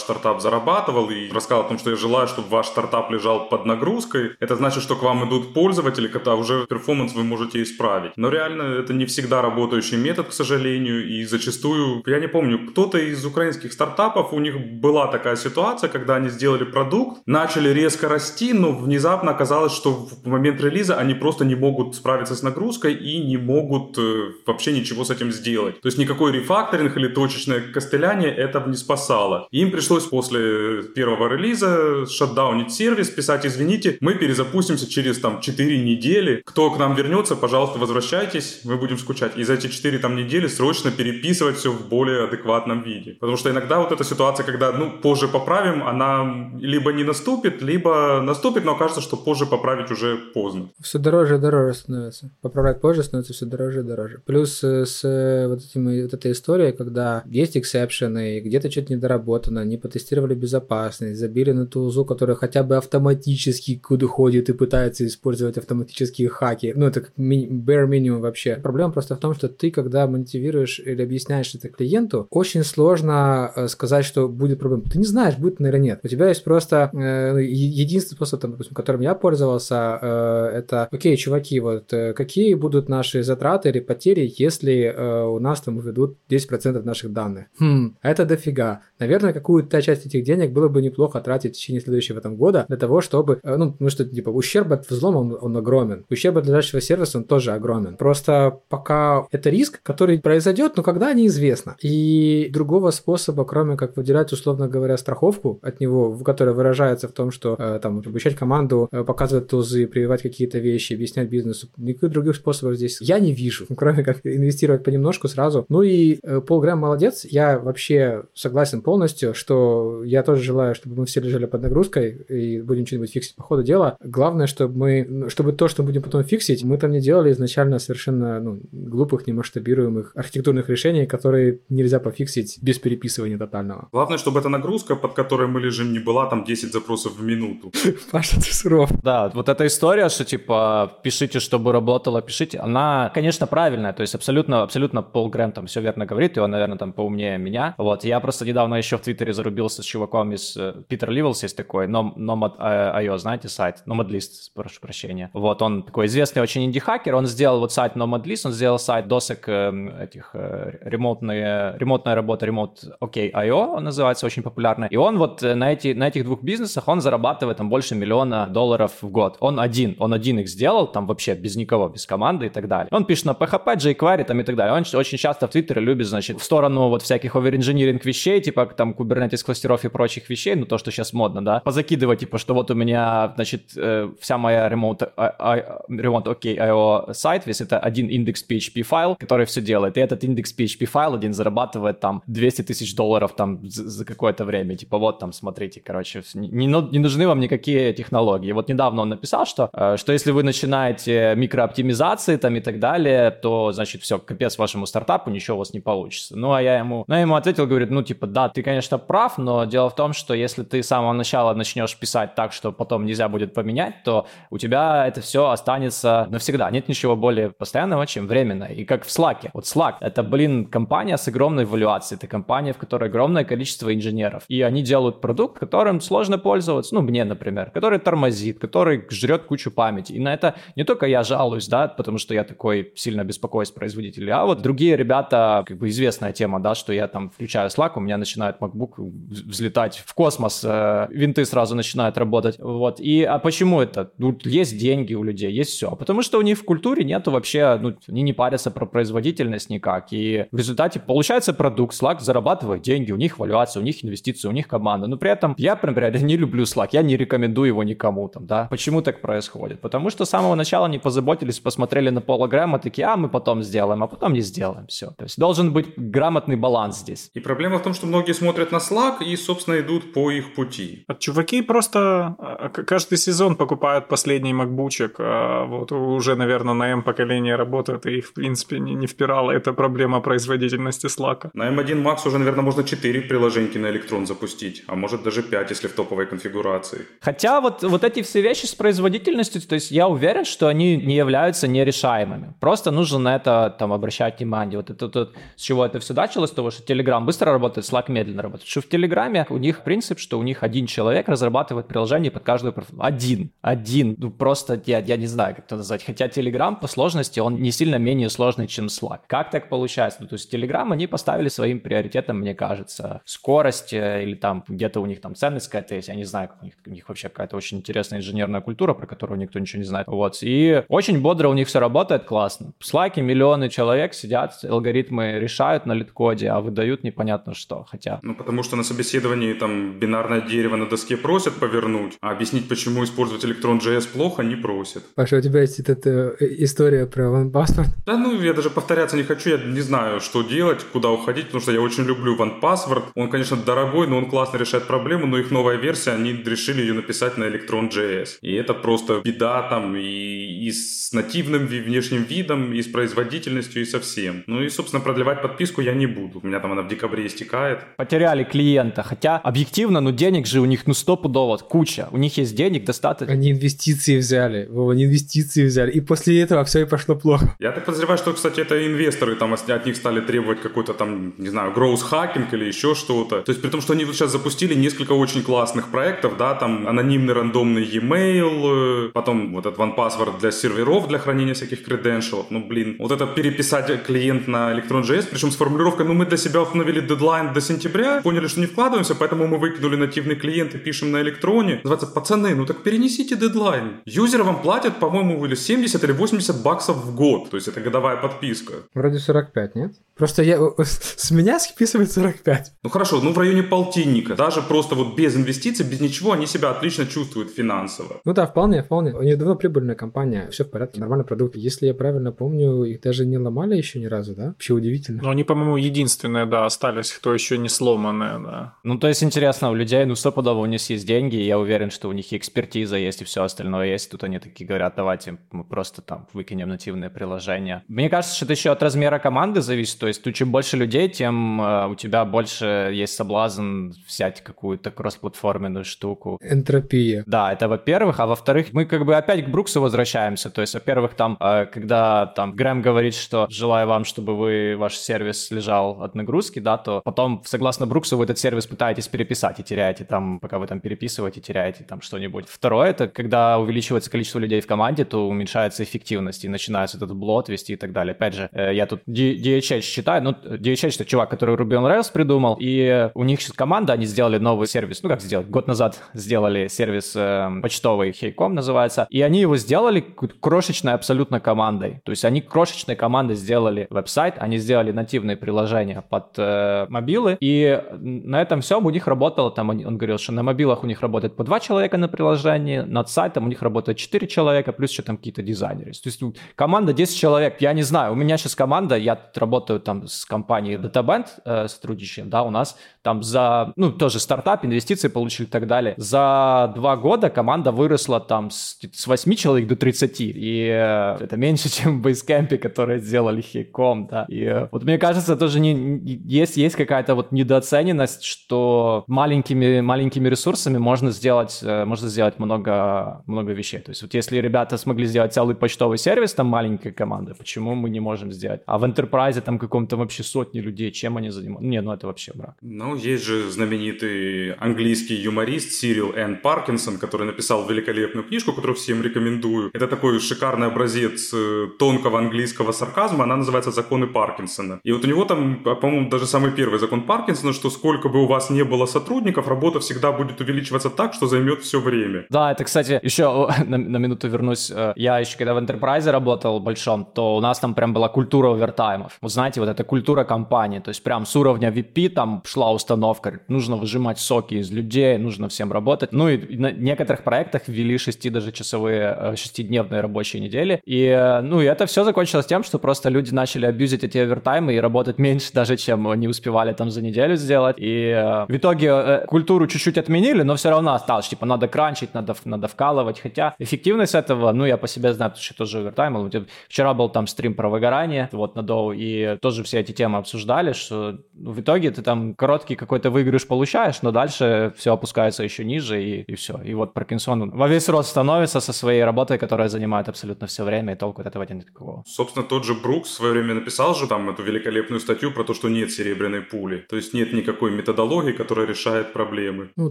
стартап 0.00 0.42
зарабатывал, 0.42 1.10
и 1.10 1.30
рассказал 1.32 1.64
о 1.64 1.68
том, 1.68 1.78
что 1.78 1.90
я 1.90 1.96
желаю, 1.96 2.28
чтобы 2.28 2.48
ваш 2.48 2.66
стартап 2.66 3.10
лежал 3.10 3.48
под 3.48 3.64
нагрузкой. 3.64 4.32
Это 4.38 4.56
значит, 4.56 4.82
что 4.82 4.96
к 4.96 5.02
вам 5.02 5.26
идут 5.26 5.54
пользователи, 5.54 6.08
когда 6.08 6.34
уже 6.34 6.66
performance 6.66 7.14
вы 7.14 7.24
можете 7.24 7.62
исправить. 7.62 8.12
Но 8.16 8.28
реально 8.28 8.62
это 8.62 8.92
не 8.92 9.06
всегда 9.06 9.40
работающий 9.40 9.96
метод, 9.96 10.28
к 10.28 10.32
сожалению, 10.32 11.08
и 11.08 11.24
зачастую, 11.24 12.02
я 12.06 12.20
не 12.20 12.28
помню, 12.28 12.66
кто-то 12.70 12.98
из 12.98 13.24
украинских 13.24 13.72
стартапов, 13.72 14.32
у 14.32 14.40
них 14.40 14.54
была 14.80 15.06
такая 15.06 15.36
ситуация, 15.36 15.88
когда 15.88 16.16
они 16.16 16.28
сделали 16.28 16.64
продукт, 16.64 17.22
начали 17.26 17.70
резко 17.70 18.08
расти, 18.08 18.52
но 18.52 18.72
внезапно 18.72 19.30
оказалось, 19.30 19.72
что 19.72 19.90
в 19.92 20.26
момент 20.26 20.60
релиза 20.60 20.98
они 20.98 21.14
просто 21.14 21.44
не 21.44 21.54
могут 21.54 21.94
справиться 21.94 22.34
с 22.34 22.42
нагрузкой 22.42 22.94
и 22.94 23.24
не 23.24 23.36
могут 23.36 23.96
э, 23.98 24.32
вообще 24.46 24.72
ничего 24.72 25.04
с 25.04 25.10
этим 25.10 25.32
сделать. 25.32 25.51
То 25.56 25.86
есть 25.86 25.98
никакой 25.98 26.32
рефакторинг 26.32 26.96
или 26.96 27.08
точечное 27.08 27.60
костыляние 27.60 28.34
это 28.34 28.62
не 28.66 28.76
спасало. 28.76 29.48
Им 29.50 29.70
пришлось 29.70 30.04
после 30.04 30.82
первого 30.82 31.28
релиза 31.28 32.06
шатдаунить 32.06 32.72
сервис, 32.72 33.10
писать, 33.10 33.46
извините, 33.46 33.98
мы 34.00 34.14
перезапустимся 34.14 34.88
через 34.88 35.18
там 35.18 35.40
4 35.40 35.78
недели. 35.78 36.42
Кто 36.44 36.70
к 36.70 36.78
нам 36.78 36.94
вернется, 36.94 37.36
пожалуйста, 37.36 37.78
возвращайтесь, 37.78 38.60
мы 38.64 38.76
будем 38.76 38.98
скучать. 38.98 39.36
И 39.36 39.44
за 39.44 39.54
эти 39.54 39.68
4 39.68 39.98
там 39.98 40.16
недели 40.16 40.46
срочно 40.46 40.90
переписывать 40.90 41.56
все 41.56 41.72
в 41.72 41.88
более 41.88 42.24
адекватном 42.24 42.82
виде. 42.82 43.16
Потому 43.20 43.36
что 43.36 43.50
иногда 43.50 43.78
вот 43.78 43.92
эта 43.92 44.04
ситуация, 44.04 44.44
когда, 44.44 44.72
ну, 44.72 44.90
позже 45.02 45.28
поправим, 45.28 45.82
она 45.82 46.50
либо 46.58 46.92
не 46.92 47.04
наступит, 47.04 47.62
либо 47.62 48.20
наступит, 48.22 48.64
но 48.64 48.76
кажется, 48.76 49.00
что 49.00 49.16
позже 49.16 49.46
поправить 49.46 49.90
уже 49.90 50.16
поздно. 50.34 50.68
Все 50.80 50.98
дороже 50.98 51.36
и 51.36 51.38
дороже 51.38 51.74
становится. 51.74 52.30
Поправлять 52.42 52.80
позже 52.80 53.02
становится 53.02 53.32
все 53.32 53.46
дороже 53.46 53.80
и 53.80 53.82
дороже. 53.82 54.20
Плюс 54.26 54.64
э, 54.64 54.84
с 54.86 55.04
э, 55.42 55.48
вот, 55.48 55.60
этими, 55.60 56.02
вот 56.02 56.14
этой 56.14 56.32
историей, 56.32 56.72
когда 56.72 57.22
есть 57.26 57.56
эксепшены, 57.56 58.40
где-то 58.40 58.70
что-то 58.70 58.94
недоработано, 58.94 59.64
не 59.64 59.76
потестировали 59.76 60.34
безопасность, 60.34 61.18
забили 61.18 61.52
на 61.52 61.66
ту 61.66 61.82
узу, 61.82 62.04
которая 62.04 62.36
хотя 62.36 62.62
бы 62.62 62.76
автоматически 62.76 63.76
куда 63.76 64.06
ходит 64.06 64.48
и 64.48 64.52
пытается 64.52 65.06
использовать 65.06 65.58
автоматические 65.58 66.28
хаки. 66.28 66.72
Ну, 66.74 66.86
это 66.86 67.00
как 67.02 67.12
ми- 67.16 67.48
bare 67.48 67.88
minimum 67.88 68.20
вообще. 68.20 68.56
Проблема 68.62 68.92
просто 68.92 69.16
в 69.16 69.18
том, 69.18 69.34
что 69.34 69.48
ты, 69.48 69.70
когда 69.70 70.06
мотивируешь 70.06 70.80
или 70.80 71.02
объясняешь 71.02 71.54
это 71.54 71.68
клиенту, 71.68 72.26
очень 72.30 72.64
сложно 72.64 73.52
э, 73.54 73.68
сказать, 73.68 74.04
что 74.04 74.28
будет 74.28 74.58
проблема. 74.58 74.84
Ты 74.90 74.98
не 74.98 75.04
знаешь, 75.04 75.36
будет 75.36 75.60
или 75.60 75.78
нет. 75.78 76.00
У 76.02 76.08
тебя 76.08 76.28
есть 76.28 76.44
просто 76.44 76.90
э, 76.92 77.42
единственный 77.42 78.16
способ, 78.16 78.40
там, 78.40 78.52
допустим, 78.52 78.74
которым 78.74 79.00
я 79.00 79.14
пользовался, 79.14 79.98
э, 80.00 80.58
это, 80.58 80.88
окей, 80.90 81.16
чуваки, 81.16 81.60
вот 81.60 81.92
э, 81.92 82.12
какие 82.12 82.54
будут 82.54 82.88
наши 82.88 83.22
затраты 83.22 83.68
или 83.68 83.80
потери, 83.80 84.32
если 84.36 84.92
э, 84.94 85.24
у 85.34 85.40
нас 85.40 85.60
там 85.60 85.78
ведут 85.78 86.18
10% 86.30 86.82
наших 86.82 87.12
данных? 87.12 87.46
Хм, 87.58 87.96
это 88.02 88.24
дофига. 88.24 88.82
Наверное, 88.98 89.32
какую-то 89.32 89.82
часть 89.82 90.06
этих 90.06 90.24
денег 90.24 90.52
было 90.52 90.68
бы 90.68 90.82
неплохо 90.82 91.20
тратить 91.20 91.54
в 91.54 91.58
течение 91.58 91.80
следующего 91.80 92.20
там 92.20 92.36
года 92.36 92.64
для 92.68 92.76
того, 92.76 93.00
чтобы, 93.00 93.40
э, 93.42 93.56
ну, 93.56 93.76
ну 93.78 93.90
что, 93.90 94.04
типа, 94.04 94.30
ущерб 94.30 94.72
от 94.72 94.88
взлома, 94.88 95.18
он, 95.18 95.38
он 95.40 95.56
огромен. 95.56 96.04
Ущерб 96.10 96.36
от 96.36 96.46
лежащего 96.46 96.80
сервиса, 96.80 97.18
он 97.18 97.24
тоже 97.24 97.52
огромен. 97.52 97.96
Просто 97.96 98.60
пока 98.68 99.26
это 99.30 99.50
риск, 99.50 99.80
который 99.82 100.18
произойдет, 100.20 100.76
но 100.76 100.82
когда 100.82 101.12
неизвестно. 101.12 101.76
И 101.82 102.48
другого 102.52 102.90
способа, 102.90 103.44
кроме 103.44 103.76
как 103.76 103.96
выделять, 103.96 104.32
условно 104.32 104.68
говоря, 104.68 104.96
страховку 104.96 105.58
от 105.62 105.80
него, 105.80 106.16
которая 106.18 106.54
выражается 106.54 107.08
в 107.08 107.12
том, 107.12 107.30
что 107.30 107.56
э, 107.58 107.78
там 107.82 107.98
обучать 107.98 108.36
команду, 108.36 108.88
э, 108.92 109.04
показывать 109.04 109.48
тузы, 109.48 109.86
прививать 109.86 110.22
какие-то 110.22 110.58
вещи, 110.58 110.94
объяснять 110.94 111.28
бизнесу. 111.28 111.68
Никаких 111.76 112.10
других 112.10 112.36
способов 112.36 112.76
здесь 112.76 112.98
я 113.00 113.18
не 113.18 113.32
вижу, 113.32 113.66
кроме 113.76 114.04
как 114.04 114.20
инвестировать 114.24 114.84
понемножку 114.84 115.21
сразу. 115.28 115.66
Ну 115.68 115.82
и 115.82 116.18
э, 116.22 116.40
Пол 116.40 116.60
Грэм 116.60 116.78
молодец. 116.78 117.24
Я 117.24 117.58
вообще 117.58 118.24
согласен 118.34 118.82
полностью, 118.82 119.34
что 119.34 120.02
я 120.04 120.22
тоже 120.22 120.42
желаю, 120.42 120.74
чтобы 120.74 120.96
мы 120.96 121.06
все 121.06 121.20
лежали 121.20 121.46
под 121.46 121.62
нагрузкой 121.62 122.10
и 122.28 122.60
будем 122.60 122.86
что-нибудь 122.86 123.12
фиксить 123.12 123.36
по 123.36 123.42
ходу 123.42 123.62
дела. 123.62 123.96
Главное, 124.00 124.46
чтобы 124.46 124.76
мы, 124.78 125.06
ну, 125.08 125.30
чтобы 125.30 125.52
то, 125.52 125.68
что 125.68 125.82
мы 125.82 125.88
будем 125.88 126.02
потом 126.02 126.24
фиксить, 126.24 126.64
мы 126.64 126.78
там 126.78 126.90
не 126.90 127.00
делали 127.00 127.32
изначально 127.32 127.78
совершенно 127.78 128.40
ну, 128.40 128.60
глупых, 128.72 129.26
немасштабируемых 129.26 130.12
архитектурных 130.14 130.68
решений, 130.68 131.06
которые 131.06 131.60
нельзя 131.68 132.00
пофиксить 132.00 132.58
без 132.62 132.78
переписывания 132.78 133.38
тотального. 133.38 133.88
Главное, 133.92 134.18
чтобы 134.18 134.40
эта 134.40 134.48
нагрузка, 134.48 134.96
под 134.96 135.14
которой 135.14 135.48
мы 135.48 135.60
лежим, 135.60 135.92
не 135.92 135.98
была 135.98 136.26
там 136.26 136.44
10 136.44 136.72
запросов 136.72 137.16
в 137.16 137.22
минуту. 137.22 137.72
Паша, 138.10 138.36
ты 138.36 138.54
суров. 138.54 138.90
Да, 139.02 139.30
вот 139.34 139.48
эта 139.48 139.66
история, 139.66 140.08
что 140.08 140.24
типа 140.24 140.98
пишите, 141.02 141.40
чтобы 141.40 141.72
работало, 141.72 142.22
пишите, 142.22 142.58
она, 142.58 143.10
конечно, 143.14 143.46
правильная, 143.46 143.92
то 143.92 144.02
есть 144.02 144.14
абсолютно, 144.14 144.62
абсолютно 144.62 145.02
Пол 145.12 145.28
Грэм 145.28 145.52
там 145.52 145.66
все 145.66 145.80
верно 145.80 146.06
говорит, 146.06 146.36
и 146.36 146.40
он, 146.40 146.50
наверное, 146.50 146.78
там 146.78 146.92
поумнее 146.92 147.38
меня. 147.38 147.74
Вот, 147.78 148.04
я 148.04 148.20
просто 148.20 148.44
недавно 148.44 148.76
еще 148.76 148.96
в 148.96 149.00
Твиттере 149.00 149.32
зарубился 149.32 149.82
с 149.82 149.84
чуваком 149.84 150.32
из 150.32 150.56
э, 150.56 150.74
Питер 150.88 151.10
Ливелс 151.10 151.42
есть 151.42 151.56
такой, 151.56 151.86
Nomad.io, 151.86 153.18
знаете, 153.18 153.48
сайт, 153.48 153.82
Nomadlist, 153.86 154.50
прошу 154.54 154.80
прощения. 154.80 155.30
Вот, 155.32 155.62
он 155.62 155.82
такой 155.82 156.06
известный 156.06 156.42
очень 156.42 156.64
инди-хакер, 156.64 157.14
он 157.14 157.26
сделал 157.26 157.60
вот 157.60 157.72
сайт 157.72 157.96
Nomadlist, 157.96 158.42
он 158.46 158.52
сделал 158.52 158.78
сайт 158.78 159.08
досок 159.08 159.48
э, 159.48 159.72
этих 160.02 160.30
э, 160.34 160.78
ремонтные, 160.82 161.76
ремонтная 161.78 162.14
работа, 162.14 162.46
ремонт 162.46 162.84
OK.io, 163.00 163.76
он 163.76 163.84
называется, 163.84 164.26
очень 164.26 164.42
популярный. 164.42 164.88
И 164.88 164.96
он 164.96 165.18
вот 165.18 165.42
э, 165.42 165.54
на, 165.54 165.72
эти, 165.72 165.92
на 165.92 166.08
этих 166.08 166.24
двух 166.24 166.42
бизнесах, 166.42 166.88
он 166.88 167.00
зарабатывает 167.00 167.58
там 167.58 167.68
больше 167.68 167.94
миллиона 167.94 168.46
долларов 168.46 168.92
в 169.02 169.10
год. 169.10 169.36
Он 169.40 169.60
один, 169.60 169.96
он 169.98 170.12
один 170.12 170.38
их 170.38 170.48
сделал, 170.48 170.86
там 170.86 171.06
вообще 171.06 171.34
без 171.34 171.56
никого, 171.56 171.88
без 171.88 172.06
команды 172.06 172.46
и 172.46 172.50
так 172.50 172.68
далее. 172.68 172.88
Он 172.90 173.04
пишет 173.04 173.26
на 173.26 173.32
PHP, 173.32 173.76
jQuery 173.76 174.24
там 174.24 174.40
и 174.40 174.44
так 174.44 174.56
далее. 174.56 174.74
Он 174.74 174.84
очень 175.02 175.18
часто 175.18 175.46
в 175.46 175.50
Твиттере 175.50 175.80
любит, 175.80 176.06
значит, 176.06 176.40
в 176.40 176.44
сторону 176.44 176.88
вот 176.88 177.02
всяких 177.02 177.36
оверинжиниринг 177.36 178.04
вещей, 178.04 178.40
типа 178.40 178.66
там 178.66 178.92
Kubernetes 178.92 179.44
кластеров 179.44 179.84
и 179.84 179.88
прочих 179.88 180.30
вещей, 180.30 180.54
ну 180.54 180.66
то, 180.66 180.78
что 180.78 180.90
сейчас 180.90 181.12
модно, 181.12 181.44
да, 181.44 181.60
позакидывать, 181.60 182.20
типа, 182.20 182.38
что 182.38 182.54
вот 182.54 182.70
у 182.70 182.74
меня, 182.74 183.32
значит, 183.34 183.62
э, 183.76 184.10
вся 184.20 184.38
моя 184.38 184.68
ремонт, 184.68 185.02
ремонт 185.02 186.26
OK.io 186.26 187.14
сайт, 187.14 187.46
весь 187.46 187.60
это 187.60 187.78
один 187.78 188.08
индекс 188.08 188.44
PHP 188.48 188.82
файл, 188.82 189.16
который 189.16 189.46
все 189.46 189.60
делает, 189.60 189.96
и 189.96 190.00
этот 190.00 190.24
индекс 190.24 190.54
PHP 190.56 190.86
файл 190.86 191.14
один 191.14 191.34
зарабатывает 191.34 192.00
там 192.00 192.22
200 192.26 192.62
тысяч 192.62 192.94
долларов 192.94 193.34
там 193.36 193.68
за, 193.68 193.88
за 193.88 194.04
какое-то 194.04 194.44
время, 194.44 194.76
типа, 194.76 194.98
вот 194.98 195.18
там, 195.18 195.32
смотрите, 195.32 195.80
короче, 195.80 196.22
не, 196.34 196.66
не 196.66 196.98
нужны 196.98 197.26
вам 197.26 197.40
никакие 197.40 197.92
технологии. 197.92 198.52
Вот 198.52 198.68
недавно 198.68 199.02
он 199.02 199.08
написал, 199.08 199.46
что, 199.46 199.70
э, 199.72 199.96
что 199.96 200.12
если 200.12 200.30
вы 200.30 200.42
начинаете 200.42 201.34
микрооптимизации 201.36 202.36
там 202.36 202.56
и 202.56 202.60
так 202.60 202.78
далее, 202.78 203.30
то, 203.30 203.72
значит, 203.72 204.02
все, 204.02 204.18
капец 204.18 204.58
вашему 204.58 204.86
стартапу, 204.92 205.30
ничего 205.30 205.56
у 205.56 205.58
вас 205.58 205.72
не 205.72 205.80
получится. 205.80 206.36
Ну, 206.36 206.52
а 206.52 206.62
я 206.62 206.78
ему, 206.78 207.04
ну, 207.06 207.14
я 207.14 207.22
ему 207.22 207.34
ответил, 207.34 207.66
говорит, 207.66 207.90
ну, 207.90 208.02
типа, 208.02 208.26
да, 208.26 208.48
ты, 208.48 208.62
конечно, 208.62 208.98
прав, 208.98 209.38
но 209.38 209.64
дело 209.64 209.88
в 209.88 209.94
том, 209.94 210.12
что 210.12 210.34
если 210.34 210.62
ты 210.62 210.82
с 210.82 210.86
самого 210.86 211.12
начала 211.12 211.54
начнешь 211.54 211.96
писать 211.98 212.34
так, 212.34 212.52
что 212.52 212.72
потом 212.72 213.06
нельзя 213.06 213.28
будет 213.28 213.54
поменять, 213.54 214.04
то 214.04 214.26
у 214.50 214.58
тебя 214.58 215.06
это 215.06 215.20
все 215.20 215.48
останется 215.48 216.26
навсегда. 216.30 216.70
Нет 216.70 216.88
ничего 216.88 217.16
более 217.16 217.50
постоянного, 217.50 218.06
чем 218.06 218.26
временно. 218.26 218.64
И 218.64 218.84
как 218.84 219.04
в 219.04 219.08
Slack. 219.08 219.50
Вот 219.54 219.64
Slack— 219.64 219.94
это, 220.00 220.22
блин, 220.22 220.66
компания 220.66 221.16
с 221.16 221.26
огромной 221.28 221.64
валюацией. 221.64 222.18
Это 222.18 222.26
компания, 222.26 222.72
в 222.72 222.78
которой 222.78 223.08
огромное 223.08 223.44
количество 223.44 223.94
инженеров. 223.94 224.44
И 224.48 224.60
они 224.60 224.82
делают 224.82 225.20
продукт, 225.20 225.58
которым 225.58 226.00
сложно 226.00 226.38
пользоваться. 226.38 226.94
Ну, 226.94 227.00
мне, 227.00 227.24
например, 227.24 227.70
который 227.70 227.98
тормозит, 227.98 228.58
который 228.58 229.06
жрет 229.10 229.44
кучу 229.44 229.70
памяти. 229.70 230.12
И 230.12 230.20
на 230.20 230.34
это 230.34 230.56
не 230.76 230.84
только 230.84 231.06
я 231.06 231.22
жалуюсь, 231.22 231.68
да, 231.68 231.88
потому 231.88 232.18
что 232.18 232.34
я 232.34 232.44
такой 232.44 232.92
сильно 232.94 233.24
беспокоюсь 233.24 233.70
производителя, 233.70 234.40
а 234.40 234.44
вот 234.44 234.60
другие 234.62 234.81
другие 234.82 234.96
ребята, 234.96 235.64
как 235.66 235.78
бы 235.78 235.88
известная 235.88 236.32
тема, 236.32 236.60
да, 236.60 236.74
что 236.74 236.92
я 236.92 237.06
там 237.06 237.30
включаю 237.30 237.68
Slack, 237.68 237.92
у 237.94 238.00
меня 238.00 238.18
начинает 238.18 238.56
MacBook 238.58 238.94
взлетать 238.98 240.02
в 240.04 240.12
космос, 240.14 240.64
э, 240.64 241.06
винты 241.10 241.44
сразу 241.44 241.76
начинают 241.76 242.18
работать, 242.18 242.56
вот. 242.58 242.98
И 242.98 243.22
а 243.22 243.38
почему 243.38 243.80
это? 243.80 244.10
Ну, 244.18 244.36
есть 244.42 244.76
деньги 244.78 245.14
у 245.14 245.22
людей, 245.22 245.52
есть 245.52 245.70
все. 245.70 245.94
Потому 245.94 246.22
что 246.22 246.38
у 246.38 246.42
них 246.42 246.58
в 246.58 246.64
культуре 246.64 247.04
нету 247.04 247.30
вообще, 247.30 247.78
ну, 247.80 247.94
они 248.08 248.22
не 248.22 248.32
парятся 248.32 248.70
про 248.70 248.86
производительность 248.86 249.70
никак. 249.70 250.12
И 250.12 250.46
в 250.50 250.56
результате 250.56 250.98
получается 250.98 251.54
продукт, 251.54 251.94
Slack 251.94 252.20
зарабатывает 252.20 252.82
деньги, 252.82 253.12
у 253.12 253.16
них 253.16 253.38
валюация, 253.38 253.80
у 253.80 253.84
них 253.84 254.04
инвестиции, 254.04 254.48
у 254.48 254.52
них 254.52 254.66
команда. 254.66 255.06
Но 255.06 255.16
при 255.16 255.30
этом 255.30 255.54
я, 255.58 255.78
например, 255.80 256.22
не 256.22 256.36
люблю 256.36 256.64
Slack, 256.64 256.88
я 256.92 257.02
не 257.02 257.16
рекомендую 257.16 257.68
его 257.68 257.84
никому 257.84 258.28
там, 258.28 258.46
да. 258.46 258.66
Почему 258.70 259.00
так 259.02 259.20
происходит? 259.20 259.80
Потому 259.80 260.10
что 260.10 260.24
с 260.24 260.30
самого 260.30 260.56
начала 260.56 260.88
не 260.88 260.98
позаботились, 260.98 261.60
посмотрели 261.60 262.10
на 262.10 262.20
Пола 262.20 262.48
Грэма, 262.48 262.78
такие, 262.78 263.06
а 263.06 263.16
мы 263.16 263.28
потом 263.28 263.62
сделаем, 263.62 264.02
а 264.02 264.06
потом 264.06 264.32
не 264.32 264.40
сделаем, 264.40 264.61
все. 264.88 265.06
То 265.18 265.24
есть 265.24 265.38
должен 265.38 265.72
быть 265.72 265.86
грамотный 265.96 266.56
баланс 266.56 266.98
здесь. 266.98 267.30
И 267.34 267.40
проблема 267.40 267.78
в 267.78 267.82
том, 267.82 267.94
что 267.94 268.06
многие 268.06 268.32
смотрят 268.32 268.72
на 268.72 268.78
Slack 268.78 269.22
и, 269.24 269.36
собственно, 269.36 269.80
идут 269.80 270.12
по 270.12 270.30
их 270.30 270.54
пути. 270.54 271.04
А 271.08 271.14
чуваки 271.14 271.62
просто 271.62 272.36
а, 272.38 272.68
каждый 272.68 273.18
сезон 273.18 273.56
покупают 273.56 274.08
последний 274.08 274.52
макбучек, 274.52 275.16
а 275.18 275.64
вот 275.64 275.92
уже, 275.92 276.36
наверное, 276.36 276.74
на 276.74 276.92
M-поколении 276.92 277.52
работают, 277.52 278.06
и 278.06 278.18
их, 278.18 278.26
в 278.26 278.34
принципе, 278.34 278.78
не, 278.78 278.94
не 278.94 279.06
впирала 279.06 279.50
эта 279.50 279.72
проблема 279.72 280.20
производительности 280.20 281.06
Slack. 281.06 281.50
На 281.54 281.68
M1 281.68 282.02
Max 282.02 282.26
уже, 282.26 282.38
наверное, 282.38 282.62
можно 282.62 282.84
4 282.84 283.22
приложеньки 283.22 283.78
на 283.78 283.90
электрон 283.90 284.26
запустить, 284.26 284.84
а 284.86 284.94
может 284.94 285.22
даже 285.22 285.42
5, 285.42 285.70
если 285.70 285.88
в 285.88 285.92
топовой 285.92 286.26
конфигурации. 286.26 287.06
Хотя 287.20 287.60
вот, 287.60 287.82
вот 287.82 288.04
эти 288.04 288.22
все 288.22 288.42
вещи 288.42 288.66
с 288.66 288.74
производительностью, 288.74 289.60
то 289.62 289.74
есть 289.74 289.90
я 289.90 290.06
уверен, 290.08 290.44
что 290.44 290.68
они 290.68 290.96
не 290.96 291.16
являются 291.16 291.68
нерешаемыми. 291.68 292.54
Просто 292.60 292.90
нужно 292.90 293.18
на 293.18 293.36
это 293.36 293.74
там 293.78 293.92
обращать 293.92 294.40
внимание. 294.40 294.51
Вот 294.52 294.90
это 294.90 295.06
вот, 295.06 295.34
с 295.56 295.62
чего 295.62 295.84
это 295.84 295.98
все 296.00 296.14
началось, 296.14 296.50
того, 296.50 296.70
что 296.70 296.82
Telegram 296.92 297.24
быстро 297.24 297.52
работает, 297.52 297.86
Slack 297.86 298.10
медленно 298.10 298.42
работает. 298.42 298.68
Что 298.68 298.80
в 298.80 298.88
Телеграме 298.88 299.46
у 299.48 299.58
них 299.58 299.82
принцип, 299.82 300.18
что 300.18 300.38
у 300.38 300.42
них 300.42 300.62
один 300.62 300.86
человек 300.86 301.28
разрабатывает 301.28 301.88
приложение 301.88 302.30
под 302.30 302.42
каждую 302.42 302.74
Один. 302.98 303.50
Один. 303.60 304.16
Ну 304.18 304.30
просто 304.30 304.80
я, 304.86 304.98
я 304.98 305.16
не 305.16 305.26
знаю, 305.26 305.54
как 305.56 305.66
это 305.66 305.76
назвать. 305.76 306.04
Хотя 306.04 306.26
Telegram 306.26 306.78
по 306.78 306.86
сложности, 306.86 307.40
он 307.40 307.56
не 307.56 307.72
сильно 307.72 307.96
менее 307.96 308.28
сложный, 308.28 308.66
чем 308.66 308.86
Slack. 308.86 309.20
Как 309.26 309.50
так 309.50 309.68
получается? 309.68 310.20
Ну, 310.22 310.28
то 310.28 310.34
есть 310.34 310.52
Telegram 310.52 310.92
они 310.92 311.06
поставили 311.06 311.48
своим 311.48 311.80
приоритетом, 311.80 312.38
мне 312.40 312.54
кажется, 312.54 313.22
скорость 313.24 313.92
э, 313.92 314.22
или 314.22 314.34
там 314.34 314.64
где-то 314.66 315.00
у 315.00 315.06
них 315.06 315.20
там 315.20 315.34
ценность 315.34 315.68
какая-то 315.68 315.94
есть. 315.94 316.08
Я 316.08 316.14
не 316.14 316.24
знаю, 316.24 316.48
как 316.48 316.62
у 316.62 316.64
них, 316.64 316.74
у 316.86 316.90
них 316.90 317.08
вообще 317.08 317.28
какая-то 317.28 317.56
очень 317.56 317.78
интересная 317.78 318.18
инженерная 318.18 318.60
культура, 318.60 318.94
про 318.94 319.06
которую 319.06 319.38
никто 319.38 319.58
ничего 319.58 319.78
не 319.80 319.86
знает. 319.86 320.06
Вот. 320.06 320.38
И 320.42 320.82
очень 320.88 321.20
бодро 321.20 321.48
у 321.48 321.54
них 321.54 321.68
все 321.68 321.80
работает 321.80 322.24
классно. 322.24 322.72
В 322.78 322.84
Slack 322.84 323.20
миллионы 323.20 323.68
человек 323.68 324.14
сидят, 324.14 324.41
алгоритмы 324.64 325.38
решают 325.38 325.86
на 325.86 325.92
литкоде, 325.92 326.48
а 326.48 326.60
выдают 326.60 327.04
непонятно 327.04 327.54
что. 327.54 327.86
Хотя... 327.90 328.20
Ну, 328.22 328.34
потому 328.34 328.62
что 328.62 328.76
на 328.76 328.82
собеседовании 328.82 329.52
там 329.54 329.98
бинарное 329.98 330.40
дерево 330.40 330.76
на 330.76 330.86
доске 330.86 331.16
просят 331.16 331.54
повернуть, 331.54 332.16
а 332.20 332.30
объяснить, 332.30 332.68
почему 332.68 333.04
использовать 333.04 333.44
Electron.js 333.44 334.08
плохо, 334.12 334.42
не 334.42 334.56
просят. 334.56 335.02
Паша, 335.14 335.36
у 335.36 335.40
тебя 335.40 335.60
есть 335.60 335.80
эта 335.80 336.10
э, 336.40 336.46
история 336.64 337.06
про 337.06 337.24
OnePassword? 337.24 337.86
Да, 338.06 338.16
ну, 338.16 338.40
я 338.40 338.52
даже 338.54 338.70
повторяться 338.70 339.16
не 339.16 339.22
хочу, 339.22 339.50
я 339.50 339.58
не 339.58 339.80
знаю, 339.80 340.20
что 340.20 340.42
делать, 340.42 340.84
куда 340.92 341.10
уходить, 341.10 341.46
потому 341.46 341.62
что 341.62 341.72
я 341.72 341.80
очень 341.80 342.04
люблю 342.04 342.36
OnePassword. 342.36 343.02
Он, 343.14 343.30
конечно, 343.30 343.56
дорогой, 343.56 344.06
но 344.06 344.18
он 344.18 344.26
классно 344.26 344.58
решает 344.58 344.86
проблему, 344.86 345.26
но 345.26 345.38
их 345.38 345.50
новая 345.50 345.76
версия, 345.76 346.12
они 346.12 346.32
решили 346.32 346.80
ее 346.80 346.94
написать 346.94 347.38
на 347.38 347.44
Electron.js. 347.44 348.38
И 348.40 348.52
это 348.54 348.74
просто 348.74 349.20
беда 349.24 349.62
там 349.68 349.96
и, 349.96 350.66
и 350.66 350.72
с 350.72 351.12
нативным 351.12 351.66
внешним 351.66 352.24
видом, 352.24 352.72
и 352.72 352.82
с 352.82 352.86
производительностью, 352.86 353.82
и 353.82 353.84
со 353.84 354.00
всем. 354.00 354.31
Ну 354.46 354.62
и, 354.62 354.68
собственно, 354.68 355.02
продлевать 355.02 355.42
подписку 355.42 355.80
я 355.80 355.94
не 355.94 356.06
буду. 356.06 356.40
У 356.42 356.46
меня 356.46 356.60
там 356.60 356.72
она 356.72 356.82
в 356.82 356.88
декабре 356.88 357.26
истекает. 357.26 357.80
Потеряли 357.96 358.44
клиента, 358.44 359.02
хотя 359.02 359.38
объективно, 359.38 360.00
ну 360.00 360.12
денег 360.12 360.46
же 360.46 360.60
у 360.60 360.64
них 360.64 360.86
ну 360.86 360.94
стопудово 360.94 361.56
куча. 361.58 362.08
У 362.12 362.18
них 362.18 362.36
есть 362.38 362.54
денег 362.54 362.84
достаточно. 362.84 363.32
Они 363.32 363.52
инвестиции 363.52 364.16
взяли, 364.18 364.66
Вова, 364.70 364.92
они 364.92 365.04
инвестиции 365.04 365.66
взяли. 365.66 365.90
И 365.92 366.00
после 366.00 366.40
этого 366.40 366.64
все 366.64 366.80
и 366.80 366.84
пошло 366.84 367.14
плохо. 367.14 367.54
Я 367.58 367.72
так 367.72 367.84
подозреваю, 367.84 368.18
что, 368.18 368.32
кстати, 368.32 368.60
это 368.60 368.86
инвесторы 368.86 369.36
там 369.36 369.54
от 369.54 369.86
них 369.86 369.96
стали 369.96 370.20
требовать 370.20 370.60
какой-то 370.60 370.94
там, 370.94 371.34
не 371.38 371.48
знаю, 371.48 371.72
growth 371.72 372.02
хакинг 372.02 372.52
или 372.54 372.64
еще 372.64 372.94
что-то. 372.94 373.42
То 373.42 373.50
есть 373.52 373.62
при 373.62 373.70
том, 373.70 373.80
что 373.80 373.92
они 373.92 374.04
вот 374.04 374.14
сейчас 374.14 374.32
запустили 374.32 374.74
несколько 374.74 375.12
очень 375.12 375.42
классных 375.42 375.90
проектов, 375.90 376.36
да, 376.36 376.54
там 376.54 376.86
анонимный 376.88 377.34
рандомный 377.34 377.84
e-mail, 377.84 379.08
э, 379.08 379.10
потом 379.12 379.52
вот 379.52 379.66
этот 379.66 379.78
OnePassword 379.78 380.40
для 380.40 380.50
серверов, 380.50 381.08
для 381.08 381.18
хранения 381.18 381.54
всяких 381.54 381.86
credentials. 381.86 382.46
Ну, 382.50 382.64
блин, 382.64 382.96
вот 382.98 383.12
это 383.12 383.26
переписать 383.26 383.82
клиент 383.82 384.21
на 384.30 384.72
Electron.js, 384.72 385.28
причем 385.30 385.50
с 385.50 385.56
формулировкой, 385.56 386.06
ну, 386.06 386.14
мы 386.14 386.26
для 386.26 386.36
себя 386.36 386.62
установили 386.62 387.00
дедлайн 387.00 387.52
до 387.52 387.60
сентября, 387.60 388.20
поняли, 388.22 388.46
что 388.46 388.60
не 388.60 388.66
вкладываемся, 388.66 389.14
поэтому 389.14 389.46
мы 389.46 389.58
выкинули 389.58 389.96
нативный 389.96 390.36
клиент 390.36 390.74
и 390.74 390.78
пишем 390.78 391.10
на 391.10 391.20
электроне. 391.20 391.80
Называется, 391.82 392.06
пацаны, 392.06 392.54
ну 392.54 392.66
так 392.66 392.82
перенесите 392.82 393.36
дедлайн. 393.36 394.00
Юзеры 394.04 394.44
вам 394.44 394.62
платят, 394.62 394.98
по-моему, 395.00 395.44
или 395.44 395.54
70 395.54 396.04
или 396.04 396.12
80 396.12 396.62
баксов 396.62 396.96
в 396.96 397.14
год. 397.14 397.50
То 397.50 397.56
есть 397.56 397.68
это 397.68 397.80
годовая 397.80 398.16
подписка. 398.16 398.74
Вроде 398.94 399.18
45, 399.18 399.74
нет? 399.74 399.92
Просто 400.22 400.44
я, 400.44 400.56
с 400.78 401.32
меня 401.32 401.58
списывает 401.58 402.12
45. 402.12 402.74
Ну 402.84 402.90
хорошо, 402.90 403.20
ну 403.20 403.32
в 403.32 403.38
районе 403.38 403.64
полтинника. 403.64 404.36
Даже 404.36 404.62
просто 404.62 404.94
вот 404.94 405.16
без 405.16 405.34
инвестиций, 405.34 405.84
без 405.84 406.00
ничего, 406.00 406.30
они 406.30 406.46
себя 406.46 406.70
отлично 406.70 407.06
чувствуют 407.06 407.50
финансово. 407.50 408.20
Ну 408.24 408.32
да, 408.32 408.46
вполне, 408.46 408.84
вполне. 408.84 409.14
У 409.14 409.22
них 409.22 409.36
давно 409.36 409.56
прибыльная 409.56 409.96
компания, 409.96 410.48
все 410.52 410.64
в 410.64 410.70
порядке, 410.70 411.00
нормальный 411.00 411.24
продукт. 411.24 411.56
Если 411.56 411.88
я 411.88 411.94
правильно 411.94 412.30
помню, 412.30 412.84
их 412.84 413.00
даже 413.00 413.26
не 413.26 413.36
ломали 413.36 413.76
еще 413.76 413.98
ни 413.98 414.06
разу, 414.06 414.36
да? 414.36 414.46
Вообще 414.50 414.74
удивительно. 414.74 415.22
Ну 415.24 415.28
они, 415.28 415.42
по-моему, 415.42 415.76
единственные, 415.76 416.46
да, 416.46 416.66
остались, 416.66 417.10
кто 417.10 417.34
еще 417.34 417.58
не 417.58 417.68
сломанные, 417.68 418.38
да. 418.38 418.74
Ну 418.84 418.98
то 419.00 419.08
есть 419.08 419.24
интересно, 419.24 419.70
у 419.70 419.74
людей, 419.74 420.04
ну 420.04 420.14
стопудово 420.14 420.60
у 420.60 420.66
них 420.66 420.88
есть 420.88 421.04
деньги, 421.04 421.34
и 421.34 421.46
я 421.46 421.58
уверен, 421.58 421.90
что 421.90 422.08
у 422.08 422.12
них 422.12 422.32
и 422.32 422.36
экспертиза 422.36 422.96
есть, 422.96 423.22
и 423.22 423.24
все 423.24 423.42
остальное 423.42 423.88
есть. 423.88 424.08
Тут 424.08 424.22
они 424.22 424.38
такие 424.38 424.68
говорят, 424.68 424.94
давайте 424.94 425.38
мы 425.50 425.64
просто 425.64 426.00
там 426.00 426.28
выкинем 426.32 426.68
нативное 426.68 427.10
приложение. 427.10 427.82
Мне 427.88 428.08
кажется, 428.08 428.36
что 428.36 428.44
это 428.44 428.52
еще 428.52 428.70
от 428.70 428.80
размера 428.84 429.18
команды 429.18 429.62
зависит, 429.62 429.98
то 429.98 430.11
есть, 430.12 430.34
чем 430.34 430.52
больше 430.52 430.76
людей, 430.76 431.08
тем 431.08 431.60
э, 431.60 431.88
у 431.88 431.94
тебя 431.94 432.24
больше 432.24 432.90
есть 432.92 433.14
соблазн 433.14 433.92
взять 434.06 434.42
какую-то 434.42 434.90
кроссплатформенную 434.90 435.84
штуку. 435.84 436.38
Энтропия. 436.42 437.24
Да, 437.26 437.52
это 437.52 437.68
во-первых. 437.68 438.20
А 438.20 438.26
во-вторых, 438.26 438.72
мы 438.72 438.84
как 438.84 439.04
бы 439.04 439.16
опять 439.16 439.44
к 439.44 439.48
Бруксу 439.48 439.80
возвращаемся. 439.80 440.50
То 440.50 440.60
есть, 440.60 440.74
во-первых, 440.74 441.14
там, 441.14 441.36
э, 441.40 441.66
когда 441.66 442.26
там 442.26 442.54
Грэм 442.54 442.82
говорит, 442.82 443.14
что 443.14 443.46
желаю 443.48 443.86
вам, 443.86 444.04
чтобы 444.04 444.36
вы, 444.36 444.76
ваш 444.76 444.96
сервис 444.96 445.50
лежал 445.50 446.02
от 446.02 446.14
нагрузки, 446.14 446.58
да, 446.58 446.76
то 446.78 447.00
потом, 447.04 447.42
согласно 447.44 447.86
Бруксу, 447.86 448.16
вы 448.16 448.24
этот 448.24 448.38
сервис 448.38 448.66
пытаетесь 448.66 449.08
переписать 449.08 449.60
и 449.60 449.62
теряете 449.62 450.04
там, 450.04 450.40
пока 450.40 450.58
вы 450.58 450.66
там 450.66 450.80
переписываете, 450.80 451.40
теряете 451.40 451.84
там 451.84 452.00
что-нибудь. 452.00 452.46
Второе, 452.48 452.90
это 452.90 453.08
когда 453.08 453.58
увеличивается 453.58 454.10
количество 454.10 454.38
людей 454.38 454.60
в 454.60 454.66
команде, 454.66 455.04
то 455.04 455.28
уменьшается 455.28 455.82
эффективность 455.82 456.44
и 456.44 456.48
начинается 456.48 456.96
этот 456.96 457.14
блот 457.14 457.48
вести 457.48 457.74
и 457.74 457.76
так 457.76 457.92
далее. 457.92 458.12
Опять 458.12 458.34
же, 458.34 458.48
э, 458.52 458.74
я 458.74 458.86
тут 458.86 459.02
DHH 459.06 459.80
читаю, 459.92 460.22
ну, 460.22 460.30
DHH 460.32 460.94
это 460.94 461.04
чувак, 461.04 461.30
который 461.30 461.56
Ruby 461.56 461.72
on 461.72 461.90
Rails 461.90 462.12
придумал, 462.12 462.56
и 462.60 463.10
у 463.14 463.24
них 463.24 463.40
сейчас 463.40 463.52
команда, 463.52 463.92
они 463.92 464.06
сделали 464.06 464.38
новый 464.38 464.66
сервис, 464.66 465.02
ну 465.02 465.08
как 465.08 465.20
сделать, 465.20 465.48
год 465.48 465.66
назад 465.66 466.00
сделали 466.14 466.68
сервис 466.68 467.12
э, 467.14 467.50
почтовый, 467.62 468.10
Hey.com 468.10 468.54
называется, 468.54 469.06
и 469.10 469.22
они 469.22 469.40
его 469.40 469.56
сделали 469.56 470.00
крошечной 470.40 470.94
абсолютно 470.94 471.40
командой. 471.40 472.00
То 472.04 472.10
есть 472.10 472.24
они 472.24 472.40
крошечной 472.40 472.96
командой 472.96 473.36
сделали 473.36 473.86
веб-сайт, 473.90 474.34
они 474.38 474.58
сделали 474.58 474.92
нативные 474.92 475.36
приложения 475.36 476.02
под 476.08 476.34
э, 476.38 476.86
мобилы, 476.88 477.36
и 477.40 477.82
на 477.98 478.40
этом 478.40 478.60
всем 478.60 478.86
у 478.86 478.90
них 478.90 479.06
работало, 479.06 479.50
там 479.50 479.70
он, 479.70 479.84
он 479.86 479.98
говорил, 479.98 480.18
что 480.18 480.32
на 480.32 480.42
мобилах 480.42 480.82
у 480.82 480.86
них 480.86 481.00
работает 481.00 481.36
по 481.36 481.44
два 481.44 481.60
человека 481.60 481.98
на 481.98 482.08
приложении, 482.08 482.78
над 482.78 483.08
сайтом 483.08 483.44
у 483.44 483.48
них 483.48 483.62
работает 483.62 483.98
4 483.98 484.26
человека, 484.26 484.72
плюс 484.72 484.90
еще 484.90 485.02
там 485.02 485.16
какие-то 485.16 485.42
дизайнеры. 485.42 485.92
То 485.92 486.08
есть 486.08 486.22
команда 486.54 486.92
10 486.92 487.16
человек, 487.16 487.60
я 487.60 487.72
не 487.72 487.82
знаю, 487.82 488.12
у 488.12 488.16
меня 488.16 488.36
сейчас 488.36 488.54
команда, 488.54 488.96
я 488.96 489.18
работаю 489.34 489.80
там 489.84 490.06
с 490.06 490.24
компанией 490.24 490.76
DataBand 490.76 491.26
э, 491.44 491.68
сотрудничаем, 491.68 492.30
да, 492.30 492.42
у 492.42 492.50
нас 492.50 492.76
там 493.02 493.22
за, 493.22 493.72
ну, 493.76 493.92
тоже 493.92 494.20
стартап, 494.20 494.64
инвестиции 494.64 495.08
получили 495.08 495.46
и 495.46 495.50
так 495.50 495.66
далее. 495.66 495.94
За 495.96 496.72
два 496.74 496.96
года 496.96 497.30
команда 497.30 497.72
выросла 497.72 498.20
там 498.20 498.50
с, 498.50 498.78
с 498.92 499.06
8 499.06 499.34
человек 499.34 499.68
до 499.68 499.76
30, 499.76 500.20
и 500.20 500.68
э, 500.68 501.16
это 501.20 501.36
меньше, 501.36 501.68
чем 501.72 502.00
в 502.00 502.06
Basecamp, 502.06 502.56
которые 502.58 503.00
сделали 503.00 503.40
Хейком, 503.40 504.06
да. 504.06 504.26
И 504.28 504.42
э, 504.44 504.68
вот 504.70 504.84
мне 504.84 504.98
кажется, 504.98 505.36
тоже 505.36 505.60
не, 505.60 506.00
есть, 506.04 506.56
есть 506.56 506.76
какая-то 506.76 507.14
вот 507.14 507.32
недооцененность, 507.32 508.22
что 508.22 509.04
маленькими, 509.06 509.80
маленькими 509.80 510.28
ресурсами 510.28 510.78
можно 510.78 511.10
сделать, 511.10 511.60
э, 511.62 511.84
можно 511.84 512.08
сделать 512.08 512.38
много, 512.38 513.22
много 513.26 513.52
вещей. 513.52 513.80
То 513.80 513.90
есть 513.90 514.02
вот 514.02 514.14
если 514.14 514.38
ребята 514.38 514.76
смогли 514.76 515.06
сделать 515.06 515.32
целый 515.32 515.54
почтовый 515.54 515.98
сервис, 515.98 516.34
там 516.34 516.46
маленькая 516.46 516.92
команда, 516.92 517.34
почему 517.34 517.74
мы 517.74 517.90
не 517.90 518.00
можем 518.00 518.32
сделать? 518.32 518.62
А 518.66 518.78
в 518.78 518.84
Enterprise 518.84 519.40
там 519.40 519.58
какой 519.58 519.71
каком-то 519.72 519.96
вообще 519.96 520.22
сотни 520.22 520.60
людей, 520.60 520.92
чем 520.92 521.16
они 521.16 521.30
занимаются. 521.30 521.66
Не, 521.66 521.80
ну 521.80 521.92
это 521.92 522.06
вообще 522.06 522.32
брак. 522.34 522.56
Ну, 522.60 522.94
есть 522.94 523.24
же 523.24 523.50
знаменитый 523.50 524.52
английский 524.52 525.14
юморист 525.14 525.72
Сирил 525.72 526.12
Н. 526.14 526.36
Паркинсон, 526.36 526.98
который 526.98 527.26
написал 527.26 527.66
великолепную 527.66 528.28
книжку, 528.28 528.52
которую 528.52 528.76
всем 528.76 529.02
рекомендую. 529.02 529.70
Это 529.72 529.86
такой 529.86 530.20
шикарный 530.20 530.66
образец 530.66 531.32
э, 531.34 531.68
тонкого 531.78 532.18
английского 532.18 532.72
сарказма, 532.72 533.24
она 533.24 533.36
называется 533.36 533.70
«Законы 533.70 534.06
Паркинсона». 534.06 534.78
И 534.84 534.92
вот 534.92 535.04
у 535.04 535.08
него 535.08 535.24
там, 535.24 535.64
по-моему, 535.64 536.10
даже 536.10 536.26
самый 536.26 536.50
первый 536.50 536.78
закон 536.78 537.02
Паркинсона, 537.02 537.52
что 537.54 537.70
сколько 537.70 538.10
бы 538.10 538.22
у 538.22 538.26
вас 538.26 538.50
не 538.50 538.64
было 538.64 538.86
сотрудников, 538.86 539.48
работа 539.48 539.78
всегда 539.78 540.12
будет 540.12 540.40
увеличиваться 540.40 540.90
так, 540.90 541.14
что 541.14 541.26
займет 541.26 541.62
все 541.62 541.80
время. 541.80 542.26
Да, 542.28 542.52
это, 542.52 542.64
кстати, 542.64 543.00
еще 543.02 543.48
на, 543.66 543.78
на 543.78 543.98
минуту 543.98 544.28
вернусь. 544.28 544.70
Э, 544.70 544.92
я 544.96 545.18
еще 545.20 545.38
когда 545.38 545.54
в 545.54 545.58
Enterprise 545.58 546.10
работал 546.10 546.60
большом, 546.60 547.04
то 547.04 547.36
у 547.36 547.40
нас 547.40 547.58
там 547.58 547.74
прям 547.74 547.94
была 547.94 548.08
культура 548.08 548.50
овертаймов. 548.50 549.16
Вот 549.22 549.32
знаете, 549.32 549.61
вот 549.62 549.68
эта 549.68 549.84
культура 549.84 550.24
компании, 550.24 550.80
то 550.80 550.88
есть 550.88 551.02
прям 551.02 551.24
с 551.24 551.36
уровня 551.36 551.70
VP 551.70 552.08
там 552.08 552.42
шла 552.44 552.72
установка, 552.72 553.40
нужно 553.48 553.76
выжимать 553.76 554.18
соки 554.18 554.54
из 554.54 554.70
людей, 554.72 555.18
нужно 555.18 555.48
всем 555.48 555.72
работать. 555.72 556.12
Ну 556.12 556.28
и 556.28 556.56
на 556.56 556.72
некоторых 556.72 557.22
проектах 557.22 557.62
ввели 557.68 557.98
6 557.98 558.32
даже 558.32 558.52
часовые, 558.52 559.34
6-дневные 559.34 559.98
э, 559.98 560.00
рабочие 560.00 560.42
недели. 560.42 560.80
И, 560.84 561.04
э, 561.04 561.40
ну, 561.40 561.60
и 561.60 561.64
это 561.64 561.86
все 561.86 562.04
закончилось 562.04 562.46
тем, 562.46 562.64
что 562.64 562.78
просто 562.78 563.08
люди 563.08 563.32
начали 563.32 563.66
абьюзить 563.66 564.04
эти 564.04 564.18
овертаймы 564.18 564.74
и 564.74 564.80
работать 564.80 565.18
меньше 565.18 565.52
даже, 565.54 565.76
чем 565.76 566.08
они 566.08 566.28
успевали 566.28 566.72
там 566.72 566.90
за 566.90 567.02
неделю 567.02 567.36
сделать. 567.36 567.76
И 567.78 568.08
э, 568.08 568.46
в 568.48 568.56
итоге 568.56 569.24
культуру 569.26 569.66
чуть-чуть 569.66 569.98
отменили, 569.98 570.42
но 570.42 570.56
все 570.56 570.70
равно 570.70 570.94
осталось, 570.94 571.28
типа, 571.28 571.46
надо 571.46 571.68
кранчить, 571.68 572.14
надо, 572.14 572.34
надо 572.44 572.66
вкалывать. 572.66 573.20
Хотя 573.20 573.54
эффективность 573.58 574.14
этого, 574.14 574.52
ну, 574.52 574.64
я 574.64 574.76
по 574.76 574.88
себе 574.88 575.12
знаю, 575.12 575.30
потому 575.30 575.44
что 575.44 575.54
тоже 575.54 575.78
овертайм. 575.78 576.30
Вчера 576.68 576.94
был 576.94 577.08
там 577.08 577.26
стрим 577.26 577.54
про 577.54 577.68
выгорание, 577.68 578.28
вот, 578.32 578.56
на 578.56 578.62
Доу, 578.62 578.92
и 578.92 579.36
тоже 579.40 579.51
все 579.62 579.80
эти 579.80 579.92
темы 579.92 580.18
обсуждали, 580.18 580.72
что 580.72 581.18
в 581.34 581.60
итоге 581.60 581.90
ты 581.90 582.02
там 582.02 582.34
короткий 582.34 582.76
какой-то 582.76 583.10
выигрыш 583.10 583.46
получаешь, 583.46 584.02
но 584.02 584.10
дальше 584.10 584.72
все 584.76 584.92
опускается 584.92 585.42
еще 585.44 585.64
ниже, 585.64 586.02
и, 586.02 586.22
и 586.22 586.34
все. 586.34 586.60
И 586.64 586.74
вот 586.74 586.94
Паркинсон 586.94 587.50
во 587.50 587.68
весь 587.68 587.88
рост 587.88 588.10
становится 588.10 588.60
со 588.60 588.72
своей 588.72 589.04
работой, 589.04 589.38
которая 589.38 589.68
занимает 589.68 590.08
абсолютно 590.08 590.46
все 590.46 590.64
время, 590.64 590.94
и 590.94 590.96
толку 590.96 591.20
от 591.20 591.26
этого 591.26 591.42
нет 591.42 591.64
никакого. 591.64 592.02
Собственно, 592.06 592.46
тот 592.46 592.64
же 592.64 592.74
Брукс 592.74 593.10
в 593.10 593.14
свое 593.14 593.32
время 593.32 593.54
написал 593.54 593.94
же 593.94 594.06
там 594.06 594.30
эту 594.30 594.42
великолепную 594.42 595.00
статью 595.00 595.32
про 595.32 595.44
то, 595.44 595.54
что 595.54 595.68
нет 595.68 595.90
серебряной 595.90 596.40
пули. 596.40 596.84
То 596.88 596.96
есть 596.96 597.14
нет 597.14 597.32
никакой 597.32 597.72
методологии, 597.72 598.32
которая 598.32 598.66
решает 598.66 599.12
проблемы. 599.12 599.70
Ну, 599.76 599.90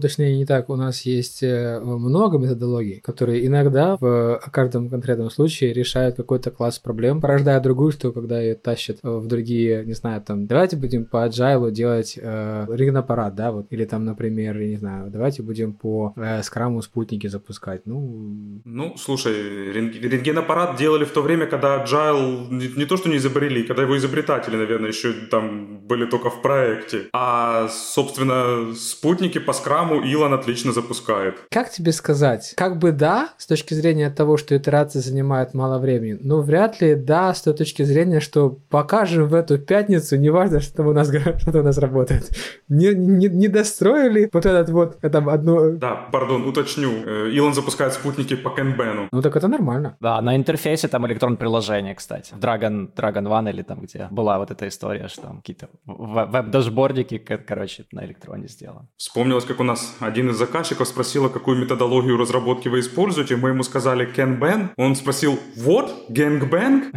точнее, 0.00 0.36
не 0.36 0.46
так. 0.46 0.70
У 0.70 0.76
нас 0.76 1.02
есть 1.02 1.42
э, 1.42 1.80
много 1.80 2.38
методологий, 2.38 3.00
которые 3.00 3.46
иногда 3.46 3.96
в 3.96 4.40
каждом 4.52 4.88
конкретном 4.88 5.30
случае 5.30 5.72
решают 5.72 6.16
какой-то 6.16 6.50
класс 6.50 6.78
проблем, 6.78 7.20
порождая 7.20 7.60
другую, 7.60 7.92
что 7.92 8.12
когда 8.12 8.40
ее 8.40 8.54
тащат 8.54 8.98
в 9.02 9.26
другие, 9.26 9.51
не 9.86 9.94
знаю, 9.94 10.20
там, 10.22 10.46
давайте 10.46 10.76
будем 10.76 11.04
по 11.04 11.26
agile 11.26 11.70
делать 11.70 12.18
э, 12.20 12.66
рентгенаппарат, 12.68 13.34
да, 13.34 13.52
вот, 13.52 13.66
или 13.70 13.84
там, 13.84 14.04
например, 14.04 14.58
я 14.58 14.68
не 14.68 14.76
знаю, 14.76 15.10
давайте 15.10 15.42
будем 15.42 15.72
по 15.72 16.12
э, 16.16 16.42
скраму 16.42 16.82
спутники 16.82 17.26
запускать, 17.26 17.82
ну... 17.86 18.60
Ну, 18.64 18.96
слушай, 18.96 19.72
рентгенаппарат 19.72 20.76
делали 20.76 21.04
в 21.04 21.12
то 21.12 21.22
время, 21.22 21.46
когда 21.46 21.84
agile 21.84 22.48
не, 22.50 22.68
не 22.76 22.84
то, 22.84 22.96
что 22.96 23.08
не 23.08 23.16
изобрели, 23.16 23.62
когда 23.62 23.82
его 23.82 23.96
изобретатели, 23.96 24.56
наверное, 24.56 24.88
еще 24.88 25.12
там 25.30 25.78
были 25.86 26.06
только 26.06 26.30
в 26.30 26.42
проекте, 26.42 27.08
а, 27.12 27.68
собственно, 27.68 28.74
спутники 28.74 29.38
по 29.38 29.52
скраму 29.52 30.00
Илон 30.00 30.34
отлично 30.34 30.72
запускает. 30.72 31.36
Как 31.50 31.70
тебе 31.70 31.92
сказать? 31.92 32.54
Как 32.56 32.78
бы 32.78 32.92
да, 32.92 33.30
с 33.38 33.46
точки 33.46 33.74
зрения 33.74 34.10
того, 34.10 34.36
что 34.36 34.56
итерации 34.56 35.00
занимают 35.00 35.54
мало 35.54 35.78
времени, 35.78 36.18
но 36.20 36.40
вряд 36.40 36.80
ли 36.80 36.94
да, 36.94 37.34
с 37.34 37.42
той 37.42 37.54
точки 37.54 37.82
зрения, 37.82 38.20
что 38.20 38.58
покажем 38.68 39.26
в 39.26 39.34
эту 39.42 39.58
пятницу, 39.58 40.16
неважно, 40.16 40.60
что 40.60 40.82
у 40.82 40.92
нас, 40.92 41.08
что 41.38 41.60
у 41.60 41.62
нас 41.62 41.78
работает. 41.78 42.30
Не, 42.68 42.94
не, 42.94 43.28
не 43.28 43.48
достроили 43.48 44.28
вот 44.32 44.46
этот 44.46 44.70
вот, 44.70 44.98
это 45.02 45.18
одно... 45.18 45.70
Да, 45.72 45.94
пардон, 46.12 46.46
уточню. 46.46 46.90
Э, 47.06 47.30
Илон 47.30 47.54
запускает 47.54 47.92
спутники 47.92 48.36
по 48.36 48.48
Kanban. 48.48 49.08
Ну 49.12 49.22
так 49.22 49.36
это 49.36 49.48
нормально. 49.48 49.96
Да, 50.00 50.20
на 50.20 50.36
интерфейсе 50.36 50.88
там 50.88 51.06
электрон 51.06 51.36
приложение, 51.36 51.94
кстати. 51.94 52.34
Dragon, 52.34 52.88
Dragon 52.94 53.26
One 53.26 53.50
или 53.50 53.62
там 53.62 53.80
где 53.80 54.08
была 54.10 54.38
вот 54.38 54.50
эта 54.50 54.68
история, 54.68 55.08
что 55.08 55.22
там 55.22 55.36
какие-то 55.38 55.68
веб-дашбордики, 55.86 57.18
короче, 57.18 57.84
на 57.92 58.04
электроне 58.04 58.48
сделан. 58.48 58.88
Вспомнилось, 58.96 59.44
как 59.44 59.60
у 59.60 59.64
нас 59.64 59.96
один 60.00 60.30
из 60.30 60.36
заказчиков 60.36 60.88
спросил, 60.88 61.28
какую 61.28 61.58
методологию 61.58 62.16
разработки 62.16 62.68
вы 62.68 62.80
используете. 62.80 63.36
Мы 63.36 63.50
ему 63.50 63.62
сказали 63.62 64.08
Kanban. 64.14 64.70
Он 64.76 64.96
спросил, 64.96 65.38
what? 65.56 65.90
Gangbang? 66.10 66.92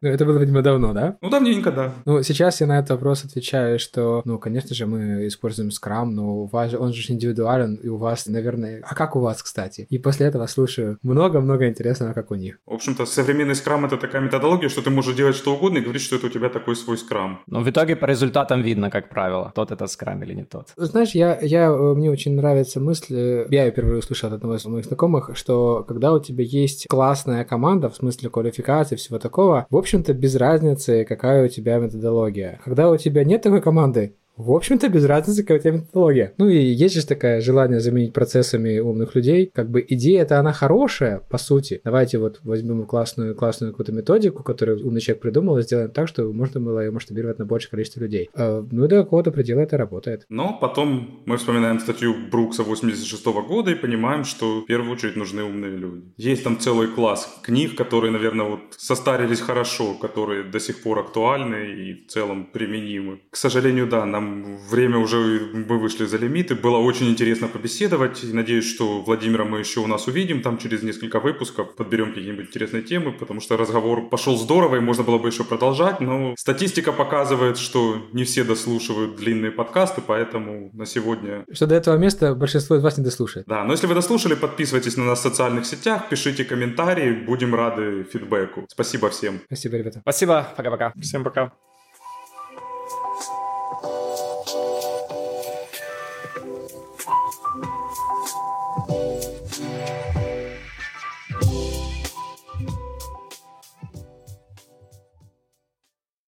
Ну, 0.00 0.08
это 0.08 0.24
было, 0.24 0.38
видимо, 0.38 0.62
давно, 0.62 0.92
да? 0.92 1.16
Ну, 1.20 1.30
давненько, 1.30 1.70
да. 1.78 1.94
Ну, 2.04 2.22
сейчас 2.22 2.60
я 2.60 2.66
на 2.66 2.78
этот 2.78 2.90
вопрос 2.90 3.24
отвечаю, 3.24 3.78
что, 3.78 4.22
ну, 4.24 4.38
конечно 4.38 4.74
же, 4.74 4.86
мы 4.86 5.26
используем 5.28 5.70
Scrum, 5.70 6.06
но 6.06 6.42
у 6.42 6.46
вас 6.46 6.74
он 6.74 6.92
же 6.92 7.12
индивидуален, 7.12 7.76
и 7.76 7.88
у 7.88 7.96
вас, 7.96 8.26
наверное... 8.26 8.82
А 8.82 8.94
как 8.94 9.14
у 9.16 9.20
вас, 9.20 9.42
кстати? 9.42 9.86
И 9.88 9.98
после 9.98 10.26
этого 10.26 10.46
слушаю 10.46 10.98
много-много 11.02 11.68
интересного, 11.68 12.12
как 12.12 12.30
у 12.30 12.34
них. 12.34 12.58
В 12.66 12.74
общем-то, 12.74 13.06
современный 13.06 13.54
Scrum— 13.54 13.86
это 13.86 13.96
такая 13.96 14.22
методология, 14.22 14.68
что 14.68 14.82
ты 14.82 14.90
можешь 14.90 15.14
делать 15.14 15.36
что 15.36 15.54
угодно 15.54 15.78
и 15.78 15.80
говорить, 15.80 16.02
что 16.02 16.16
это 16.16 16.26
у 16.26 16.30
тебя 16.30 16.48
такой 16.48 16.74
свой 16.74 16.96
Scrum. 16.96 17.36
Но 17.46 17.60
в 17.60 17.70
итоге 17.70 17.94
по 17.94 18.06
результатам 18.06 18.62
видно, 18.62 18.90
как 18.90 19.08
правило, 19.08 19.52
тот 19.54 19.70
это 19.70 19.84
Scrum 19.84 20.24
или 20.24 20.34
не 20.34 20.44
тот. 20.44 20.72
Знаешь, 20.76 21.10
я, 21.10 21.38
я, 21.40 21.66
э, 21.66 21.94
мне 21.94 22.10
очень 22.10 22.34
нравится 22.34 22.80
мысль, 22.80 23.14
э, 23.14 23.46
я 23.50 23.64
ее 23.66 23.70
впервые 23.70 23.98
услышал 23.98 24.28
от 24.28 24.34
одного 24.34 24.56
из 24.56 24.64
моих 24.64 24.84
знакомых, 24.84 25.30
что 25.34 25.84
когда 25.86 26.12
у 26.12 26.18
тебя 26.18 26.44
есть 26.44 26.86
классная 26.88 27.44
команда, 27.44 27.88
в 27.88 27.96
смысле 27.96 28.30
квалификации, 28.30 28.96
всего 28.96 29.18
такого, 29.18 29.66
в 29.70 29.76
общем-то, 29.76 30.12
без 30.12 30.34
разницы, 30.34 31.04
какая 31.04 31.44
у 31.44 31.48
тебя 31.48 31.57
методология. 31.78 32.60
Когда 32.64 32.90
у 32.90 32.96
тебя 32.96 33.24
нет 33.24 33.42
такой 33.42 33.60
команды, 33.60 34.16
в 34.38 34.52
общем-то, 34.52 34.88
без 34.88 35.04
разницы, 35.04 35.42
какая 35.42 35.58
у 35.58 35.60
тебя 35.60 35.72
методология. 35.72 36.32
Ну 36.38 36.48
и 36.48 36.56
есть 36.56 36.94
же 36.94 37.04
такое 37.04 37.40
желание 37.40 37.80
заменить 37.80 38.12
процессами 38.12 38.78
умных 38.78 39.16
людей. 39.16 39.50
Как 39.52 39.68
бы 39.68 39.84
идея-то 39.86 40.38
она 40.38 40.52
хорошая, 40.52 41.22
по 41.28 41.38
сути. 41.38 41.80
Давайте 41.84 42.18
вот 42.18 42.40
возьмем 42.44 42.86
классную, 42.86 43.34
классную 43.34 43.72
какую-то 43.72 43.92
методику, 43.92 44.44
которую 44.44 44.86
умный 44.86 45.00
человек 45.00 45.22
придумал, 45.22 45.58
и 45.58 45.62
сделаем 45.62 45.90
так, 45.90 46.06
чтобы 46.06 46.32
можно 46.32 46.60
было 46.60 46.80
ее 46.80 46.92
масштабировать 46.92 47.40
на 47.40 47.46
большее 47.46 47.70
количество 47.70 48.00
людей. 48.00 48.30
А, 48.32 48.64
ну 48.70 48.84
и 48.84 48.88
до 48.88 49.02
какого-то 49.02 49.32
предела 49.32 49.60
это 49.60 49.76
работает. 49.76 50.24
Но 50.28 50.56
потом 50.60 51.20
мы 51.26 51.36
вспоминаем 51.36 51.80
статью 51.80 52.14
Брукса 52.30 52.62
86 52.62 53.26
-го 53.26 53.42
года 53.42 53.72
и 53.72 53.74
понимаем, 53.74 54.22
что 54.22 54.60
в 54.60 54.66
первую 54.66 54.92
очередь 54.92 55.16
нужны 55.16 55.42
умные 55.42 55.76
люди. 55.76 56.04
Есть 56.16 56.44
там 56.44 56.58
целый 56.58 56.86
класс 56.86 57.40
книг, 57.42 57.74
которые, 57.74 58.12
наверное, 58.12 58.46
вот 58.46 58.60
состарились 58.76 59.40
хорошо, 59.40 59.94
которые 59.94 60.44
до 60.44 60.60
сих 60.60 60.82
пор 60.82 60.98
актуальны 61.00 61.56
и 61.56 61.94
в 61.94 62.06
целом 62.06 62.46
применимы. 62.52 63.18
К 63.30 63.36
сожалению, 63.36 63.88
да, 63.88 64.06
нам 64.06 64.27
время 64.70 64.98
уже 64.98 65.50
мы 65.52 65.78
вышли 65.78 66.06
за 66.06 66.18
лимиты. 66.18 66.54
Было 66.54 66.78
очень 66.78 67.08
интересно 67.08 67.48
побеседовать. 67.48 68.22
Надеюсь, 68.32 68.66
что 68.66 69.00
Владимира 69.00 69.44
мы 69.44 69.60
еще 69.60 69.80
у 69.80 69.86
нас 69.86 70.06
увидим 70.06 70.42
там 70.42 70.58
через 70.58 70.82
несколько 70.82 71.20
выпусков. 71.20 71.74
Подберем 71.74 72.12
какие-нибудь 72.12 72.46
интересные 72.48 72.82
темы, 72.82 73.12
потому 73.12 73.40
что 73.40 73.56
разговор 73.56 74.08
пошел 74.08 74.36
здорово 74.36 74.76
и 74.76 74.80
можно 74.80 75.04
было 75.04 75.18
бы 75.18 75.28
еще 75.28 75.44
продолжать. 75.44 76.00
Но 76.00 76.34
статистика 76.36 76.92
показывает, 76.92 77.58
что 77.58 78.08
не 78.12 78.24
все 78.24 78.44
дослушивают 78.44 79.16
длинные 79.16 79.50
подкасты, 79.50 80.02
поэтому 80.06 80.70
на 80.72 80.86
сегодня... 80.86 81.44
Что 81.52 81.66
до 81.66 81.74
этого 81.74 81.96
места 81.96 82.34
большинство 82.34 82.76
из 82.76 82.82
вас 82.82 82.98
не 82.98 83.04
дослушает. 83.04 83.46
Да, 83.46 83.64
но 83.64 83.72
если 83.72 83.86
вы 83.86 83.94
дослушали, 83.94 84.34
подписывайтесь 84.34 84.96
на 84.96 85.04
нас 85.04 85.20
в 85.20 85.22
социальных 85.22 85.66
сетях, 85.66 86.08
пишите 86.08 86.44
комментарии, 86.44 87.12
будем 87.12 87.54
рады 87.54 88.04
фидбэку. 88.04 88.66
Спасибо 88.68 89.10
всем. 89.10 89.40
Спасибо, 89.46 89.76
ребята. 89.76 90.00
Спасибо, 90.00 90.48
пока-пока. 90.56 90.92
Всем 91.00 91.24
пока. 91.24 91.52